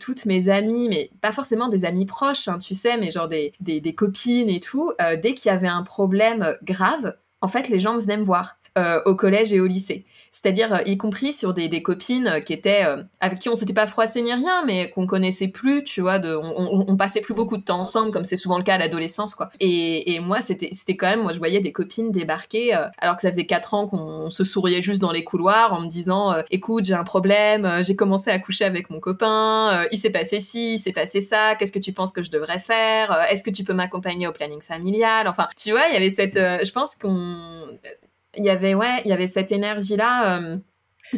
toutes 0.00 0.24
mes 0.24 0.48
amies, 0.48 0.88
mais 0.88 1.10
pas 1.20 1.32
forcément 1.32 1.68
des 1.68 1.84
amies 1.84 2.06
proches, 2.06 2.48
hein, 2.48 2.58
tu 2.58 2.74
sais, 2.74 2.96
mais 2.96 3.10
genre 3.10 3.28
des, 3.28 3.52
des 3.60 3.94
copines 3.94 4.48
et 4.48 4.60
tout, 4.60 4.92
dès 5.20 5.34
qu'il 5.34 5.50
y 5.50 5.54
avait 5.54 5.68
un 5.68 5.82
problème 5.82 6.56
grave, 6.62 7.16
en 7.40 7.48
fait, 7.48 7.68
les 7.68 7.78
gens 7.78 7.98
venaient 7.98 8.16
me 8.16 8.24
voir. 8.24 8.57
Euh, 8.76 9.00
au 9.06 9.16
collège 9.16 9.52
et 9.52 9.60
au 9.60 9.66
lycée. 9.66 10.04
C'est-à-dire, 10.30 10.72
euh, 10.72 10.82
y 10.86 10.96
compris 10.96 11.32
sur 11.32 11.52
des, 11.52 11.66
des 11.66 11.82
copines 11.82 12.40
qui 12.46 12.52
étaient, 12.52 12.84
euh, 12.84 13.02
avec 13.18 13.40
qui 13.40 13.48
on 13.48 13.56
s'était 13.56 13.72
pas 13.72 13.88
froissé 13.88 14.22
ni 14.22 14.32
rien, 14.32 14.64
mais 14.66 14.90
qu'on 14.90 15.06
connaissait 15.06 15.48
plus, 15.48 15.82
tu 15.82 16.00
vois, 16.00 16.20
de, 16.20 16.36
on, 16.36 16.84
on, 16.86 16.96
passait 16.96 17.20
plus 17.20 17.34
beaucoup 17.34 17.56
de 17.56 17.64
temps 17.64 17.80
ensemble, 17.80 18.12
comme 18.12 18.24
c'est 18.24 18.36
souvent 18.36 18.56
le 18.56 18.62
cas 18.62 18.74
à 18.74 18.78
l'adolescence, 18.78 19.34
quoi. 19.34 19.50
Et, 19.58 20.12
et 20.12 20.20
moi, 20.20 20.40
c'était, 20.40 20.68
c'était 20.72 20.96
quand 20.96 21.08
même, 21.08 21.22
moi, 21.22 21.32
je 21.32 21.38
voyais 21.38 21.60
des 21.60 21.72
copines 21.72 22.12
débarquer, 22.12 22.72
alors 22.98 23.16
que 23.16 23.22
ça 23.22 23.30
faisait 23.30 23.46
quatre 23.46 23.74
ans 23.74 23.88
qu'on 23.88 24.30
se 24.30 24.44
souriait 24.44 24.82
juste 24.82 25.00
dans 25.00 25.12
les 25.12 25.24
couloirs 25.24 25.72
en 25.72 25.80
me 25.80 25.88
disant, 25.88 26.34
écoute, 26.50 26.84
j'ai 26.84 26.94
un 26.94 27.04
problème, 27.04 27.82
j'ai 27.82 27.96
commencé 27.96 28.30
à 28.30 28.38
coucher 28.38 28.64
avec 28.64 28.90
mon 28.90 29.00
copain, 29.00 29.86
il 29.90 29.98
s'est 29.98 30.10
passé 30.10 30.38
ci, 30.40 30.74
il 30.74 30.78
s'est 30.78 30.92
passé 30.92 31.20
ça, 31.20 31.56
qu'est-ce 31.56 31.72
que 31.72 31.78
tu 31.78 31.92
penses 31.92 32.12
que 32.12 32.22
je 32.22 32.30
devrais 32.30 32.60
faire, 32.60 33.26
est-ce 33.30 33.42
que 33.42 33.50
tu 33.50 33.64
peux 33.64 33.74
m'accompagner 33.74 34.28
au 34.28 34.32
planning 34.32 34.60
familial, 34.60 35.26
enfin, 35.26 35.48
tu 35.56 35.70
vois, 35.70 35.88
il 35.88 35.94
y 35.94 35.96
avait 35.96 36.10
cette, 36.10 36.34
je 36.36 36.72
pense 36.72 36.94
qu'on, 36.94 37.66
il 38.36 38.44
y 38.44 38.50
avait 38.50 38.74
ouais, 38.74 39.02
il 39.04 39.08
y 39.08 39.12
avait 39.12 39.26
cette 39.26 39.52
énergie 39.52 39.96
là. 39.96 40.38
Euh, 40.38 40.58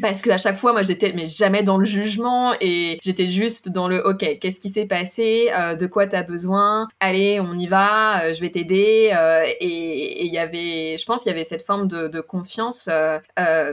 parce 0.00 0.22
que 0.22 0.30
à 0.30 0.38
chaque 0.38 0.56
fois, 0.56 0.72
moi, 0.72 0.84
j'étais 0.84 1.12
mais 1.14 1.26
jamais 1.26 1.64
dans 1.64 1.76
le 1.76 1.84
jugement 1.84 2.54
et 2.60 2.98
j'étais 3.02 3.28
juste 3.28 3.70
dans 3.70 3.88
le 3.88 4.06
OK. 4.06 4.24
Qu'est-ce 4.40 4.60
qui 4.60 4.68
s'est 4.68 4.86
passé 4.86 5.50
euh, 5.52 5.74
De 5.74 5.86
quoi 5.86 6.06
t'as 6.06 6.22
besoin 6.22 6.86
Allez, 7.00 7.40
on 7.40 7.54
y 7.54 7.66
va. 7.66 8.22
Euh, 8.22 8.32
je 8.32 8.40
vais 8.40 8.50
t'aider. 8.50 9.12
et 9.60 10.24
il 10.24 10.32
y 10.32 10.38
avait, 10.38 10.96
je 10.96 11.04
pense, 11.04 11.24
il 11.24 11.28
y 11.28 11.32
avait 11.32 11.44
cette 11.44 11.62
forme 11.62 11.88
de, 11.88 12.20
confiance 12.20 12.88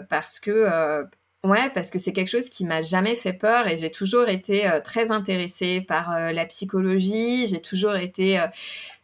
parce 0.09 0.39
que 0.39 1.05
Ouais, 1.43 1.69
parce 1.73 1.91
que 1.91 1.99
c'est 1.99 2.13
quelque 2.13 2.29
chose 2.29 2.49
qui 2.49 2.65
m'a 2.65 2.81
jamais 2.81 3.15
fait 3.15 3.31
peur 3.31 3.67
et 3.67 3.77
j'ai 3.77 3.91
toujours 3.91 4.27
été 4.27 4.67
très 4.83 5.11
intéressée 5.11 5.81
par 5.81 6.33
la 6.33 6.45
psychologie, 6.47 7.45
j'ai 7.45 7.61
toujours 7.61 7.95
été 7.95 8.43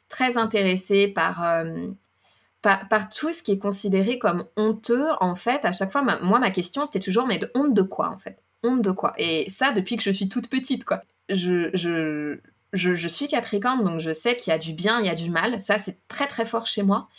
très 0.09 0.37
intéressée 0.37 1.07
par 1.07 1.63
par, 2.63 3.09
tout 3.09 3.31
ce 3.33 3.43
qui 3.43 3.51
est 3.51 3.59
considéré 3.59 4.17
comme 4.17 4.45
honteux, 4.55 5.07
en 5.19 5.35
fait, 5.35 5.65
à 5.65 5.73
chaque 5.73 5.91
fois, 5.91 6.01
moi, 6.01 6.39
ma 6.39 6.49
question, 6.49 6.85
c'était 6.85 7.01
toujours, 7.01 7.27
mais 7.27 7.37
de 7.37 7.51
honte 7.55 7.73
de 7.73 7.81
quoi, 7.81 8.09
en 8.09 8.17
fait? 8.17 8.39
Honte 8.63 8.81
de 8.81 8.91
quoi? 8.91 9.13
Et 9.17 9.49
ça, 9.49 9.71
depuis 9.71 9.97
que 9.97 10.03
je 10.03 10.11
suis 10.11 10.29
toute 10.29 10.49
petite, 10.49 10.85
quoi. 10.85 11.01
Je, 11.27 11.69
je, 11.73 12.39
je, 12.71 13.07
suis 13.07 13.27
Capricorne, 13.27 13.83
donc 13.83 13.99
je 13.99 14.11
sais 14.11 14.37
qu'il 14.37 14.51
y 14.51 14.53
a 14.53 14.57
du 14.57 14.71
bien, 14.71 15.01
il 15.01 15.05
y 15.05 15.09
a 15.09 15.15
du 15.15 15.29
mal. 15.29 15.59
Ça, 15.59 15.77
c'est 15.77 15.97
très, 16.07 16.25
très 16.25 16.45
fort 16.45 16.65
chez 16.65 16.83
moi. 16.83 17.09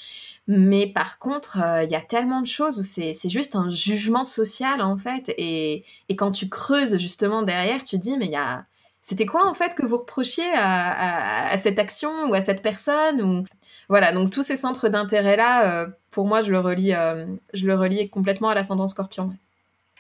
Mais 0.47 0.87
par 0.87 1.19
contre, 1.19 1.59
il 1.85 1.91
y 1.91 1.95
a 1.95 2.01
tellement 2.01 2.41
de 2.41 2.47
choses 2.47 2.79
où 2.79 2.83
c'est 2.83 3.15
juste 3.29 3.55
un 3.55 3.69
jugement 3.69 4.25
social, 4.25 4.81
en 4.81 4.97
fait. 4.97 5.35
Et, 5.37 5.85
et, 6.09 6.17
quand 6.17 6.33
tu 6.33 6.49
creuses 6.49 6.99
justement 6.99 7.43
derrière, 7.43 7.83
tu 7.83 7.99
dis, 7.99 8.17
mais 8.17 8.27
il 8.27 8.33
y 8.33 8.37
a... 8.37 8.65
C'était 9.03 9.27
quoi, 9.27 9.47
en 9.47 9.53
fait, 9.53 9.75
que 9.75 9.85
vous 9.85 9.99
reprochiez 9.99 10.51
à, 10.55 11.51
à, 11.51 11.57
cette 11.59 11.79
action 11.79 12.31
ou 12.31 12.35
à 12.35 12.41
cette 12.41 12.63
personne 12.63 13.21
ou... 13.21 13.45
Voilà, 13.89 14.13
donc 14.13 14.31
tous 14.31 14.43
ces 14.43 14.57
centres 14.57 14.89
d'intérêt-là, 14.89 15.87
pour 16.11 16.27
moi, 16.27 16.43
je 16.43 16.51
le 16.51 16.61
relie, 16.61 16.93
je 17.53 17.67
le 17.67 17.75
relie 17.75 18.09
complètement 18.09 18.49
à 18.49 18.55
l'ascendant 18.55 18.89
scorpion. 18.89 19.35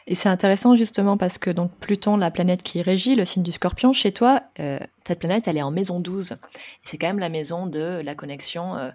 Et 0.06 0.14
c'est 0.14 0.28
intéressant 0.28 0.76
justement 0.76 1.16
parce 1.16 1.38
que 1.38 1.48
donc 1.48 1.72
Pluton, 1.78 2.18
la 2.18 2.30
planète 2.30 2.62
qui 2.62 2.82
régit 2.82 3.14
le 3.14 3.24
signe 3.24 3.42
du 3.42 3.52
scorpion, 3.52 3.94
chez 3.94 4.12
toi, 4.12 4.42
euh, 4.60 4.78
cette 5.06 5.18
planète, 5.18 5.48
elle 5.48 5.56
est 5.56 5.62
en 5.62 5.70
maison 5.70 5.98
12. 5.98 6.36
C'est 6.82 6.98
quand 6.98 7.06
même 7.06 7.18
la 7.18 7.30
maison 7.30 7.66
de 7.66 8.02
la 8.04 8.14
connexion 8.14 8.76
euh, 8.76 8.90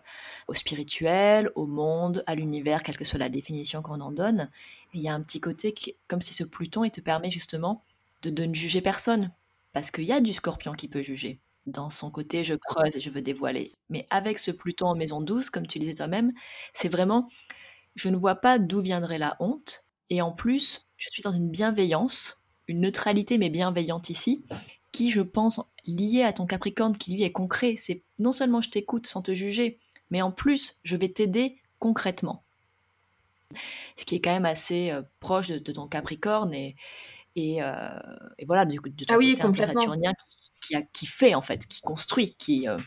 au 0.47 0.54
spirituel, 0.54 1.49
au 1.56 1.65
monde, 1.65 2.23
à 2.28 2.36
l'univers, 2.36 2.84
quelle 2.84 2.97
que 2.97 3.06
soit 3.06 3.17
la 3.17 3.30
définition 3.30 3.82
qu'on 3.82 4.02
en 4.02 4.12
donne. 4.12 4.52
Il 4.93 5.02
y 5.02 5.10
a 5.10 5.13
un 5.13 5.21
petit 5.21 5.39
côté 5.39 5.73
comme 6.08 6.21
si 6.21 6.36
ce 6.36 6.43
Pluton, 6.43 6.84
il 6.84 6.91
te 6.91 7.02
permet 7.02 7.32
justement 7.32 7.84
de, 8.21 8.30
de 8.30 8.45
ne 8.45 8.54
juger 8.54 8.82
personne. 8.82 9.32
Parce 9.73 9.89
qu'il 9.89 10.06
y 10.06 10.13
a 10.13 10.19
du 10.19 10.34
scorpion 10.34 10.73
qui 10.73 10.88
peut 10.88 11.02
juger. 11.02 11.39
Dans 11.70 11.90
son 11.90 12.10
côté, 12.10 12.44
je 12.44 12.56
creuse 12.56 12.96
et 12.96 13.00
je 13.00 13.10
veux 13.10 13.22
dévoiler. 13.22 13.74
Mais 13.90 14.08
avec 14.10 14.40
ce 14.40 14.52
Pluton 14.52 14.88
en 14.88 14.96
maison 14.96 15.22
12, 15.22 15.50
comme 15.50 15.68
tu 15.68 15.80
disais 15.80 15.94
toi-même, 15.94 16.32
c'est 16.74 16.90
vraiment, 16.90 17.30
je 17.96 18.10
ne 18.10 18.18
vois 18.18 18.36
pas 18.36 18.60
d'où 18.60 18.82
viendrait 18.82 19.18
la 19.18 19.36
honte. 19.40 19.88
Et 20.10 20.22
en 20.22 20.32
plus, 20.32 20.88
je 20.98 21.10
suis 21.12 21.22
dans 21.22 21.34
une 21.34 21.50
bienveillance, 21.50 22.44
une 22.68 22.82
neutralité 22.82 23.38
mais 23.38 23.50
bienveillante 23.50 24.10
ici, 24.10 24.44
qui, 24.92 25.12
je 25.12 25.22
pense, 25.22 25.62
liée 25.86 26.24
à 26.24 26.34
ton 26.34 26.46
Capricorne, 26.46 26.98
qui 26.98 27.14
lui 27.14 27.24
est 27.24 27.32
concret. 27.32 27.76
C'est 27.78 28.04
non 28.18 28.32
seulement 28.32 28.62
je 28.62 28.70
t'écoute 28.70 29.06
sans 29.06 29.22
te 29.22 29.34
juger, 29.34 29.80
mais 30.10 30.22
en 30.22 30.32
plus, 30.32 30.80
je 30.84 30.96
vais 30.96 31.10
t'aider 31.10 31.62
concrètement. 31.78 32.44
Ce 33.98 34.06
qui 34.06 34.16
est 34.16 34.22
quand 34.22 34.34
même 34.34 34.46
assez 34.46 34.92
euh, 34.92 35.02
proche 35.20 35.50
de, 35.50 35.72
ton 35.72 35.88
Capricorne 35.88 36.54
et, 36.54 36.76
et, 37.36 37.62
euh, 37.62 37.74
voilà, 38.46 38.65
de, 38.65 38.74
de 38.74 39.06
ton 39.06 39.13
ah 39.13 39.18
oui, 39.18 39.36
côté 39.39 39.65
saturnien 39.65 40.13
qui, 40.62 40.76
qui, 40.94 41.06
fait 41.06 41.36
en 41.36 41.42
fait, 41.42 41.65
qui 41.68 41.82
construit, 41.82 42.36
qui, 42.38 42.68
euh, 42.68 42.78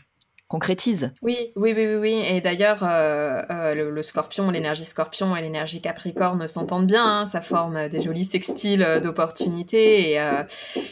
concrétise. 0.47 1.11
Oui, 1.23 1.51
oui, 1.55 1.73
oui, 1.75 1.95
oui, 1.95 2.23
Et 2.29 2.39
d'ailleurs, 2.39 2.83
euh, 2.83 3.73
le, 3.73 4.03
scorpion, 4.03 4.51
l'énergie 4.51 4.85
scorpion 4.85 5.35
et 5.35 5.41
l'énergie 5.41 5.81
capricorne 5.81 6.47
s'entendent 6.47 6.85
bien. 6.85 7.21
Hein. 7.21 7.25
ça 7.25 7.41
forme 7.41 7.89
des 7.89 8.01
jolis 8.01 8.25
sextiles 8.25 8.85
d'opportunités. 9.01 10.11
Et, 10.11 10.19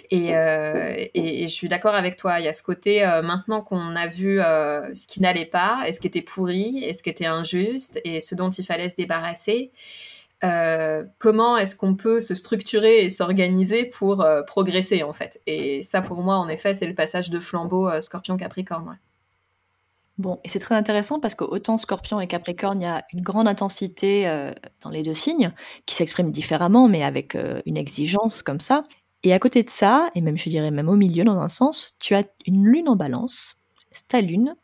et, 0.10 1.44
et, 1.44 1.48
je 1.48 1.54
suis 1.54 1.68
d'accord 1.68 1.94
avec 1.94 2.18
toi. 2.18 2.40
Il 2.40 2.46
y 2.46 2.48
a 2.48 2.54
ce 2.54 2.64
côté, 2.64 3.04
maintenant 3.24 3.62
qu'on 3.62 3.96
a 3.96 4.08
vu 4.08 4.40
ce 4.40 5.08
qui 5.08 5.22
n'allait 5.22 5.46
pas, 5.46 5.84
et 5.86 5.94
ce 5.94 6.00
qui 6.00 6.08
était 6.08 6.24
pourri, 6.24 6.84
et 6.84 6.96
ce 6.96 7.04
qui 7.04 7.12
était 7.12 7.28
injuste, 7.28 8.02
et 8.04 8.20
ce 8.20 8.34
dont 8.34 8.50
il 8.50 8.66
fallait 8.66 8.90
se 8.90 8.96
débarrasser. 8.96 9.72
Comment 11.20 11.58
est-ce 11.58 11.76
qu'on 11.76 11.96
peut 11.96 12.20
se 12.20 12.36
structurer 12.36 13.06
et 13.06 13.10
s'organiser 13.10 13.86
pour 13.86 14.26
progresser 14.48 15.04
en 15.04 15.14
fait. 15.14 15.42
Et 15.48 15.82
ça 15.82 16.02
pour 16.02 16.22
moi 16.22 16.38
en 16.38 16.50
effet 16.50 16.74
c'est 16.74 16.88
le 16.88 16.96
passage 16.96 17.30
de 17.30 17.40
flambeau 17.40 17.90
Scorpion 18.02 18.38
Capricorne. 18.38 18.98
Bon, 20.22 20.40
et 20.44 20.50
c'est 20.50 20.60
très 20.60 20.76
intéressant 20.76 21.20
parce 21.20 21.34
qu'autant 21.34 21.80
Scorpion 21.80 22.22
et 22.22 22.28
Capricorne, 22.28 22.80
il 22.80 22.84
y 22.84 22.88
a 22.88 23.04
une 23.12 23.22
grande 23.22 23.48
intensité 23.48 24.28
euh, 24.28 24.52
dans 24.82 24.92
les 24.92 25.02
deux 25.02 25.16
signes, 25.16 25.52
qui 25.88 25.96
s'expriment 25.96 26.32
différemment, 26.32 26.88
mais 26.88 27.04
avec 27.04 27.34
euh, 27.34 27.60
une 27.66 27.76
exigence 27.76 28.44
comme 28.44 28.60
ça. 28.60 28.84
Et 29.24 29.34
à 29.34 29.40
côté 29.40 29.64
de 29.64 29.70
ça, 29.72 30.12
et 30.14 30.22
même 30.22 30.38
je 30.38 30.48
dirais 30.50 30.70
même 30.70 30.90
au 30.90 30.96
milieu 30.96 31.24
dans 31.24 31.40
un 31.40 31.50
sens, 31.50 31.96
tu 32.00 32.14
as 32.14 32.24
une 32.46 32.66
lune 32.66 32.88
en 32.88 32.96
balance. 32.96 33.58
Ta 34.10 34.22
lune, 34.22 34.56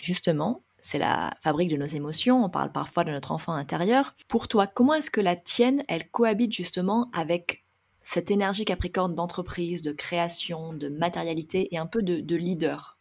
justement, 0.00 0.63
c'est 0.84 0.98
la 0.98 1.32
fabrique 1.40 1.70
de 1.70 1.78
nos 1.78 1.86
émotions, 1.86 2.44
on 2.44 2.50
parle 2.50 2.70
parfois 2.70 3.04
de 3.04 3.10
notre 3.10 3.32
enfant 3.32 3.54
intérieur. 3.54 4.14
Pour 4.28 4.48
toi, 4.48 4.66
comment 4.66 4.92
est-ce 4.92 5.10
que 5.10 5.22
la 5.22 5.34
tienne, 5.34 5.82
elle 5.88 6.10
cohabite 6.10 6.52
justement 6.52 7.08
avec 7.14 7.64
cette 8.02 8.30
énergie 8.30 8.66
Capricorne 8.66 9.14
d'entreprise, 9.14 9.80
de 9.80 9.92
création, 9.92 10.74
de 10.74 10.90
matérialité 10.90 11.74
et 11.74 11.78
un 11.78 11.86
peu 11.86 12.02
de 12.02 12.36
leader? 12.36 12.93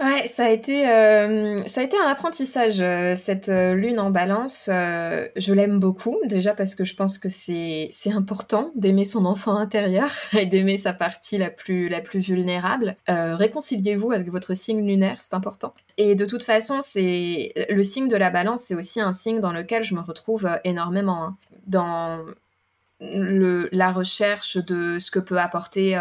Ouais, 0.00 0.26
ça 0.26 0.46
a 0.46 0.48
été, 0.50 0.88
euh, 0.88 1.64
ça 1.66 1.80
a 1.80 1.84
été 1.84 1.96
un 1.96 2.08
apprentissage, 2.08 2.80
euh, 2.80 3.14
cette 3.14 3.48
euh, 3.48 3.74
lune 3.74 4.00
en 4.00 4.10
balance. 4.10 4.64
je 4.66 5.52
l'aime 5.52 5.78
beaucoup, 5.78 6.18
déjà 6.24 6.52
parce 6.52 6.74
que 6.74 6.82
je 6.82 6.96
pense 6.96 7.16
que 7.16 7.28
c'est, 7.28 7.88
c'est 7.92 8.10
important 8.10 8.72
d'aimer 8.74 9.04
son 9.04 9.24
enfant 9.24 9.56
intérieur 9.56 10.10
et 10.32 10.46
d'aimer 10.46 10.78
sa 10.78 10.94
partie 10.94 11.38
la 11.38 11.48
plus, 11.48 11.88
la 11.88 12.00
plus 12.00 12.18
vulnérable. 12.18 12.96
réconciliez-vous 13.06 14.10
avec 14.10 14.30
votre 14.30 14.54
signe 14.54 14.84
lunaire, 14.84 15.20
c'est 15.20 15.34
important. 15.34 15.74
Et 15.96 16.16
de 16.16 16.26
toute 16.26 16.42
façon, 16.42 16.80
c'est 16.82 17.52
le 17.70 17.82
signe 17.84 18.08
de 18.08 18.16
la 18.16 18.30
balance, 18.30 18.62
c'est 18.62 18.74
aussi 18.74 19.00
un 19.00 19.12
signe 19.12 19.38
dans 19.38 19.52
lequel 19.52 19.84
je 19.84 19.94
me 19.94 20.00
retrouve 20.00 20.48
énormément. 20.64 21.22
Hein. 21.22 21.36
Dans 21.68 22.24
le, 23.00 23.68
la 23.70 23.92
recherche 23.92 24.56
de 24.56 24.98
ce 24.98 25.10
que 25.12 25.20
peut 25.20 25.38
apporter 25.38 25.96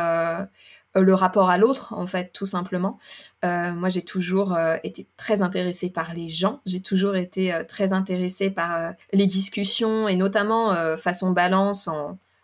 le 1.02 1.14
rapport 1.14 1.50
à 1.50 1.58
l'autre, 1.58 1.94
en 1.94 2.06
fait, 2.06 2.32
tout 2.34 2.46
simplement. 2.46 3.00
Euh, 3.44 3.72
moi, 3.74 3.90
j'ai 3.90 4.04
toujours 4.04 4.54
euh, 4.54 4.78
été 4.84 5.08
très 5.18 5.42
intéressée 5.42 5.90
par 5.90 6.14
les 6.14 6.30
gens. 6.30 6.62
J'ai 6.66 6.82
toujours 6.82 7.16
été 7.16 7.54
très 7.68 7.94
intéressée 7.94 8.52
par 8.52 8.94
les 9.12 9.26
discussions 9.26 10.08
et 10.08 10.16
notamment 10.16 10.76
façon 10.98 11.32
balance 11.32 11.88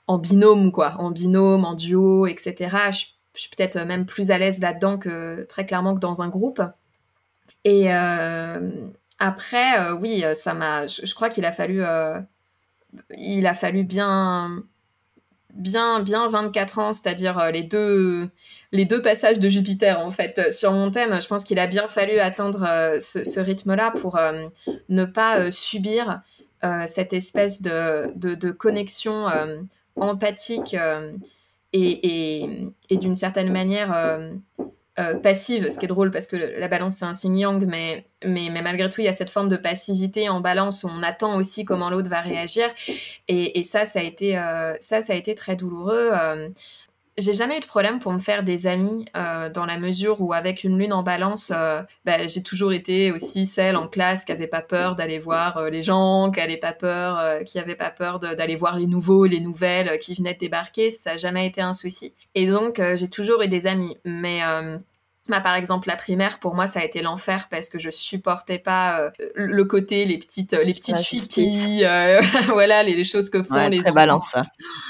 en, 0.07 0.17
binôme, 0.17 0.71
quoi, 0.71 0.95
en 0.97 1.11
binôme, 1.11 1.65
en 1.65 1.75
duo, 1.75 2.25
etc. 2.25 2.91
Je, 2.91 3.05
je 3.35 3.41
suis 3.41 3.49
peut-être 3.55 3.77
même 3.79 4.05
plus 4.05 4.31
à 4.31 4.37
l'aise 4.37 4.59
là-dedans 4.59 4.97
que 4.97 5.45
très 5.47 5.65
clairement 5.65 5.93
que 5.93 5.99
dans 5.99 6.21
un 6.21 6.29
groupe. 6.29 6.61
Et 7.65 7.91
après, 9.19 9.91
oui, 9.93 10.23
ça 10.33 10.53
m'a. 10.53 10.87
Je, 10.87 11.05
je, 11.05 11.13
crois 11.13 11.29
qu'il 11.29 11.45
a 11.45 11.51
fallu, 11.51 11.83
il 13.15 13.45
a 13.45 13.53
fallu 13.53 13.83
bien 13.83 14.63
bien, 15.53 16.01
bien 16.01 16.27
24 16.27 16.79
ans, 16.79 16.93
c'est-à-dire 16.93 17.37
euh, 17.39 17.51
les 17.51 17.63
deux, 17.63 18.29
les 18.71 18.85
deux 18.85 19.01
passages 19.01 19.39
de 19.39 19.49
Jupiter 19.49 19.99
en 19.99 20.11
fait 20.11 20.39
euh, 20.39 20.51
sur 20.51 20.71
mon 20.71 20.91
thème. 20.91 21.21
Je 21.21 21.27
pense 21.27 21.43
qu'il 21.43 21.59
a 21.59 21.67
bien 21.67 21.87
fallu 21.87 22.19
atteindre 22.19 22.65
euh, 22.67 22.99
ce, 22.99 23.39
rythme-là 23.39 23.91
pour 23.91 24.19
ne 24.89 25.05
pas 25.05 25.51
subir 25.51 26.21
cette 26.87 27.13
espèce 27.13 27.61
de, 27.61 28.11
de, 28.15 28.51
connexion 28.51 29.27
empathique 29.95 30.75
et, 31.71 32.67
et 32.89 32.97
d'une 32.97 33.15
certaine 33.15 33.51
manière 33.51 33.93
euh, 34.99 35.15
passive, 35.15 35.69
ce 35.69 35.79
qui 35.79 35.85
est 35.85 35.87
drôle 35.87 36.11
parce 36.11 36.27
que 36.27 36.35
la 36.35 36.67
balance 36.67 36.97
c'est 36.97 37.05
un 37.05 37.13
signe 37.13 37.39
yang, 37.39 37.65
mais, 37.65 38.05
mais, 38.25 38.49
mais, 38.51 38.61
malgré 38.61 38.89
tout 38.89 39.01
il 39.01 39.05
y 39.05 39.07
a 39.09 39.13
cette 39.13 39.29
forme 39.29 39.47
de 39.47 39.55
passivité 39.55 40.27
en 40.29 40.41
balance 40.41 40.83
où 40.83 40.89
on 40.89 41.03
attend 41.03 41.37
aussi 41.37 41.63
comment 41.63 41.89
l'autre 41.89 42.09
va 42.09 42.21
réagir 42.21 42.67
et, 43.27 43.57
et, 43.59 43.63
ça 43.63 43.85
ça 43.85 43.99
a 43.99 44.03
été 44.03 44.37
euh, 44.37 44.73
ça 44.79 45.01
ça 45.01 45.13
a 45.13 45.15
été 45.15 45.35
très 45.35 45.55
douloureux. 45.55 46.11
Euh, 46.13 46.49
j'ai 47.19 47.33
jamais 47.33 47.57
eu 47.57 47.59
de 47.59 47.65
problème 47.65 47.99
pour 47.99 48.11
me 48.11 48.19
faire 48.19 48.43
des 48.43 48.67
amis 48.67 49.05
dans 49.13 49.65
la 49.65 49.77
mesure 49.77 50.21
où 50.21 50.33
avec 50.33 50.63
une 50.63 50.77
lune 50.77 50.93
en 50.93 51.03
balance, 51.03 51.51
bah, 52.05 52.27
j'ai 52.27 52.43
toujours 52.43 52.73
été 52.73 53.11
aussi 53.11 53.45
celle 53.45 53.75
en 53.75 53.87
classe 53.87 54.25
qui 54.25 54.31
avait 54.31 54.47
pas 54.47 54.61
peur 54.61 54.95
d'aller 54.95 55.19
voir 55.19 55.69
les 55.69 55.81
gens, 55.81 56.31
qui 56.31 56.39
avait 56.39 56.57
pas 56.57 56.73
peur, 56.73 57.43
qui 57.43 57.59
avait 57.59 57.75
pas 57.75 57.91
peur 57.91 58.19
d'aller 58.19 58.55
voir 58.55 58.77
les 58.77 58.87
nouveaux, 58.87 59.25
les 59.25 59.39
nouvelles 59.39 59.99
qui 59.99 60.15
venaient 60.15 60.33
de 60.33 60.39
débarquer. 60.39 60.91
Ça 60.91 61.11
n'a 61.11 61.17
jamais 61.17 61.45
été 61.47 61.61
un 61.61 61.73
souci. 61.73 62.13
Et 62.35 62.47
donc 62.47 62.81
j'ai 62.95 63.09
toujours 63.09 63.41
eu 63.41 63.47
des 63.47 63.67
amis, 63.67 63.97
mais 64.05 64.41
bah, 65.29 65.41
par 65.41 65.55
exemple, 65.55 65.87
la 65.87 65.95
primaire, 65.95 66.39
pour 66.39 66.55
moi, 66.55 66.65
ça 66.65 66.79
a 66.79 66.83
été 66.83 67.01
l'enfer 67.03 67.47
parce 67.49 67.69
que 67.69 67.77
je 67.77 67.91
supportais 67.91 68.57
pas 68.57 68.99
euh, 68.99 69.09
le 69.35 69.63
côté, 69.63 70.05
les 70.05 70.17
petites, 70.17 70.53
les 70.53 70.73
petites 70.73 70.97
chippies, 70.97 71.81
euh, 71.83 72.19
voilà, 72.47 72.81
les, 72.81 73.03
choses 73.03 73.29
que 73.29 73.43
font 73.43 73.69
les 73.69 73.77
très 73.77 74.09
enfants. 74.09 74.21
ça. 74.21 74.45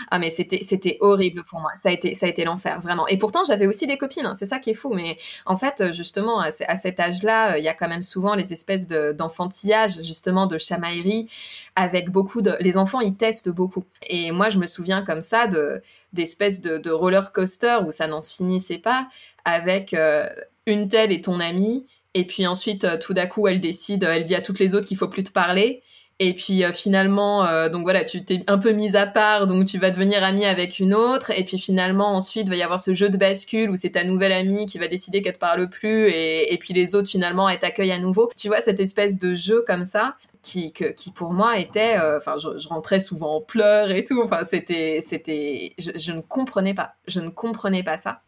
Ah, 0.09 0.17
mais 0.17 0.29
c'était, 0.29 0.61
c'était 0.61 0.97
horrible 1.01 1.43
pour 1.43 1.59
moi. 1.59 1.71
Ça 1.75 1.89
a 1.89 1.91
été, 1.91 2.13
ça 2.13 2.25
a 2.25 2.29
été 2.29 2.45
l'enfer, 2.45 2.79
vraiment. 2.79 3.05
Et 3.07 3.17
pourtant, 3.17 3.43
j'avais 3.45 3.67
aussi 3.67 3.85
des 3.85 3.97
copines, 3.97 4.25
hein, 4.25 4.33
c'est 4.33 4.45
ça 4.45 4.59
qui 4.59 4.69
est 4.69 4.75
fou. 4.75 4.93
Mais 4.93 5.17
en 5.45 5.57
fait, 5.57 5.91
justement, 5.91 6.39
à, 6.39 6.51
cet 6.51 6.99
âge-là, 6.99 7.57
il 7.57 7.63
y 7.63 7.67
a 7.67 7.73
quand 7.73 7.89
même 7.89 8.03
souvent 8.03 8.33
les 8.33 8.53
espèces 8.53 8.87
d'enfantillage, 8.87 10.01
justement, 10.03 10.47
de 10.47 10.57
chamaillerie, 10.57 11.29
avec 11.75 12.09
beaucoup 12.09 12.41
de, 12.41 12.55
les 12.61 12.77
enfants, 12.77 13.01
ils 13.01 13.15
testent 13.15 13.49
beaucoup. 13.49 13.83
Et 14.07 14.31
moi, 14.31 14.49
je 14.49 14.57
me 14.57 14.67
souviens 14.67 15.03
comme 15.03 15.21
ça 15.21 15.47
de, 15.47 15.81
d'espèces 16.13 16.61
de, 16.61 16.77
de 16.77 16.91
roller 16.91 17.31
coaster 17.33 17.79
où 17.85 17.91
ça 17.91 18.07
n'en 18.07 18.21
finissait 18.21 18.77
pas 18.77 19.07
avec 19.45 19.93
euh, 19.93 20.27
une 20.65 20.87
telle 20.87 21.11
et 21.11 21.21
ton 21.21 21.39
amie, 21.39 21.85
et 22.13 22.25
puis 22.25 22.47
ensuite, 22.47 22.83
euh, 22.85 22.97
tout 22.97 23.13
d'un 23.13 23.27
coup, 23.27 23.47
elle 23.47 23.59
décide, 23.59 24.03
elle 24.03 24.23
dit 24.23 24.35
à 24.35 24.41
toutes 24.41 24.59
les 24.59 24.75
autres 24.75 24.87
qu'il 24.87 24.97
faut 24.97 25.07
plus 25.07 25.23
te 25.23 25.31
parler. 25.31 25.83
Et 26.21 26.33
puis 26.33 26.65
euh, 26.65 26.73
finalement, 26.73 27.45
donc 27.69 27.83
voilà, 27.83 28.03
tu 28.03 28.25
t'es 28.25 28.43
un 28.47 28.57
peu 28.57 28.73
mise 28.73 28.97
à 28.97 29.07
part, 29.07 29.47
donc 29.47 29.65
tu 29.65 29.77
vas 29.77 29.89
devenir 29.89 30.21
amie 30.21 30.43
avec 30.43 30.79
une 30.79 30.93
autre. 30.93 31.31
Et 31.31 31.45
puis 31.45 31.57
finalement, 31.57 32.13
ensuite, 32.13 32.49
va 32.49 32.57
y 32.57 32.61
avoir 32.61 32.79
ce 32.81 32.93
jeu 32.93 33.09
de 33.09 33.15
bascule 33.15 33.69
où 33.69 33.77
c'est 33.77 33.91
ta 33.91 34.03
nouvelle 34.03 34.33
amie 34.33 34.65
qui 34.65 34.79
va 34.79 34.89
décider 34.89 35.21
qu'elle 35.21 35.35
te 35.35 35.39
parle 35.39 35.69
plus, 35.69 36.09
et, 36.09 36.57
puis 36.59 36.73
les 36.73 36.93
autres 36.93 37.07
finalement, 37.09 37.47
elle 37.47 37.59
t'accueille 37.59 37.93
à 37.93 37.99
nouveau. 37.99 38.29
Tu 38.35 38.49
vois 38.49 38.59
cette 38.59 38.81
espèce 38.81 39.17
de 39.17 39.33
jeu 39.33 39.63
comme 39.65 39.85
ça 39.85 40.17
qui, 40.41 40.73
qui 40.73 41.11
pour 41.13 41.31
moi 41.31 41.57
était, 41.57 41.95
enfin, 42.17 42.35
je, 42.37 42.67
rentrais 42.67 42.99
souvent 42.99 43.37
en 43.37 43.41
pleurs 43.41 43.91
et 43.91 44.03
tout. 44.03 44.21
Enfin, 44.21 44.43
c'était, 44.43 44.99
c'était, 45.01 45.73
je 45.77 46.11
ne 46.11 46.19
comprenais 46.19 46.73
pas, 46.73 46.95
je 47.07 47.21
ne 47.21 47.29
comprenais 47.29 47.83
pas 47.83 47.95
ça. 47.97 48.23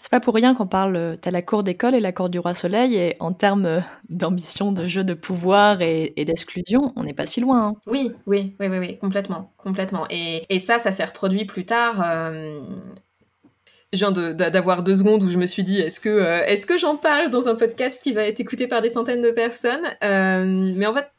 C'est 0.00 0.10
pas 0.10 0.20
pour 0.20 0.34
rien 0.34 0.54
qu'on 0.54 0.66
parle, 0.66 1.16
t'as 1.20 1.32
la 1.32 1.42
cour 1.42 1.64
d'école 1.64 1.94
et 1.94 2.00
la 2.00 2.12
cour 2.12 2.28
du 2.28 2.38
roi 2.38 2.54
soleil, 2.54 2.94
et 2.94 3.16
en 3.18 3.32
termes 3.32 3.82
d'ambition, 4.08 4.70
de 4.70 4.86
jeu 4.86 5.02
de 5.02 5.12
pouvoir 5.12 5.82
et, 5.82 6.12
d'exclusion, 6.16 6.92
on 6.94 7.02
n'est 7.02 7.14
pas 7.14 7.26
si 7.26 7.40
loin. 7.40 7.68
Hein. 7.68 7.72
Oui, 7.86 8.12
oui, 8.26 8.54
oui, 8.60 8.68
oui, 8.68 8.78
oui, 8.78 8.98
complètement, 8.98 9.52
complètement. 9.56 10.06
Et, 10.08 10.58
ça, 10.60 10.78
ça 10.78 10.92
s'est 10.92 11.04
reproduit 11.04 11.44
plus 11.46 11.66
tard. 11.66 12.32
Je 13.92 13.98
viens 14.04 14.10
d'avoir 14.10 14.82
deux 14.82 14.96
secondes 14.96 15.22
où 15.22 15.30
je 15.30 15.38
me 15.38 15.46
suis 15.46 15.62
dit 15.62 15.80
est-ce 15.80 15.98
que, 15.98 16.10
euh, 16.10 16.44
est-ce 16.44 16.66
que 16.66 16.76
j'en 16.76 16.96
parle 16.96 17.30
dans 17.30 17.48
un 17.48 17.54
podcast 17.54 18.02
qui 18.02 18.12
va 18.12 18.22
être 18.24 18.38
écouté 18.38 18.66
par 18.66 18.82
des 18.82 18.90
centaines 18.90 19.22
de 19.22 19.30
personnes 19.30 19.86
euh, 20.04 20.44
Mais 20.76 20.84
en 20.84 20.92
fait, 20.92 21.10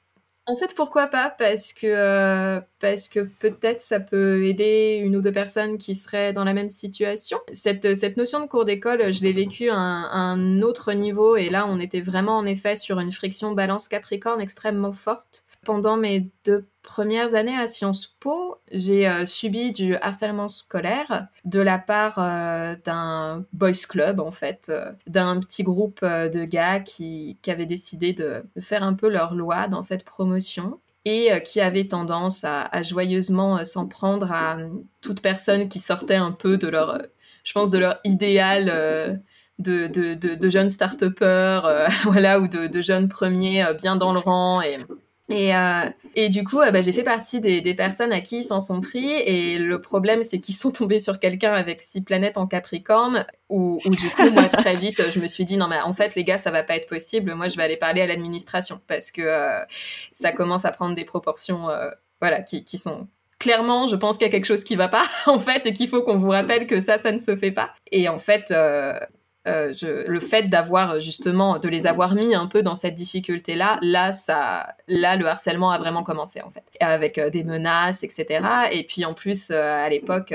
en 0.50 0.56
fait, 0.56 0.74
pourquoi 0.76 1.06
pas? 1.08 1.30
Parce 1.30 1.74
que, 1.74 1.86
euh, 1.86 2.60
que 2.82 3.20
peut-être 3.20 3.82
ça 3.82 4.00
peut 4.00 4.43
aider 4.45 5.00
une 5.04 5.16
ou 5.16 5.22
deux 5.22 5.32
personnes 5.32 5.78
qui 5.78 5.93
seraient 5.93 6.34
dans 6.34 6.43
la 6.43 6.54
même 6.54 6.70
situation. 6.70 7.38
Cette, 7.52 7.95
cette 7.95 8.18
notion 8.18 8.39
de 8.39 8.47
cours 8.47 8.66
d'école, 8.66 9.14
je 9.14 9.22
l'ai 9.22 9.32
vécue 9.32 9.70
à 9.70 9.76
un, 9.78 10.64
autre 10.64 10.93
niveau, 10.93 11.36
et 11.36 11.52
là, 11.52 11.68
on 11.68 11.80
était 11.80 12.02
vraiment 12.02 12.36
en 12.36 12.47
effet 12.47 12.76
sur 12.76 13.00
une 13.00 13.12
friction 13.12 13.52
balance 13.52 13.88
Capricorne 13.88 14.41
extrêmement 14.41 14.91
forte. 14.91 15.43
Pendant 15.66 15.97
mes 15.97 16.32
deux 16.45 16.70
premières 16.84 17.36
années 17.36 17.57
à 17.57 17.68
Sciences 17.68 18.16
Po, 18.22 18.60
j'ai 18.72 19.07
euh, 19.10 19.26
subi 19.26 19.74
du 19.74 19.95
harcèlement 19.97 20.47
scolaire 20.47 21.28
de 21.43 21.60
la 21.60 21.78
part 21.78 22.18
euh, 22.18 22.76
d'un 22.86 23.45
boys 23.51 23.74
club, 23.88 24.22
en 24.22 24.32
fait, 24.32 24.68
euh, 24.70 24.91
d'un 25.05 25.39
petit 25.41 25.64
groupe 25.64 26.03
de 26.03 26.45
gars 26.45 26.80
qui, 26.80 27.38
qui 27.41 27.51
avaient 27.51 27.66
décidé 27.66 28.14
de, 28.14 28.43
faire 28.60 28.84
un 28.84 28.93
peu 28.93 29.10
leur 29.10 29.36
loi 29.36 29.68
dans 29.68 29.82
cette 29.82 30.05
promotion 30.05 30.80
et 31.05 31.30
qui 31.43 31.60
avaient 31.60 31.88
tendance 31.88 32.43
à, 32.43 32.82
joyeusement 32.84 33.64
s'en 33.66 33.88
prendre 33.88 34.32
à 34.32 34.57
toute 35.01 35.22
personne 35.22 35.68
qui 35.70 35.80
sortait 35.80 36.16
un 36.16 36.32
peu 36.32 36.57
de 36.57 36.68
leur, 36.68 37.01
je 37.43 37.53
pense, 37.53 37.72
de 37.72 37.80
leur 37.80 37.99
idéal. 38.03 39.22
De, 39.60 39.88
de, 39.88 40.14
de, 40.14 40.49
jeunes 40.49 40.70
start-upers, 40.70 41.68
voilà, 42.05 42.39
ou 42.39 42.47
de, 42.47 42.68
de, 42.68 42.82
jeunes 42.82 43.10
premiers 43.10 43.66
bien 43.78 43.97
dans 43.97 44.14
le 44.14 44.20
rang 44.20 44.62
et, 44.62 44.78
et, 45.30 45.55
euh, 45.55 45.86
et 46.15 46.30
du 46.30 46.43
coup, 46.43 46.59
euh, 46.59 46.71
bah, 46.71 46.82
j'ai 46.82 46.91
fait 46.91 47.03
partie 47.03 47.39
des, 47.39 47.73
personnes 47.75 48.11
à 48.11 48.19
qui 48.19 48.39
ils 48.39 48.43
s'en 48.43 48.59
sont 48.59 48.82
pris. 48.82 49.05
Et 49.07 49.59
le 49.59 49.80
problème, 49.80 50.23
c'est 50.23 50.39
qu'ils 50.39 50.55
sont 50.55 50.71
tombés 50.71 50.99
sur 50.99 51.19
quelqu'un 51.19 51.53
avec 51.53 51.82
six 51.82 52.01
planètes 52.01 52.38
en 52.38 52.47
Capricorne, 52.47 53.25
où, 53.47 53.80
du 53.86 54.09
coup, 54.09 54.30
moi, 54.32 54.49
très 54.49 54.75
vite, 54.75 55.01
je 55.11 55.19
me 55.19 55.27
suis 55.27 55.45
dit, 55.45 55.57
non, 55.57 55.67
mais 55.67 55.80
en 55.80 55.93
fait, 55.93 56.15
les 56.15 56.23
gars, 56.23 56.38
ça 56.38 56.51
va 56.51 56.63
pas 56.63 56.75
être 56.75 56.89
possible. 56.89 57.36
Moi, 57.36 57.47
je 57.47 57.57
vais 57.57 57.63
aller 57.63 57.77
parler 57.77 58.01
à 58.01 58.07
l'administration 58.07 58.82
parce 58.88 59.11
que 59.11 59.21
euh, 59.21 59.63
ça 60.11 60.32
commence 60.32 60.65
à 60.65 60.71
prendre 60.71 60.95
des 60.95 61.05
proportions, 61.05 61.69
euh, 61.69 61.89
voilà, 62.19 62.41
qui, 62.41 62.77
sont 62.77 63.07
clairement, 63.39 63.88
je 63.88 63.95
pense 63.95 64.17
qu'il 64.17 64.25
y 64.25 64.30
a 64.30 64.32
quelque 64.32 64.45
chose 64.45 64.63
qui 64.63 64.75
va 64.75 64.88
pas, 64.88 65.05
en 65.27 65.39
fait, 65.39 65.65
et 65.67 65.73
qu'il 65.73 65.88
faut 65.88 66.01
qu'on 66.01 66.17
vous 66.17 66.32
rappelle 66.32 66.65
que 66.65 66.80
ça, 66.80 66.97
ça 66.97 67.11
ne 67.11 67.19
se 67.19 67.36
fait 67.36 67.51
pas. 67.51 67.69
Et 67.91 68.09
en 68.09 68.17
fait, 68.17 68.51
euh, 69.50 70.06
le 70.08 70.20
fait 70.20 70.43
d'avoir 70.43 71.00
justement 71.00 71.60
de 71.60 71.68
les 71.68 71.88
avoir 71.88 72.16
mis 72.16 72.36
un 72.36 72.47
peu 72.47 72.62
dans 72.62 72.76
cette 72.76 72.95
difficulté 72.95 73.56
là 73.56 73.80
là 73.82 74.12
ça 74.12 74.76
là 74.88 75.16
le 75.16 75.26
harcèlement 75.26 75.72
a 75.72 75.78
vraiment 75.78 76.04
commencé 76.04 76.41
en 76.41 76.50
fait 76.50 76.64
avec 76.80 77.18
euh, 77.18 77.30
des 77.30 77.43
menaces 77.43 78.04
etc 78.04 78.45
et 78.72 78.84
puis 78.84 79.06
en 79.06 79.14
plus 79.14 79.50
euh, 79.52 79.86
à 79.86 79.89
l'époque 79.89 80.34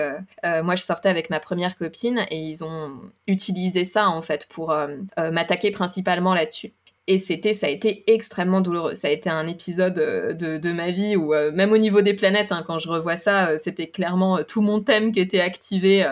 moi 0.62 0.74
je 0.74 0.82
sortais 0.82 1.08
avec 1.08 1.30
ma 1.30 1.40
première 1.40 1.76
copine 1.76 2.24
et 2.30 2.38
ils 2.38 2.64
ont 2.64 2.92
utilisé 3.26 3.84
ça 3.84 4.08
en 4.08 4.22
fait 4.22 4.46
pour 4.48 4.74
m'attaquer 5.16 5.70
principalement 5.70 6.34
là-dessus 6.34 6.72
et 7.06 7.18
c'était, 7.18 7.52
ça 7.52 7.66
a 7.66 7.70
été 7.70 8.10
extrêmement 8.10 8.62
douloureux. 8.62 8.94
Ça 8.94 9.08
a 9.08 9.10
été 9.10 9.28
un 9.28 9.46
épisode 9.46 9.92
de, 9.92 10.56
de 10.56 10.72
ma 10.72 10.90
vie 10.90 11.16
où, 11.16 11.34
même 11.52 11.72
au 11.72 11.76
niveau 11.76 12.00
des 12.00 12.14
planètes, 12.14 12.50
hein, 12.50 12.64
quand 12.66 12.78
je 12.78 12.88
revois 12.88 13.16
ça, 13.16 13.58
c'était 13.58 13.88
clairement 13.88 14.42
tout 14.42 14.62
mon 14.62 14.80
thème 14.80 15.12
qui 15.12 15.20
était 15.20 15.40
activé 15.40 16.06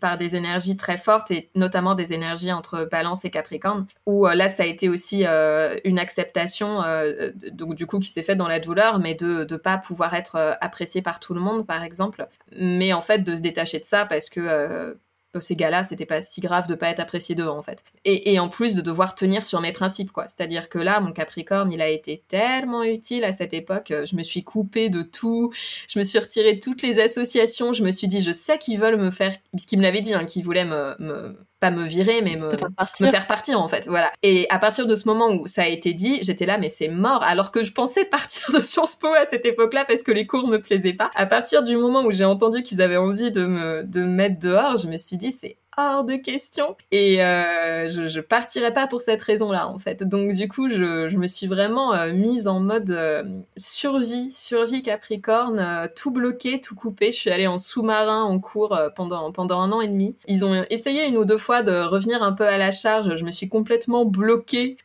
par 0.00 0.18
des 0.18 0.34
énergies 0.34 0.76
très 0.76 0.96
fortes 0.96 1.30
et 1.30 1.50
notamment 1.54 1.94
des 1.94 2.12
énergies 2.12 2.52
entre 2.52 2.88
Balance 2.90 3.24
et 3.24 3.30
Capricorne 3.30 3.86
où 4.06 4.26
euh, 4.26 4.34
là 4.34 4.48
ça 4.48 4.64
a 4.64 4.66
été 4.66 4.88
aussi 4.88 5.24
euh, 5.26 5.78
une 5.84 5.98
acceptation 5.98 6.82
euh, 6.82 7.30
donc 7.52 7.74
du 7.74 7.86
coup 7.86 7.98
qui 7.98 8.08
s'est 8.08 8.22
faite 8.22 8.38
dans 8.38 8.48
la 8.48 8.60
douleur 8.60 8.98
mais 8.98 9.14
de 9.14 9.46
ne 9.48 9.56
pas 9.56 9.78
pouvoir 9.78 10.14
être 10.14 10.56
apprécié 10.60 11.02
par 11.02 11.20
tout 11.20 11.34
le 11.34 11.40
monde 11.40 11.66
par 11.66 11.82
exemple. 11.82 12.26
Mais 12.56 12.92
en 12.92 13.00
fait 13.00 13.18
de 13.18 13.34
se 13.34 13.40
détacher 13.40 13.78
de 13.78 13.84
ça 13.84 14.06
parce 14.06 14.28
que 14.28 14.96
ces 15.38 15.54
gars-là, 15.54 15.84
c'était 15.84 16.06
pas 16.06 16.20
si 16.20 16.40
grave 16.40 16.66
de 16.66 16.74
pas 16.74 16.88
être 16.88 17.00
apprécié 17.00 17.34
d'eux 17.34 17.46
en 17.46 17.62
fait. 17.62 17.84
Et, 18.04 18.32
et, 18.32 18.40
en 18.40 18.48
plus 18.48 18.74
de 18.74 18.80
devoir 18.80 19.14
tenir 19.14 19.44
sur 19.44 19.60
mes 19.60 19.72
principes 19.72 20.10
quoi. 20.10 20.26
C'est-à-dire 20.26 20.68
que 20.68 20.78
là, 20.78 20.98
mon 21.00 21.12
Capricorne, 21.12 21.70
il 21.72 21.80
a 21.80 21.88
été 21.88 22.24
tellement 22.26 22.82
utile 22.82 23.24
à 23.24 23.32
cette 23.32 23.54
époque. 23.54 23.92
Je 24.04 24.16
me 24.16 24.22
suis 24.22 24.42
coupée 24.42 24.88
de 24.88 25.02
tout. 25.02 25.52
Je 25.88 25.98
me 25.98 26.04
suis 26.04 26.18
retirée 26.18 26.54
de 26.54 26.60
toutes 26.60 26.82
les 26.82 26.98
associations. 26.98 27.72
Je 27.72 27.84
me 27.84 27.92
suis 27.92 28.08
dit, 28.08 28.20
je 28.20 28.32
sais 28.32 28.58
qu'ils 28.58 28.78
veulent 28.78 28.96
me 29.00 29.10
faire, 29.10 29.32
ce 29.56 29.66
qu'ils 29.66 29.78
me 29.78 29.84
l'avaient 29.84 30.00
dit, 30.00 30.14
hein, 30.14 30.24
qu'ils 30.24 30.44
voulaient 30.44 30.64
me, 30.64 31.36
pas 31.60 31.70
me 31.70 31.84
virer, 31.84 32.22
mais 32.22 32.36
me, 32.36 32.46
me, 32.46 33.10
faire 33.10 33.26
partir 33.26 33.60
en 33.60 33.68
fait. 33.68 33.86
Voilà. 33.86 34.10
Et 34.22 34.46
à 34.48 34.58
partir 34.58 34.86
de 34.86 34.94
ce 34.94 35.06
moment 35.06 35.30
où 35.30 35.46
ça 35.46 35.62
a 35.62 35.66
été 35.66 35.92
dit, 35.92 36.18
j'étais 36.22 36.46
là, 36.46 36.56
mais 36.56 36.70
c'est 36.70 36.88
mort. 36.88 37.22
Alors 37.22 37.52
que 37.52 37.62
je 37.62 37.72
pensais 37.72 38.04
partir 38.10 38.50
de 38.52 38.60
Sciences 38.60 38.96
Po 38.96 39.08
à 39.08 39.26
cette 39.26 39.44
époque-là 39.44 39.84
parce 39.84 40.02
que 40.02 40.10
les 40.10 40.26
cours 40.26 40.48
me 40.48 40.60
plaisaient 40.60 40.94
pas. 40.94 41.10
À 41.14 41.26
partir 41.26 41.62
du 41.62 41.76
moment 41.76 42.02
où 42.02 42.10
j'ai 42.10 42.24
entendu 42.24 42.62
qu'ils 42.62 42.80
avaient 42.80 42.96
envie 42.96 43.30
de 43.30 43.44
me, 43.44 43.84
de 43.84 44.00
me 44.00 44.08
mettre 44.08 44.38
dehors, 44.38 44.78
je 44.78 44.88
me 44.88 44.96
suis 44.96 45.18
dit, 45.18 45.32
c'est 45.32 45.58
hors 45.80 46.04
de 46.04 46.16
question. 46.16 46.76
Et 46.90 47.22
euh, 47.22 47.88
je, 47.88 48.08
je 48.08 48.20
partirais 48.20 48.72
pas 48.72 48.86
pour 48.86 49.00
cette 49.00 49.22
raison-là, 49.22 49.68
en 49.68 49.78
fait. 49.78 50.02
Donc, 50.04 50.32
du 50.32 50.48
coup, 50.48 50.68
je, 50.68 51.14
me 51.16 51.26
suis 51.26 51.46
vraiment 51.46 51.94
euh, 51.94 52.12
mise 52.12 52.48
en 52.48 52.60
mode 52.60 52.90
euh, 52.90 53.22
survie, 53.56 54.30
survie 54.30 54.82
Capricorne, 54.82 55.88
tout 55.96 56.10
bloqué, 56.10 56.60
tout 56.60 56.74
coupé. 56.74 57.12
Je 57.12 57.16
suis 57.16 57.30
allée 57.30 57.46
en 57.46 57.58
sous-marin 57.58 58.22
en 58.22 58.38
cours 58.38 58.78
pendant, 58.96 59.32
pendant 59.32 59.60
un 59.60 59.72
an 59.72 59.80
et 59.80 59.88
demi. 59.88 60.16
Ils 60.26 60.44
ont 60.44 60.64
essayé 60.70 61.06
une 61.06 61.16
ou 61.16 61.24
deux 61.24 61.38
fois 61.38 61.62
de 61.62 61.82
revenir 61.82 62.22
un 62.22 62.32
peu 62.32 62.46
à 62.46 62.58
la 62.58 62.72
charge. 62.72 63.16
Je 63.16 63.24
me 63.24 63.30
suis 63.30 63.48
complètement 63.48 64.04
bloquée 64.04 64.76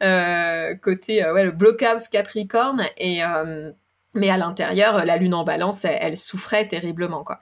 côté 0.81 1.25
ouais, 1.29 1.43
le 1.43 1.51
blockhouse 1.51 2.07
Capricorne. 2.07 2.83
Et 2.97 3.21
mais 4.15 4.29
à 4.29 4.37
l'intérieur, 4.37 5.03
la 5.05 5.17
lune 5.17 5.33
en 5.33 5.43
balance, 5.43 5.83
elle, 5.83 5.97
elle 5.99 6.17
souffrait 6.17 6.67
terriblement, 6.67 7.25
quoi. 7.25 7.39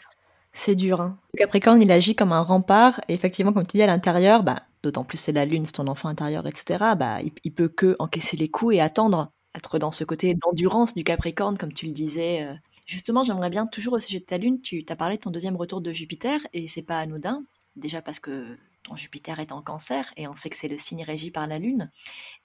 C'est 0.54 0.76
dur. 0.76 1.02
Hein. 1.02 1.18
Le 1.34 1.40
Capricorne, 1.40 1.82
il 1.82 1.92
agit 1.92 2.16
comme 2.16 2.32
un 2.32 2.42
rempart. 2.42 3.02
Et 3.10 3.14
effectivement, 3.14 3.54
comme 3.54 3.66
tu 3.66 3.78
dis, 3.78 3.84
à 3.84 3.88
l'intérieur, 3.88 4.44
bah, 4.44 4.64
d'autant 4.84 5.04
plus 5.04 5.18
c'est 5.18 5.32
la 5.32 5.46
lune, 5.46 5.66
c'est 5.66 5.74
ton 5.74 5.88
enfant 5.88 6.10
intérieur, 6.10 6.48
etc., 6.48 6.94
bah, 6.98 7.20
il, 7.22 7.54
peut 7.54 7.68
que 7.68 7.96
encaisser 8.00 8.38
les 8.38 8.50
coups 8.50 8.76
et 8.76 8.82
attendre. 8.82 9.32
Être 9.56 9.78
dans 9.78 9.92
ce 9.92 10.04
côté 10.04 10.34
d'endurance 10.36 10.96
du 10.96 11.04
Capricorne, 11.04 11.58
comme 11.58 11.74
tu 11.74 11.86
le 11.86 11.92
disais. 11.92 12.44
Euh. 12.44 12.54
Justement, 12.86 13.24
j'aimerais 13.24 13.50
bien, 13.50 13.68
toujours 13.68 13.94
au 13.94 14.00
sujet 14.00 14.20
de 14.20 14.26
ta 14.26 14.38
lune, 14.38 14.62
tu 14.62 14.84
as 14.90 14.96
parlé 14.96 15.18
de 15.18 15.22
ton 15.22 15.30
deuxième 15.30 15.56
retour 15.56 15.82
de 15.82 15.92
Jupiter, 15.92 16.40
et 16.54 16.68
c'est 16.68 16.82
pas 16.82 17.00
anodin. 17.00 17.44
Déjà 17.76 18.02
parce 18.02 18.20
que 18.20 18.56
Jupiter 18.96 19.40
est 19.40 19.52
en 19.52 19.62
cancer 19.62 20.12
et 20.18 20.28
on 20.28 20.36
sait 20.36 20.50
que 20.50 20.56
c'est 20.56 20.68
le 20.68 20.78
signe 20.78 21.04
régi 21.04 21.32
par 21.32 21.48
la 21.48 21.60
Lune. 21.60 21.90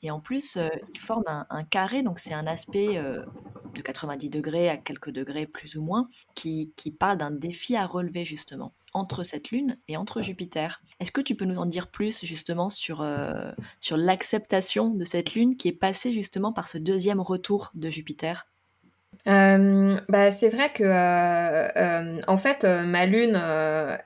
Et 0.02 0.10
en 0.10 0.20
plus, 0.20 0.56
euh, 0.56 0.68
il 0.94 1.00
forme 1.00 1.24
un, 1.26 1.64
carré, 1.64 2.02
donc 2.02 2.18
c'est 2.18 2.34
un 2.34 2.46
aspect 2.46 2.96
euh, 2.96 3.24
de 3.74 3.82
90 3.82 4.30
degrés 4.30 4.68
à 4.68 4.76
quelques 4.76 5.10
degrés 5.10 5.46
plus 5.46 5.76
ou 5.76 5.82
moins, 5.82 6.08
qui, 6.34 6.72
parle 6.98 7.18
d'un 7.18 7.30
défi 7.30 7.76
à 7.76 7.86
relever 7.86 8.24
justement 8.24 8.72
entre 8.94 9.22
cette 9.22 9.50
Lune 9.50 9.78
et 9.88 9.96
entre 9.96 10.22
Jupiter. 10.22 10.80
Est-ce 10.98 11.12
que 11.12 11.20
tu 11.20 11.34
peux 11.34 11.44
nous 11.44 11.58
en 11.58 11.66
dire 11.66 11.88
plus 11.88 12.24
justement 12.24 12.70
sur, 12.70 13.02
euh, 13.02 13.52
l'acceptation 13.90 14.90
de 14.90 15.04
cette 15.04 15.34
Lune 15.34 15.56
qui 15.56 15.68
est 15.68 15.78
passée 15.78 16.12
justement 16.12 16.52
par 16.52 16.68
ce 16.68 16.78
deuxième 16.78 17.20
retour 17.20 17.70
de 17.74 17.90
Jupiter? 17.90 18.46
Bah, 19.26 20.30
c'est 20.30 20.48
vrai 20.48 20.72
que 20.72 22.24
en 22.26 22.36
fait 22.38 22.64
ma 22.64 23.04
lune 23.04 23.36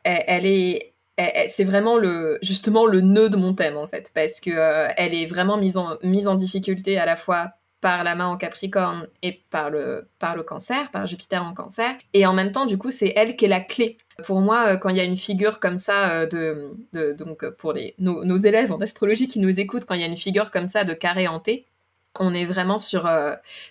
elle, 0.05 0.47
est 0.47 0.92
c'est 1.19 1.65
vraiment 1.65 1.97
le 1.97 2.39
justement 2.43 2.87
le 2.87 3.01
nœud 3.01 3.29
de 3.29 3.37
mon 3.37 3.55
thème 3.55 3.77
en 3.77 3.87
fait 3.87 4.11
parce 4.15 4.41
que 4.41 4.51
euh, 4.51 4.89
elle 4.97 5.15
est 5.15 5.27
vraiment 5.27 5.57
mise 5.57 5.77
en 5.77 5.99
mise 6.03 6.27
en 6.27 6.35
difficulté 6.35 6.99
à 6.99 7.07
la 7.07 7.17
fois 7.17 7.53
par 7.83 8.05
la 8.05 8.15
main 8.15 8.29
en 8.29 8.37
Capricorne 8.37 9.09
et 9.23 9.43
par 9.51 9.69
le 9.69 10.09
par 10.19 10.37
le 10.37 10.43
Cancer, 10.43 10.91
par 10.91 11.07
Jupiter 11.07 11.45
en 11.45 11.53
Cancer 11.53 11.95
et 12.15 12.25
en 12.27 12.33
même 12.33 12.53
temps 12.53 12.65
du 12.65 12.79
coup 12.79 12.91
c'est 12.91 13.13
elle 13.15 13.37
qui 13.37 13.45
est 13.45 13.49
la 13.49 13.61
clé. 13.61 13.99
Pour 14.25 14.41
moi 14.41 14.69
euh, 14.69 14.77
quand 14.77 14.89
il 14.89 14.97
y 14.97 15.01
a 15.01 15.05
une 15.05 15.17
figure 15.17 15.61
comme 15.61 15.79
ça 15.79 16.09
euh, 16.11 16.27
de, 16.27 16.71
de 16.93 17.13
donc 17.13 17.47
pour 17.57 17.73
les 17.75 17.95
nos, 17.99 18.25
nos, 18.25 18.37
élèves 18.39 18.73
en 18.73 18.81
astrologie 18.81 19.29
qui 19.29 19.41
nous 19.41 19.61
écoutent 19.61 19.85
quand 19.85 19.95
il 19.95 20.01
y 20.01 20.05
a 20.05 20.09
une 20.09 20.17
figure 20.17 20.51
comme 20.51 20.67
ça 20.67 20.85
de 20.85 20.95
carré 20.95 21.29
hanté, 21.29 21.67
on 22.21 22.35
est 22.35 22.45
vraiment 22.45 22.79
sur, 22.79 23.09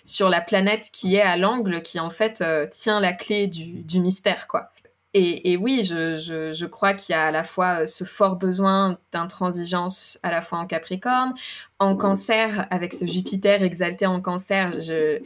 sur 0.02 0.28
la 0.28 0.40
planète 0.40 0.90
qui 0.92 1.14
est 1.14 1.22
à 1.22 1.36
l'angle, 1.36 1.80
qui 1.80 2.00
en 2.00 2.10
fait 2.10 2.42
tient 2.72 2.98
la 2.98 3.12
clé 3.12 3.46
du, 3.46 3.82
du 3.82 4.00
mystère, 4.00 4.48
quoi. 4.48 4.72
Et, 5.14 5.58
oui, 5.58 5.84
je, 5.84 6.16
je, 6.16 6.64
crois 6.64 6.94
qu'il 6.94 7.12
y 7.12 7.16
a 7.16 7.26
à 7.26 7.30
la 7.30 7.44
fois 7.44 7.82
euh, 7.82 7.86
ce 7.86 8.02
fort 8.04 8.36
besoin 8.36 8.98
d'intransigeance, 9.12 10.18
à 10.22 10.30
la 10.30 10.40
fois 10.40 10.58
en 10.58 10.66
Capricorne, 10.66 11.34
en 11.82 11.96
cancer, 11.96 12.66
avec 12.70 12.94
ce 12.94 13.06
Jupiter 13.06 13.62
exalté 13.62 14.06
en 14.06 14.20
cancer, 14.20 14.80
je, 14.80 15.18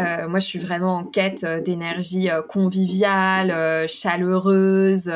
euh, 0.00 0.28
moi 0.28 0.40
je 0.40 0.46
suis 0.46 0.58
vraiment 0.58 0.98
en 0.98 1.04
quête 1.04 1.44
euh, 1.44 1.60
d'énergie 1.60 2.30
euh, 2.30 2.42
conviviale, 2.42 3.88
chaleureuse, 3.88 5.10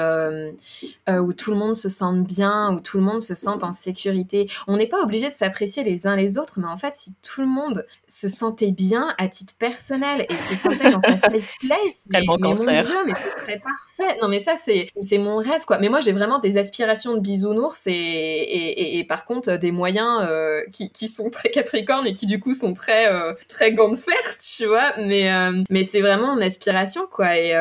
où 1.09 1.33
tout 1.33 1.51
le 1.51 1.57
monde 1.57 1.77
se 1.77 1.89
sente 1.89 2.25
bien, 2.25 2.75
où 2.75 2.81
tout 2.81 2.99
le 2.99 3.05
monde 3.05 3.23
se 3.23 3.35
sente 3.35 3.65
en 3.65 3.73
sécurité. 3.73 4.49
On 4.67 4.77
n'est 4.77 4.87
pas 4.87 5.03
obligé 5.03 5.29
de 5.29 5.35
s'apprécier 5.35 5.85
les 5.85 6.07
uns 6.07 6.17
les 6.17 6.39
autres, 6.39 6.61
mais 6.61 6.69
en 6.69 6.77
fait, 6.77 6.95
si 6.95 7.15
tout 7.23 7.41
le 7.41 7.47
monde 7.47 7.87
se 8.07 8.29
sentait 8.29 8.73
bien 8.73 9.15
à 9.19 9.29
titre 9.29 9.55
personnel 9.59 10.27
et 10.29 10.37
se 10.37 10.55
sentait 10.55 10.91
dans 10.91 11.01
sa 11.01 11.17
safe 11.17 11.55
place, 11.61 12.07
mais, 12.11 12.23
mon 12.27 12.37
Dieu, 12.55 12.67
mais 13.07 13.15
ce 13.15 13.41
serait 13.41 13.61
parfait. 13.61 14.19
non 14.21 14.29
mais 14.29 14.39
ça 14.39 14.55
c'est 14.57 15.19
mon 15.19 15.37
rêve 15.37 15.65
quoi. 15.67 15.79
Mais 15.79 15.89
moi 15.89 16.01
j'ai 16.01 16.13
vraiment 16.13 16.39
des 16.39 16.59
aspirations 16.59 17.15
de 17.15 17.21
bisounours 17.21 17.87
et 17.87 17.93
et, 17.93 18.99
et, 18.99 19.05
par 19.05 19.25
contre 19.25 19.57
des 19.57 19.73
moyens 19.73 20.21
euh, 20.23 20.63
qui, 20.91 21.09
sont 21.09 21.31
très 21.31 21.51
capricornes 21.51 22.07
et 22.07 22.15
qui 22.15 22.27
du 22.27 22.41
coup 22.41 22.55
sont 22.55 22.73
très 22.73 23.13
euh, 23.13 23.35
très 23.49 23.73
gants 23.73 23.91
de 23.91 23.97
fer, 23.97 24.15
tu 24.57 24.67
vois. 24.67 24.93
Mais 24.99 25.33
euh, 25.33 25.63
mais 25.71 25.85
c'est 25.85 26.01
vraiment 26.01 26.35
mon 26.35 26.41
aspiration 26.41 27.03
quoi. 27.11 27.37
Et, 27.37 27.53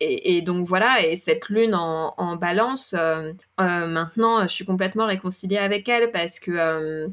et, 0.00 0.36
et, 0.36 0.42
donc 0.42 0.66
voilà, 0.66 1.04
et 1.06 1.16
cette 1.16 1.48
lune 1.48 1.74
en, 1.74 2.14
en 2.16 2.36
balance, 2.36 2.94
maintenant 3.58 4.42
je 4.42 4.52
suis 4.52 4.64
complètement 4.64 5.06
réconciliée 5.06 5.58
avec 5.58 5.88
elle 5.88 6.10
parce 6.10 6.38
que 6.38 7.10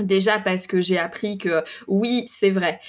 Déjà 0.00 0.40
parce 0.40 0.66
que 0.66 0.80
j'ai 0.80 0.98
appris 0.98 1.38
que 1.38 1.62
oui, 1.86 2.24
c'est 2.26 2.50
vrai. 2.50 2.80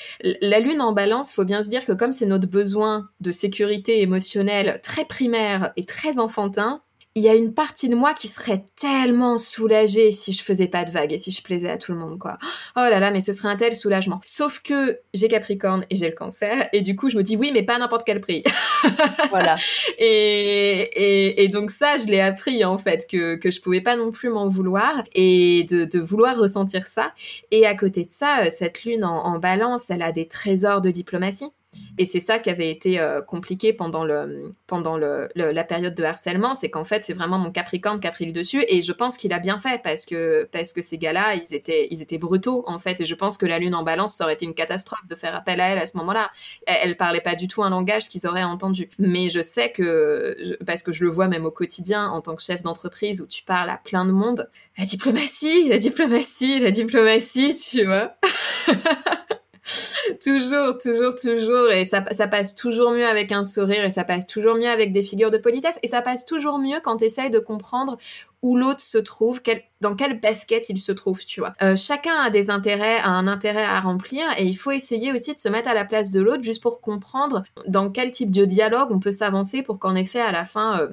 La 0.41 0.59
lune 0.59 0.82
en 0.82 0.91
balance, 0.91 1.34
faut 1.34 1.45
bien 1.45 1.61
se 1.61 1.70
dire 1.70 1.86
que 1.86 1.91
comme 1.91 2.11
c'est 2.11 2.26
notre 2.26 2.47
besoin 2.47 3.09
de 3.20 3.32
sécurité 3.32 4.01
émotionnelle 4.01 4.80
très 4.82 5.05
primaire 5.05 5.72
et 5.78 5.84
très 5.84 6.18
enfantin, 6.18 6.82
il 7.18 7.24
y 7.24 7.30
a 7.30 7.34
une 7.34 7.53
partie 7.53 7.88
de 7.88 7.95
moi 7.95 8.13
qui 8.13 8.28
serait 8.28 8.66
tellement 8.76 9.38
soulagée 9.38 10.11
si 10.11 10.34
je 10.34 10.43
faisais 10.43 10.68
pas 10.68 10.84
de 10.84 10.91
vagues 10.91 11.13
et 11.13 11.18
si 11.18 11.32
je 11.32 11.41
plaisais 11.41 11.70
à 11.70 11.78
tout 11.78 11.93
le 11.93 11.97
monde, 11.97 12.20
quoi. 12.20 12.38
Oh 12.76 12.82
là 12.82 12.99
là, 12.99 13.09
mais 13.09 13.22
ce 13.22 13.32
serait 13.32 13.47
un 13.47 13.55
tel 13.55 13.74
soulagement. 13.74 14.20
Sauf 14.26 14.61
que 14.61 14.99
j'ai 15.13 15.30
Capricorne 15.30 15.86
et 15.89 15.95
j'ai 15.95 16.09
le 16.09 16.16
cancer, 16.16 16.68
et 16.74 16.82
du 16.82 16.97
coup, 16.97 17.09
je 17.09 17.16
me 17.16 17.24
dis 17.24 17.38
oui, 17.38 17.51
mais 17.53 17.63
pas 17.63 17.78
n'importe 17.78 18.05
quel 18.05 18.20
prix. 18.20 18.43
voilà. 19.30 19.55
Et, 19.97 20.82
et, 20.93 21.43
et, 21.43 21.47
donc 21.47 21.72
ça, 21.72 21.97
je 21.97 22.07
l'ai 22.07 22.20
appris, 22.20 22.66
en 22.66 22.78
fait, 22.78 23.07
que, 23.09 23.36
que 23.36 23.49
je 23.49 23.61
pouvais 23.61 23.82
pas 23.82 23.95
non 23.95 24.11
plus 24.11 24.28
m'en 24.28 24.49
vouloir 24.49 25.01
et 25.13 25.66
de, 25.70 25.86
de 25.86 25.99
vouloir 26.01 26.38
ressentir 26.38 26.86
ça. 26.86 27.13
Et 27.49 27.66
à 27.66 27.76
côté 27.76 28.03
de 28.03 28.11
ça, 28.11 28.49
cette 28.49 28.84
lune 28.84 29.05
en, 29.05 29.26
en 29.26 29.39
balance, 29.39 29.89
elle 29.89 30.01
a 30.01 30.11
des 30.11 30.28
trésors 30.28 30.82
de 30.82 30.91
diplomatie. 30.91 31.51
Et 31.97 32.05
c'est 32.05 32.19
ça 32.19 32.39
qui 32.39 32.49
avait 32.49 32.69
été 32.69 32.99
euh, 32.99 33.21
compliqué 33.21 33.73
pendant, 33.73 34.03
le, 34.03 34.53
pendant 34.67 34.97
le, 34.97 35.30
la 35.36 35.63
période 35.63 35.95
de 35.95 36.03
harcèlement, 36.03 36.55
c'est 36.55 36.69
qu'en 36.69 36.86
fait, 36.86 37.03
c'est 37.03 37.13
vraiment 37.13 37.38
mon 37.38 37.51
Capricorne 37.51 37.99
qui 37.99 38.07
a 38.07 38.11
pris 38.11 38.26
le 38.26 38.34
dessus. 38.34 38.63
Et 38.67 38.82
je 38.82 38.91
pense 38.91 39.17
qu'il 39.17 39.34
a 39.34 39.39
bien 39.39 39.57
fait 39.57 39.82
parce 39.82 40.05
que, 40.05 40.47
parce 40.51 40.73
que 40.73 40.82
ces 40.82 40.97
gars-là, 40.97 41.36
ils 41.36 41.53
étaient, 41.53 41.88
ils 41.91 42.01
étaient 42.01 42.17
brutaux, 42.17 42.63
en 42.67 42.80
fait. 42.80 43.01
Et 43.01 43.05
je 43.05 43.15
pense 43.15 43.38
que 43.38 43.45
la 43.45 43.59
Lune 43.59 43.76
en 43.76 43.84
balance, 43.84 44.15
ça 44.15 44.26
aurait 44.26 44.34
été 44.34 44.45
une 44.45 44.53
catastrophe 44.53 45.07
de 45.07 45.15
faire 45.15 45.36
appel 45.36 45.61
à 45.61 45.69
elle 45.69 45.80
à 45.80 45.86
ce 45.86 45.97
moment-là. 45.97 46.30
Elle, 46.65 46.78
elle 46.84 46.97
parlait 46.97 47.21
pas 47.21 47.36
du 47.36 47.47
tout 47.47 47.63
un 47.63 47.69
langage 47.69 48.09
qu'ils 48.09 48.28
auraient 48.28 48.43
entendu. 48.43 48.89
Mais 48.99 49.30
je 49.30 49.41
sais 49.41 49.71
que, 49.71 50.57
parce 50.65 50.84
que 50.84 50.91
je 50.91 51.03
le 51.03 51.09
vois 51.09 51.28
même 51.28 51.45
au 51.45 51.51
quotidien 51.51 52.07
en 52.09 52.21
tant 52.21 52.36
que 52.36 52.41
chef 52.41 52.63
d'entreprise 52.63 53.21
où 53.21 53.28
tu 53.28 53.43
parles 53.43 53.69
à 53.69 53.78
plein 53.78 54.05
de 54.05 54.11
monde, 54.11 54.49
la 54.78 54.86
diplomatie, 54.86 55.69
la 55.69 55.78
diplomatie, 55.78 56.59
la 56.59 56.71
diplomatie, 56.71 57.55
tu 57.55 57.86
vois. 57.86 58.15
toujours, 60.24 60.78
toujours, 60.78 61.16
toujours. 61.16 61.72
Et 61.72 61.86
ça, 61.86 62.01
passe 62.01 62.55
toujours 62.55 62.91
mieux 62.91 63.05
avec 63.05 63.32
un 63.32 63.43
sourire 63.43 63.84
et 63.84 63.89
ça 63.89 64.03
passe 64.03 64.28
toujours 64.28 64.55
mieux 64.55 64.70
avec 64.70 64.93
des 64.93 65.01
figures 65.01 65.32
de 65.32 65.38
politesse. 65.38 65.80
Et 65.84 65.88
ça 65.88 66.01
passe 66.01 66.26
toujours 66.26 66.59
mieux 66.59 66.80
quand 66.84 66.97
tu 66.97 67.05
essayes 67.05 67.32
de 67.32 67.39
comprendre 67.39 67.97
où 68.41 68.55
l'autre 68.55 68.82
se 68.82 68.99
trouve, 68.99 69.41
dans 69.82 69.95
quelle 69.95 70.20
basket 70.20 70.70
il 70.70 70.80
se 70.80 70.91
trouve, 70.91 71.26
tu 71.26 71.39
vois. 71.39 71.53
Euh, 71.63 71.76
chacun 71.76 72.16
a 72.16 72.30
des 72.30 72.51
intérêts, 72.51 72.99
a 72.99 73.09
un 73.09 73.28
intérêt 73.28 73.63
à 73.63 73.80
remplir 73.80 74.24
et 74.38 74.45
il 74.45 74.55
faut 74.55 74.70
essayer 74.70 75.11
aussi 75.11 75.34
de 75.34 75.39
se 75.39 75.49
mettre 75.49 75.68
à 75.68 75.74
la 75.74 75.84
place 75.84 76.11
de 76.11 76.22
l'autre 76.22 76.43
juste 76.43 76.61
pour 76.61 76.80
comprendre 76.80 77.43
dans 77.68 77.89
quel 77.89 78.11
type 78.11 78.30
de 78.30 78.45
dialogue 78.45 78.89
on 78.91 78.99
peut 78.99 79.11
s'avancer 79.11 79.63
pour 79.63 79.80
qu'en 79.80 79.95
effet, 79.95 80.22
à 80.22 80.32
la 80.32 80.45
fin, 80.45 80.80
euh, 80.80 80.88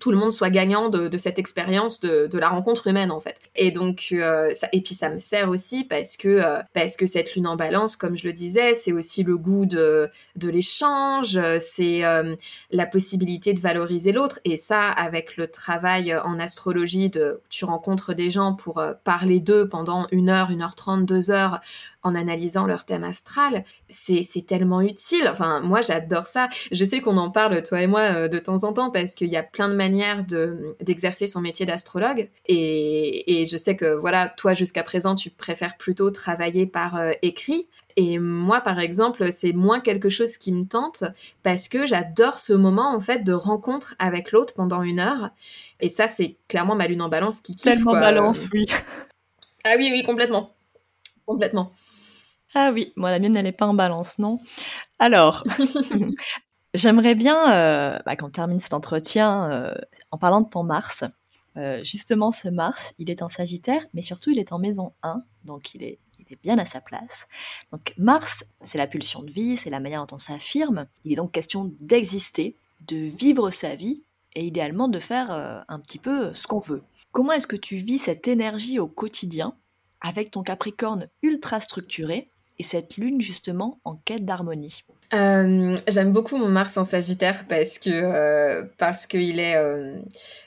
tout 0.00 0.10
le 0.10 0.16
monde 0.16 0.32
soit 0.32 0.50
gagnant 0.50 0.88
de, 0.88 1.16
cette 1.18 1.38
expérience 1.38 2.00
de, 2.00 2.38
la 2.40 2.48
rencontre 2.48 2.86
humaine 2.86 3.10
en 3.10 3.20
fait. 3.20 3.38
Et 3.54 3.70
donc 3.70 4.08
euh, 4.12 4.50
ça, 4.54 4.66
et 4.72 4.80
puis 4.80 4.94
ça 4.94 5.10
me 5.10 5.18
sert 5.18 5.50
aussi 5.50 5.84
parce 5.84 6.16
que 6.16 6.28
euh, 6.28 6.60
parce 6.72 6.96
que 6.96 7.04
cette 7.04 7.34
lune 7.34 7.46
en 7.46 7.54
balance, 7.54 7.96
comme 7.96 8.16
je 8.16 8.26
le 8.26 8.32
disais, 8.32 8.72
c'est 8.72 8.92
aussi 8.92 9.22
le 9.22 9.36
goût 9.36 9.66
de 9.66 10.08
de 10.36 10.48
l'échange, 10.48 11.38
c'est 11.58 12.04
euh, 12.04 12.34
la 12.70 12.86
possibilité 12.86 13.52
de 13.52 13.60
valoriser 13.60 14.12
l'autre 14.12 14.40
et 14.44 14.56
ça 14.56 14.88
avec 14.88 15.36
le 15.36 15.48
travail 15.48 16.16
en 16.16 16.40
astrologie 16.40 17.10
de 17.10 17.40
tu 17.50 17.66
rencontres 17.66 18.14
des 18.14 18.30
gens 18.30 18.54
pour 18.54 18.82
parler 19.04 19.38
d'eux 19.38 19.68
pendant 19.68 20.06
une 20.12 20.30
heure, 20.30 20.50
une 20.50 20.62
heure 20.62 20.76
trente, 20.76 21.04
deux 21.04 21.30
heures 21.30 21.60
en 22.02 22.14
analysant 22.14 22.66
leur 22.66 22.84
thème 22.84 23.04
astral, 23.04 23.64
c'est 23.88 24.46
tellement 24.46 24.80
utile. 24.80 25.28
Enfin, 25.30 25.60
moi, 25.60 25.82
j'adore 25.82 26.24
ça. 26.24 26.48
Je 26.72 26.84
sais 26.84 27.00
qu'on 27.00 27.16
en 27.16 27.30
parle, 27.30 27.62
toi 27.62 27.82
et 27.82 27.86
moi, 27.86 28.00
euh, 28.00 28.28
de 28.28 28.38
temps 28.38 28.64
en 28.64 28.72
temps, 28.72 28.90
parce 28.90 29.14
qu'il 29.14 29.28
y 29.28 29.36
a 29.36 29.42
plein 29.42 29.68
de 29.68 29.74
manières 29.74 30.24
d'exercer 30.80 31.26
son 31.26 31.40
métier 31.40 31.66
d'astrologue. 31.66 32.30
Et, 32.46 33.42
et, 33.42 33.46
je 33.46 33.56
sais 33.56 33.76
que, 33.76 33.94
voilà, 33.94 34.28
toi, 34.28 34.54
jusqu'à 34.54 34.82
présent, 34.82 35.14
tu 35.14 35.30
préfères 35.30 35.76
plutôt 35.76 36.10
travailler 36.10 36.66
par 36.66 36.96
euh, 36.96 37.12
écrit. 37.22 37.66
Et 37.96 38.18
moi, 38.18 38.60
par 38.60 38.78
exemple, 38.78 39.30
c'est 39.30 39.52
moins 39.52 39.80
quelque 39.80 40.08
chose 40.08 40.38
qui 40.38 40.52
me 40.52 40.64
tente 40.64 41.04
parce 41.42 41.68
que 41.68 41.86
j'adore 41.86 42.38
ce 42.38 42.52
moment, 42.52 42.94
en 42.94 43.00
fait, 43.00 43.24
de 43.24 43.32
rencontre 43.32 43.94
avec 43.98 44.32
l'autre 44.32 44.54
pendant 44.54 44.82
une 44.82 45.00
heure. 45.00 45.30
Et 45.80 45.88
ça, 45.88 46.06
c'est 46.06 46.36
clairement 46.48 46.76
ma 46.76 46.86
lune 46.86 47.02
en 47.02 47.08
balance 47.08 47.40
qui 47.40 47.54
kiffe. 47.54 47.74
Tellement 47.74 47.92
balance, 47.92 48.48
oui. 48.52 48.66
Ah 49.64 49.74
oui, 49.76 49.90
oui, 49.92 50.02
complètement. 50.02 50.54
Complètement. 51.26 51.72
Ah 52.54 52.72
oui, 52.72 52.92
moi 52.96 53.10
la 53.10 53.18
mienne 53.18 53.36
elle 53.36 53.44
n'est 53.44 53.52
pas 53.52 53.66
en 53.66 53.74
balance, 53.74 54.18
non 54.18 54.38
Alors, 54.98 55.44
j'aimerais 56.74 57.14
bien, 57.14 57.52
euh, 57.52 57.98
bah, 58.04 58.16
qu'on 58.16 58.30
termine 58.30 58.58
cet 58.58 58.74
entretien 58.74 59.50
euh, 59.50 59.74
en 60.10 60.18
parlant 60.18 60.40
de 60.40 60.48
ton 60.48 60.64
Mars. 60.64 61.04
Euh, 61.56 61.82
justement, 61.84 62.32
ce 62.32 62.48
Mars, 62.48 62.94
il 62.98 63.10
est 63.10 63.22
en 63.22 63.28
Sagittaire, 63.28 63.84
mais 63.94 64.02
surtout 64.02 64.30
il 64.30 64.38
est 64.38 64.52
en 64.52 64.58
maison 64.58 64.92
1, 65.02 65.22
donc 65.44 65.74
il 65.74 65.82
est, 65.82 65.98
il 66.18 66.26
est 66.32 66.38
bien 66.42 66.58
à 66.58 66.66
sa 66.66 66.80
place. 66.80 67.28
Donc 67.72 67.94
Mars, 67.98 68.44
c'est 68.64 68.78
la 68.78 68.86
pulsion 68.88 69.22
de 69.22 69.30
vie, 69.30 69.56
c'est 69.56 69.70
la 69.70 69.80
manière 69.80 70.04
dont 70.04 70.16
on 70.16 70.18
s'affirme. 70.18 70.86
Il 71.04 71.12
est 71.12 71.16
donc 71.16 71.32
question 71.32 71.72
d'exister, 71.80 72.56
de 72.88 72.96
vivre 72.96 73.50
sa 73.50 73.76
vie 73.76 74.02
et 74.34 74.44
idéalement 74.44 74.88
de 74.88 75.00
faire 75.00 75.30
un 75.68 75.80
petit 75.80 75.98
peu 75.98 76.32
ce 76.34 76.46
qu'on 76.46 76.60
veut. 76.60 76.82
Comment 77.10 77.32
est-ce 77.32 77.48
que 77.48 77.56
tu 77.56 77.76
vis 77.76 77.98
cette 77.98 78.28
énergie 78.28 78.78
au 78.78 78.86
quotidien 78.86 79.54
avec 80.00 80.30
ton 80.30 80.42
Capricorne 80.42 81.08
ultra 81.22 81.60
structuré 81.60 82.28
et 82.60 82.62
cette 82.62 82.98
lune 82.98 83.22
justement 83.22 83.80
en 83.84 83.96
quête 83.96 84.26
d'harmonie 84.26 84.84
euh, 85.14 85.74
J'aime 85.88 86.12
beaucoup 86.12 86.36
mon 86.36 86.48
Mars 86.48 86.76
en 86.76 86.84
Sagittaire 86.84 87.46
parce 87.48 87.78
que 87.78 87.88
euh, 87.90 88.64
parce 88.76 89.06
qu'il 89.06 89.40
est 89.40 89.56
euh, 89.56 89.96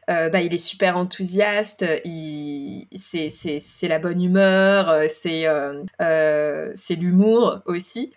bah, 0.08 0.42
il 0.42 0.54
est 0.54 0.60
super 0.60 0.96
enthousiaste, 0.96 1.84
c'est 2.94 3.88
la 3.88 4.00
bonne 4.00 4.24
humeur, 4.24 5.10
c'est 5.10 5.46
c'est 6.76 6.96
l'humour 6.96 7.62
aussi. 7.66 8.14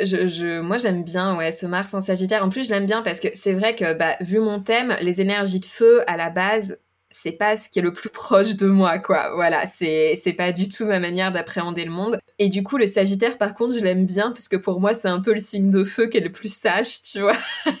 Je, 0.00 0.60
moi 0.60 0.78
j'aime 0.78 1.04
bien 1.04 1.36
ouais 1.36 1.52
ce 1.52 1.66
Mars 1.66 1.92
en 1.94 2.00
Sagittaire. 2.00 2.44
En 2.44 2.48
plus 2.48 2.64
je 2.66 2.70
l'aime 2.70 2.86
bien 2.86 3.02
parce 3.02 3.18
que 3.18 3.28
c'est 3.34 3.52
vrai 3.52 3.74
que 3.74 3.92
bah, 3.94 4.16
vu 4.20 4.38
mon 4.38 4.60
thème, 4.60 4.96
les 5.00 5.20
énergies 5.20 5.60
de 5.60 5.66
feu 5.66 6.02
à 6.06 6.16
la 6.16 6.30
base 6.30 6.78
c'est 7.12 7.32
pas 7.32 7.56
ce 7.56 7.68
qui 7.68 7.78
est 7.78 7.82
le 7.82 7.92
plus 7.92 8.10
proche 8.10 8.56
de 8.56 8.66
moi, 8.66 8.98
quoi. 8.98 9.32
Voilà, 9.34 9.66
c'est 9.66 10.18
c'est 10.20 10.32
pas 10.32 10.50
du 10.50 10.68
tout 10.68 10.86
ma 10.86 10.98
manière 10.98 11.30
d'appréhender 11.30 11.84
le 11.84 11.90
monde. 11.90 12.18
Et 12.38 12.48
du 12.48 12.62
coup, 12.62 12.76
le 12.76 12.86
Sagittaire, 12.86 13.38
par 13.38 13.54
contre, 13.54 13.76
je 13.76 13.84
l'aime 13.84 14.06
bien 14.06 14.32
parce 14.32 14.48
que 14.48 14.56
pour 14.56 14.80
moi, 14.80 14.94
c'est 14.94 15.08
un 15.08 15.20
peu 15.20 15.32
le 15.32 15.40
signe 15.40 15.70
de 15.70 15.84
feu 15.84 16.06
qui 16.06 16.18
est 16.18 16.22
le 16.22 16.32
plus 16.32 16.52
sage, 16.52 17.02
tu 17.02 17.20
vois. 17.20 17.36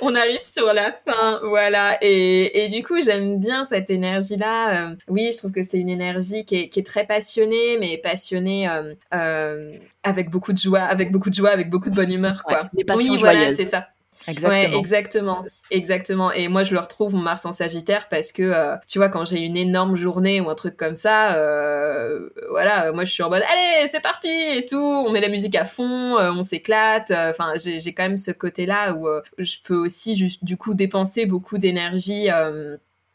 On 0.00 0.14
arrive 0.14 0.40
sur 0.40 0.72
la 0.72 0.92
fin, 0.92 1.40
voilà. 1.44 1.98
Et, 2.00 2.64
et 2.64 2.68
du 2.68 2.82
coup, 2.82 3.00
j'aime 3.00 3.38
bien 3.38 3.64
cette 3.64 3.90
énergie-là. 3.90 4.90
Euh, 4.90 4.96
oui, 5.08 5.30
je 5.32 5.38
trouve 5.38 5.52
que 5.52 5.62
c'est 5.62 5.78
une 5.78 5.88
énergie 5.88 6.44
qui 6.44 6.56
est, 6.56 6.68
qui 6.68 6.80
est, 6.80 6.84
très 6.84 7.06
passionnée, 7.06 7.78
mais 7.78 7.98
passionnée 7.98 8.68
euh, 8.68 8.94
euh, 9.14 9.72
avec 10.02 10.30
beaucoup 10.30 10.52
de 10.52 10.58
joie, 10.58 10.82
avec 10.82 11.10
beaucoup 11.10 11.30
de 11.30 11.34
joie, 11.34 11.50
avec 11.50 11.70
beaucoup 11.70 11.90
de 11.90 11.94
bonne 11.94 12.12
humeur, 12.12 12.42
quoi. 12.44 12.70
oui, 12.96 13.16
voilà, 13.18 13.54
c'est 13.54 13.64
ça. 13.64 13.88
Exactement. 14.26 14.78
exactement, 14.78 15.44
exactement. 15.70 16.32
Et 16.32 16.48
moi, 16.48 16.64
je 16.64 16.74
le 16.74 16.80
retrouve 16.80 17.14
mon 17.14 17.22
Mars 17.22 17.44
en 17.44 17.52
Sagittaire 17.52 18.08
parce 18.08 18.32
que, 18.32 18.42
euh, 18.42 18.76
tu 18.86 18.98
vois, 18.98 19.08
quand 19.08 19.24
j'ai 19.24 19.40
une 19.40 19.56
énorme 19.56 19.96
journée 19.96 20.40
ou 20.40 20.50
un 20.50 20.54
truc 20.54 20.76
comme 20.76 20.94
ça, 20.94 21.36
euh, 21.36 22.28
voilà, 22.50 22.92
moi, 22.92 23.04
je 23.04 23.12
suis 23.12 23.22
en 23.22 23.30
mode, 23.30 23.42
allez, 23.42 23.86
c'est 23.88 24.02
parti 24.02 24.28
et 24.28 24.64
tout. 24.64 24.76
On 24.76 25.10
met 25.10 25.20
la 25.20 25.28
musique 25.28 25.54
à 25.54 25.64
fond, 25.64 26.18
euh, 26.18 26.32
on 26.32 26.42
s'éclate. 26.42 27.10
Enfin, 27.10 27.52
j'ai 27.56 27.92
quand 27.92 28.04
même 28.04 28.16
ce 28.16 28.30
côté-là 28.30 28.94
où 28.94 29.08
je 29.38 29.56
peux 29.64 29.76
aussi, 29.76 30.14
juste, 30.14 30.44
du 30.44 30.56
coup, 30.56 30.74
dépenser 30.74 31.26
beaucoup 31.26 31.58
d'énergie 31.58 32.28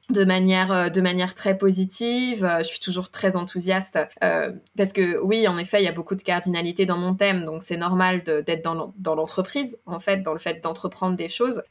de 0.09 0.23
manière 0.25 0.71
euh, 0.71 0.89
de 0.89 1.01
manière 1.01 1.33
très 1.33 1.57
positive. 1.57 2.43
Euh, 2.43 2.59
je 2.59 2.63
suis 2.63 2.79
toujours 2.79 3.09
très 3.09 3.35
enthousiaste 3.35 3.99
euh, 4.23 4.51
parce 4.77 4.93
que 4.93 5.19
oui, 5.21 5.47
en 5.47 5.57
effet, 5.57 5.81
il 5.81 5.85
y 5.85 5.87
a 5.87 5.91
beaucoup 5.91 6.15
de 6.15 6.23
cardinalité 6.23 6.85
dans 6.85 6.97
mon 6.97 7.13
thème, 7.13 7.45
donc 7.45 7.63
c'est 7.63 7.77
normal 7.77 8.23
d'être 8.23 8.63
dans 8.63 9.15
l'entreprise, 9.15 9.79
en 9.85 9.99
fait, 9.99 10.17
dans 10.23 10.33
le 10.33 10.39
fait 10.39 10.63
d'entreprendre 10.63 11.15
des 11.15 11.29
choses. 11.29 11.61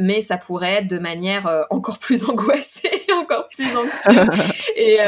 mais 0.00 0.20
ça 0.20 0.36
pourrait 0.36 0.74
être 0.74 0.88
de 0.88 0.98
manière 0.98 1.66
encore 1.70 1.98
plus 1.98 2.24
angoissée, 2.28 3.02
encore 3.20 3.48
plus 3.48 3.76
anxieuse, 3.76 4.28
et, 4.76 4.98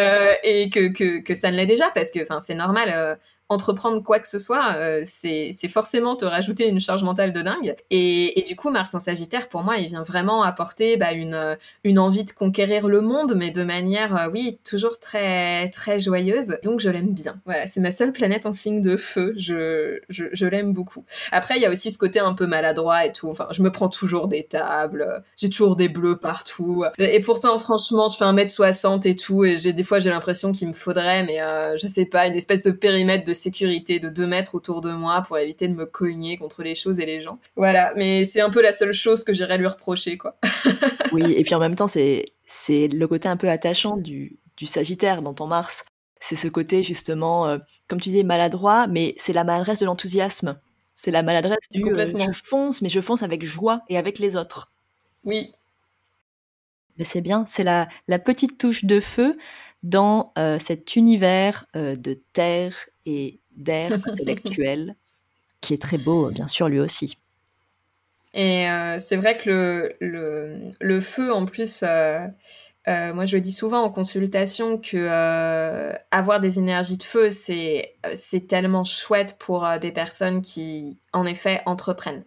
et 0.45 0.71
que, 0.71 0.89
que, 0.93 1.23
que 1.23 1.35
ça 1.35 1.51
ne 1.51 1.57
l'est 1.57 1.67
déjà 1.67 1.91
parce 1.95 2.11
que, 2.11 2.23
enfin, 2.23 2.41
c'est 2.41 2.55
normal 2.55 3.19
entreprendre 3.51 4.03
quoi 4.03 4.21
que 4.21 4.29
ce 4.29 4.39
soit, 4.39 4.75
euh, 4.77 5.03
c'est 5.05 5.69
forcément 5.69 6.17
te 6.17 6.25
rajouter 6.25 6.69
une 6.69 6.81
charge 6.81 7.03
mentale 7.03 7.33
de 7.33 7.43
dingue. 7.43 7.75
Et, 7.91 8.43
du 8.47 8.57
coup, 8.57 8.71
Mars 8.71 8.95
en 8.95 9.01
Sagittaire, 9.01 9.49
pour 9.49 9.63
moi, 9.63 9.77
il 9.77 9.89
vient 9.89 10.05
vraiment 10.05 10.43
apporter 10.43 10.97
bah, 10.97 11.13
une, 11.13 11.59
une 11.85 11.99
envie 11.99 12.25
de 12.25 12.31
conquérir 12.31 12.89
le 12.89 13.01
monde, 13.01 13.35
mais 13.37 13.51
de 13.51 13.65
manière, 13.65 14.17
euh, 14.17 14.31
oui, 14.33 14.59
toujours 14.65 15.01
très, 15.01 15.69
très 15.71 15.99
joyeuse. 15.99 16.57
Donc, 16.63 16.81
je 16.81 16.89
l'aime 16.89 17.13
bien. 17.13 17.41
Voilà, 17.45 17.67
c'est 17.67 17.81
ma 17.81 17.91
seule 17.91 18.13
planète 18.13 18.47
en 18.47 18.53
signe 18.53 18.81
de 18.81 18.97
feu. 18.97 19.35
Je, 19.37 20.47
l'aime 20.47 20.73
beaucoup. 20.73 21.05
Après, 21.33 21.57
il 21.57 21.63
y 21.63 21.67
a 21.67 21.71
aussi 21.71 21.91
ce 21.91 21.99
côté 21.99 22.21
un 22.21 22.35
peu 22.35 22.47
maladroit 22.47 23.05
et 23.05 23.13
tout. 23.13 23.29
Enfin, 23.29 23.49
je 23.51 23.63
me 23.63 23.73
prends 23.73 23.89
toujours 23.89 24.29
des 24.29 24.45
tables. 24.45 25.25
J'ai 25.37 25.51
toujours 25.51 25.75
des 25.75 25.89
bleus 25.89 26.17
partout. 26.17 26.85
Et 26.99 27.21
pourtant, 27.21 27.59
franchement, 27.59 28.07
je 28.07 28.17
fais 28.17 28.25
1m60 28.25 29.09
et 29.09 29.17
tout. 29.17 29.45
Et 29.45 29.57
des 29.57 29.83
fois, 29.83 29.99
j'ai 29.99 30.11
l'impression 30.11 30.53
qu'il 30.53 30.69
me 30.69 30.73
faudrait, 30.73 31.25
mais 31.25 31.43
euh, 31.43 31.77
je 31.77 31.87
sais 31.89 32.05
pas, 32.05 32.27
une 32.27 32.35
espèce 32.35 32.63
de 32.63 32.71
périmètre 32.71 33.25
de 33.25 33.35
sécurité 33.41 33.99
de 33.99 34.09
2 34.09 34.27
mètres 34.27 34.55
autour 34.55 34.81
de 34.81 34.93
moi 34.93 35.23
pour 35.23 35.39
éviter 35.39 35.69
de 35.69 35.75
me 35.75 35.87
cogner 35.87 36.37
contre 36.37 36.63
les 36.63 36.75
choses 36.75 37.01
et 37.01 37.07
les 37.07 37.21
gens. 37.21 37.39
Voilà, 37.57 37.93
mais 37.97 38.25
c'est 38.25 38.41
un 38.41 38.51
peu 38.51 38.63
la 38.63 38.73
seule 38.73 38.93
chose 38.93 39.25
que 39.25 39.33
j'irais 39.33 39.59
lui 39.59 39.67
reprocher, 39.67 40.17
quoi. 40.19 40.39
oui, 41.13 41.33
et 41.33 41.43
puis 41.43 41.55
en 41.55 41.59
même 41.59 41.75
temps, 41.75 41.89
c'est, 41.89 42.25
le 42.71 43.05
côté 43.07 43.29
un 43.29 43.37
peu 43.37 43.49
attachant 43.49 43.97
du, 43.97 44.39
du 44.57 44.67
Sagittaire 44.67 45.23
dans 45.23 45.35
ton 45.35 45.47
Mars. 45.47 45.85
C'est 46.21 46.37
ce 46.37 46.49
côté 46.49 46.83
justement, 46.83 47.49
euh, 47.49 47.59
comme 47.89 48.01
tu 48.01 48.11
disais, 48.11 48.23
maladroit, 48.23 48.87
mais 48.87 49.15
c'est 49.17 49.33
la 49.33 49.43
maladresse 49.43 49.79
de 49.79 49.87
l'enthousiasme. 49.87 50.61
C'est 50.95 51.11
la 51.11 51.23
maladresse 51.23 51.67
du 51.71 51.83
euh, 51.83 52.07
je 52.07 52.31
fonce, 52.45 52.83
mais 52.83 52.91
je 52.91 53.01
fonce 53.01 53.23
avec 53.23 53.43
joie 53.43 53.83
et 53.89 53.97
avec 53.97 54.19
les 54.19 54.37
autres. 54.37 54.71
Oui. 55.25 55.53
Mais 56.99 57.05
c'est 57.05 57.23
bien, 57.23 57.47
c'est 57.47 57.65
la, 57.65 57.89
la 58.07 58.19
petite 58.19 58.59
touche 58.59 58.85
de 58.85 59.01
feu 59.01 59.39
dans 59.83 60.33
euh, 60.37 60.59
cet 60.59 60.95
univers 60.95 61.65
de 61.75 62.21
terre 62.35 62.90
et 63.07 63.41
d'air 63.57 63.93
intellectuel 64.07 64.97
qui 65.61 65.75
est 65.75 65.83
très 65.83 65.99
beau, 65.99 66.31
bien 66.31 66.49
sûr, 66.49 66.69
lui 66.69 66.81
aussi. 66.81 67.19
Et 68.33 68.67
c'est 69.01 69.17
vrai 69.17 69.37
que 69.37 69.51
le, 69.51 69.97
le, 70.01 70.71
le, 70.81 71.01
feu, 71.01 71.33
en 71.33 71.47
plus, 71.47 71.83
euh, 72.89 73.13
moi, 73.13 73.27
je 73.27 73.37
dis 73.37 73.53
souvent 73.53 73.83
en 73.83 73.91
consultation 73.91 74.79
que 74.79 74.97
euh, 74.97 75.93
avoir 76.11 76.41
des 76.41 76.59
énergies 76.59 76.97
de 76.97 77.03
feu, 77.03 77.31
c'est 77.31 77.95
euh, 78.07 78.13
c'est 78.17 78.47
tellement 78.47 78.85
chouette 78.85 79.37
pour 79.39 79.69
des 79.81 79.93
personnes 79.93 80.41
qui, 80.43 80.99
en 81.13 81.27
effet, 81.27 81.61
entreprennent. 81.67 82.25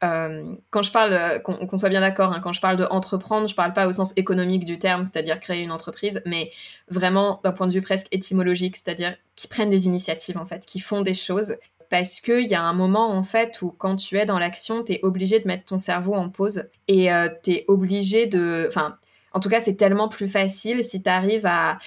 Quand 0.00 0.82
je 0.82 0.92
parle, 0.92 1.42
qu'on 1.42 1.78
soit 1.78 1.88
bien 1.88 2.00
d'accord, 2.00 2.32
hein, 2.32 2.40
quand 2.40 2.52
je 2.52 2.60
parle 2.60 2.76
de 2.76 2.84
entreprendre, 2.84 3.48
je 3.48 3.54
parle 3.54 3.72
pas 3.72 3.88
au 3.88 3.92
sens 3.92 4.12
économique 4.16 4.64
du 4.64 4.78
terme, 4.78 5.04
c'est-à-dire 5.04 5.40
créer 5.40 5.62
une 5.62 5.72
entreprise, 5.72 6.22
mais 6.26 6.50
vraiment 6.88 7.40
d'un 7.44 7.52
point 7.52 7.66
de 7.66 7.72
vue 7.72 7.80
presque 7.80 8.08
étymologique, 8.12 8.76
c'est-à-dire 8.76 9.16
qui 9.36 9.48
prennent 9.48 9.70
des 9.70 9.86
initiatives 9.86 10.38
en 10.38 10.46
fait, 10.46 10.66
qui 10.66 10.80
font 10.80 11.02
des 11.02 11.14
choses. 11.14 11.56
Parce 11.88 12.20
qu'il 12.20 12.46
y 12.46 12.54
a 12.54 12.62
un 12.62 12.72
moment 12.72 13.12
en 13.12 13.22
fait 13.22 13.62
où 13.62 13.70
quand 13.70 13.96
tu 13.96 14.18
es 14.18 14.26
dans 14.26 14.38
l'action, 14.38 14.82
tu 14.82 14.94
es 14.94 15.00
obligé 15.02 15.38
de 15.40 15.46
mettre 15.46 15.64
ton 15.66 15.78
cerveau 15.78 16.14
en 16.14 16.28
pause 16.28 16.64
et 16.88 17.08
tu 17.42 17.52
es 17.52 17.64
obligé 17.68 18.26
de... 18.26 18.66
Enfin, 18.68 18.96
en 19.36 19.38
tout 19.38 19.50
cas, 19.50 19.60
c'est 19.60 19.74
tellement 19.74 20.08
plus 20.08 20.28
facile 20.28 20.82
si 20.82 21.02
tu 21.02 21.10
arrives 21.10 21.44
à, 21.44 21.78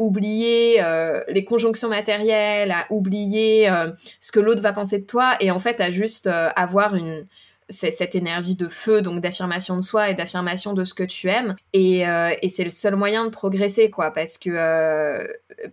oublier 0.00 0.82
euh, 0.82 1.22
les 1.28 1.44
conjonctions 1.44 1.88
matérielles, 1.88 2.72
à 2.72 2.86
oublier 2.90 3.70
euh, 3.70 3.92
ce 4.18 4.32
que 4.32 4.40
l'autre 4.40 4.60
va 4.62 4.72
penser 4.72 4.98
de 4.98 5.06
toi, 5.06 5.36
et 5.38 5.52
en 5.52 5.60
fait 5.60 5.80
à 5.80 5.92
juste 5.92 6.26
euh, 6.26 6.48
avoir 6.56 6.96
une, 6.96 7.28
cette 7.68 8.14
énergie 8.14 8.56
de 8.56 8.68
feu, 8.68 9.02
donc 9.02 9.20
d'affirmation 9.20 9.76
de 9.76 9.82
soi 9.82 10.10
et 10.10 10.14
d'affirmation 10.14 10.72
de 10.72 10.84
ce 10.84 10.94
que 10.94 11.02
tu 11.02 11.28
aimes. 11.28 11.56
Et, 11.72 12.00
et 12.00 12.48
c'est 12.48 12.64
le 12.64 12.70
seul 12.70 12.96
moyen 12.96 13.24
de 13.24 13.30
progresser, 13.30 13.90
quoi, 13.90 14.10
parce 14.10 14.38
que 14.38 14.48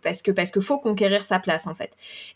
parce 0.02 0.22
que 0.22 0.32
parce 0.32 0.52
que 0.52 0.62
faut 0.62 0.80
conquérir 0.80 1.22
sa 1.22 1.39
place 1.39 1.68
en 1.68 1.76
fait. 1.76 1.91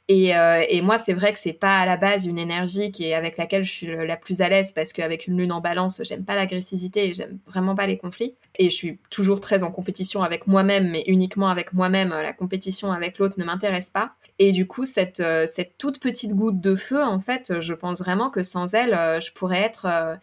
Et, 0.07 0.35
euh, 0.35 0.63
et 0.69 0.81
moi 0.81 0.97
c'est 0.97 1.13
vrai 1.13 1.33
que 1.33 1.39
c'est 1.39 1.53
pas 1.53 1.79
à 1.79 1.85
la 1.85 1.97
base 1.97 2.25
une 2.25 2.37
énergie 2.37 2.91
qui 2.91 3.05
est 3.05 3.13
avec 3.13 3.37
laquelle 3.37 3.63
je 3.63 3.71
suis 3.71 3.87
la 3.87 4.17
plus 4.17 4.41
à 4.41 4.49
l'aise 4.49 4.71
parce 4.71 4.93
qu'avec 4.93 5.27
une 5.27 5.37
lune 5.37 5.51
en 5.51 5.61
balance 5.61 6.01
j'aime 6.03 6.25
pas 6.25 6.35
l'agressivité 6.35 7.09
et 7.09 7.13
j'aime 7.13 7.39
vraiment 7.47 7.75
pas 7.75 7.87
les 7.87 7.97
conflits 7.97 8.35
et 8.57 8.69
je 8.69 8.75
suis 8.75 8.99
toujours 9.09 9.41
très 9.41 9.63
en 9.63 9.71
compétition 9.71 10.21
avec 10.23 10.47
moi-même 10.47 10.89
mais 10.89 11.03
uniquement 11.07 11.49
avec 11.49 11.73
moi-même 11.73 12.09
la 12.09 12.33
compétition 12.33 12.91
avec 12.91 13.17
l'autre 13.17 13.35
ne 13.37 13.45
m'intéresse 13.45 13.89
pas 13.89 14.13
et 14.37 14.51
du 14.51 14.67
coup 14.67 14.85
cette 14.85 15.19
euh, 15.19 15.45
cette 15.45 15.77
toute 15.77 15.99
petite 15.99 16.33
goutte 16.33 16.61
de 16.61 16.75
feu 16.75 17.03
en 17.03 17.19
fait 17.19 17.59
je 17.59 17.73
pense 17.73 17.99
vraiment 17.99 18.29
que 18.29 18.43
sans 18.43 18.73
elle 18.73 18.93
euh, 18.93 19.19
je 19.19 19.31
pourrais 19.33 19.48
être 19.57 20.17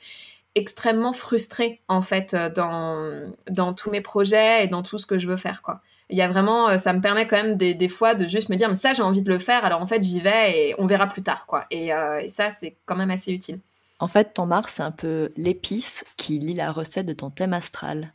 extrêmement 0.55 1.13
frustrée 1.13 1.81
en 1.89 2.01
fait 2.01 2.35
dans 2.35 3.31
dans 3.51 3.75
tous 3.75 3.91
mes 3.91 4.01
projets 4.01 4.65
et 4.65 4.69
dans 4.69 4.83
tout 4.83 4.99
ce 4.99 5.07
que 5.07 5.19
je 5.19 5.27
veux 5.27 5.37
faire 5.37 5.63
quoi 5.63 5.83
il 6.09 6.17
y 6.17 6.23
a 6.23 6.29
vraiment, 6.29 6.69
euh, 6.69 6.79
ça 6.79 6.93
me 6.93 7.01
permet 7.01 7.27
quand 7.27 7.37
même 7.37 7.57
des, 7.57 7.75
des 7.75 7.89
fois 7.89 8.15
de 8.15 8.27
juste 8.27 8.49
me 8.49 8.57
dire, 8.57 8.69
mais 8.69 8.77
ça, 8.77 8.93
j'ai 8.93 9.03
envie 9.03 9.23
de 9.23 9.29
le 9.29 9.39
faire, 9.39 9.65
alors 9.65 9.81
en 9.81 9.87
fait, 9.87 10.03
j'y 10.03 10.21
vais 10.21 10.69
et 10.69 10.75
on 10.79 10.87
verra 10.87 11.07
plus 11.07 11.23
tard, 11.23 11.47
quoi. 11.47 11.67
Et, 11.71 11.93
euh, 11.93 12.21
et 12.21 12.29
ça, 12.29 12.51
c'est 12.51 12.77
quand 12.87 12.97
même 12.97 13.11
assez 13.11 13.33
utile. 13.33 13.61
En 13.99 14.09
fait, 14.09 14.35
ton 14.35 14.47
Mars, 14.47 14.75
c'est 14.77 14.83
un 14.83 14.91
peu 14.91 15.33
l'épice 15.37 16.05
qui 16.17 16.39
lit 16.39 16.55
la 16.55 16.71
recette 16.71 17.07
de 17.07 17.15
ton 17.15 17.31
thème 17.31 17.55
astral. 17.55 18.13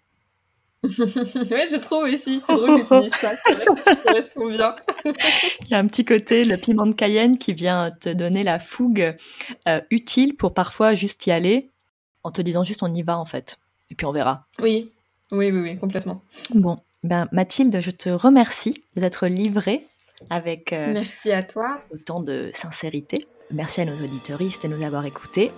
oui, 0.84 0.92
je 0.92 1.80
trouve 1.80 2.04
aussi. 2.04 2.42
C'est 2.46 2.56
drôle 2.56 2.84
que 2.84 2.88
tu 2.88 3.04
dises 3.04 3.20
ça. 3.20 3.36
ça 3.36 3.96
correspond 3.98 4.50
bien. 4.50 4.76
Il 5.06 5.72
y 5.72 5.74
a 5.76 5.78
un 5.78 5.86
petit 5.86 6.06
côté, 6.06 6.44
le 6.44 6.58
piment 6.58 6.88
de 6.88 6.94
Cayenne, 6.94 7.38
qui 7.38 7.54
vient 7.54 7.92
te 7.92 8.10
donner 8.10 8.44
la 8.44 8.60
fougue 8.60 9.16
euh, 9.68 9.82
utile 9.92 10.36
pour 10.36 10.54
parfois 10.54 10.94
juste 10.96 11.28
y 11.28 11.32
aller 11.32 11.70
en 12.24 12.32
te 12.32 12.42
disant 12.42 12.64
juste 12.64 12.84
on 12.84 12.94
y 12.94 13.04
va 13.04 13.18
en 13.18 13.26
fait. 13.26 13.58
Et 13.92 13.96
puis 13.96 14.06
on 14.06 14.12
verra. 14.12 14.48
Oui, 14.60 14.92
oui, 15.32 15.52
oui, 15.52 15.60
oui, 15.62 15.78
complètement. 15.78 16.24
Bon, 16.56 16.80
ben, 17.04 17.28
Mathilde, 17.32 17.80
je 17.80 17.92
te 17.92 18.10
remercie 18.10 18.84
d'être 18.96 19.28
livrée 19.28 19.88
avec 20.30 20.74
euh, 20.74 20.94
Merci 20.94 21.32
à 21.32 21.44
toi. 21.44 21.82
autant 21.92 22.22
de 22.22 22.50
sincérité. 22.54 23.26
Merci 23.52 23.82
à 23.82 23.86
nos 23.86 24.04
auditoristes 24.04 24.64
de 24.64 24.70
nous 24.70 24.84
avoir 24.84 25.06
écoutés. 25.06 25.52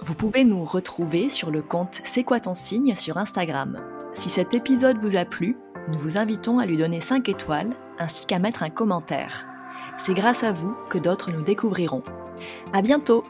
Vous 0.00 0.14
pouvez 0.14 0.44
nous 0.44 0.64
retrouver 0.64 1.28
sur 1.28 1.50
le 1.50 1.62
compte 1.62 2.00
C'est 2.04 2.24
quoi 2.24 2.40
ton 2.40 2.54
signe 2.54 2.94
sur 2.94 3.18
Instagram. 3.18 3.80
Si 4.14 4.28
cet 4.28 4.54
épisode 4.54 4.98
vous 4.98 5.16
a 5.16 5.24
plu, 5.24 5.56
nous 5.88 5.98
vous 5.98 6.18
invitons 6.18 6.58
à 6.58 6.66
lui 6.66 6.76
donner 6.76 7.00
5 7.00 7.28
étoiles 7.28 7.74
ainsi 7.98 8.26
qu'à 8.26 8.38
mettre 8.38 8.62
un 8.62 8.70
commentaire. 8.70 9.46
C'est 9.98 10.14
grâce 10.14 10.44
à 10.44 10.52
vous 10.52 10.76
que 10.88 10.98
d'autres 10.98 11.32
nous 11.32 11.42
découvriront. 11.42 12.02
À 12.72 12.82
bientôt! 12.82 13.24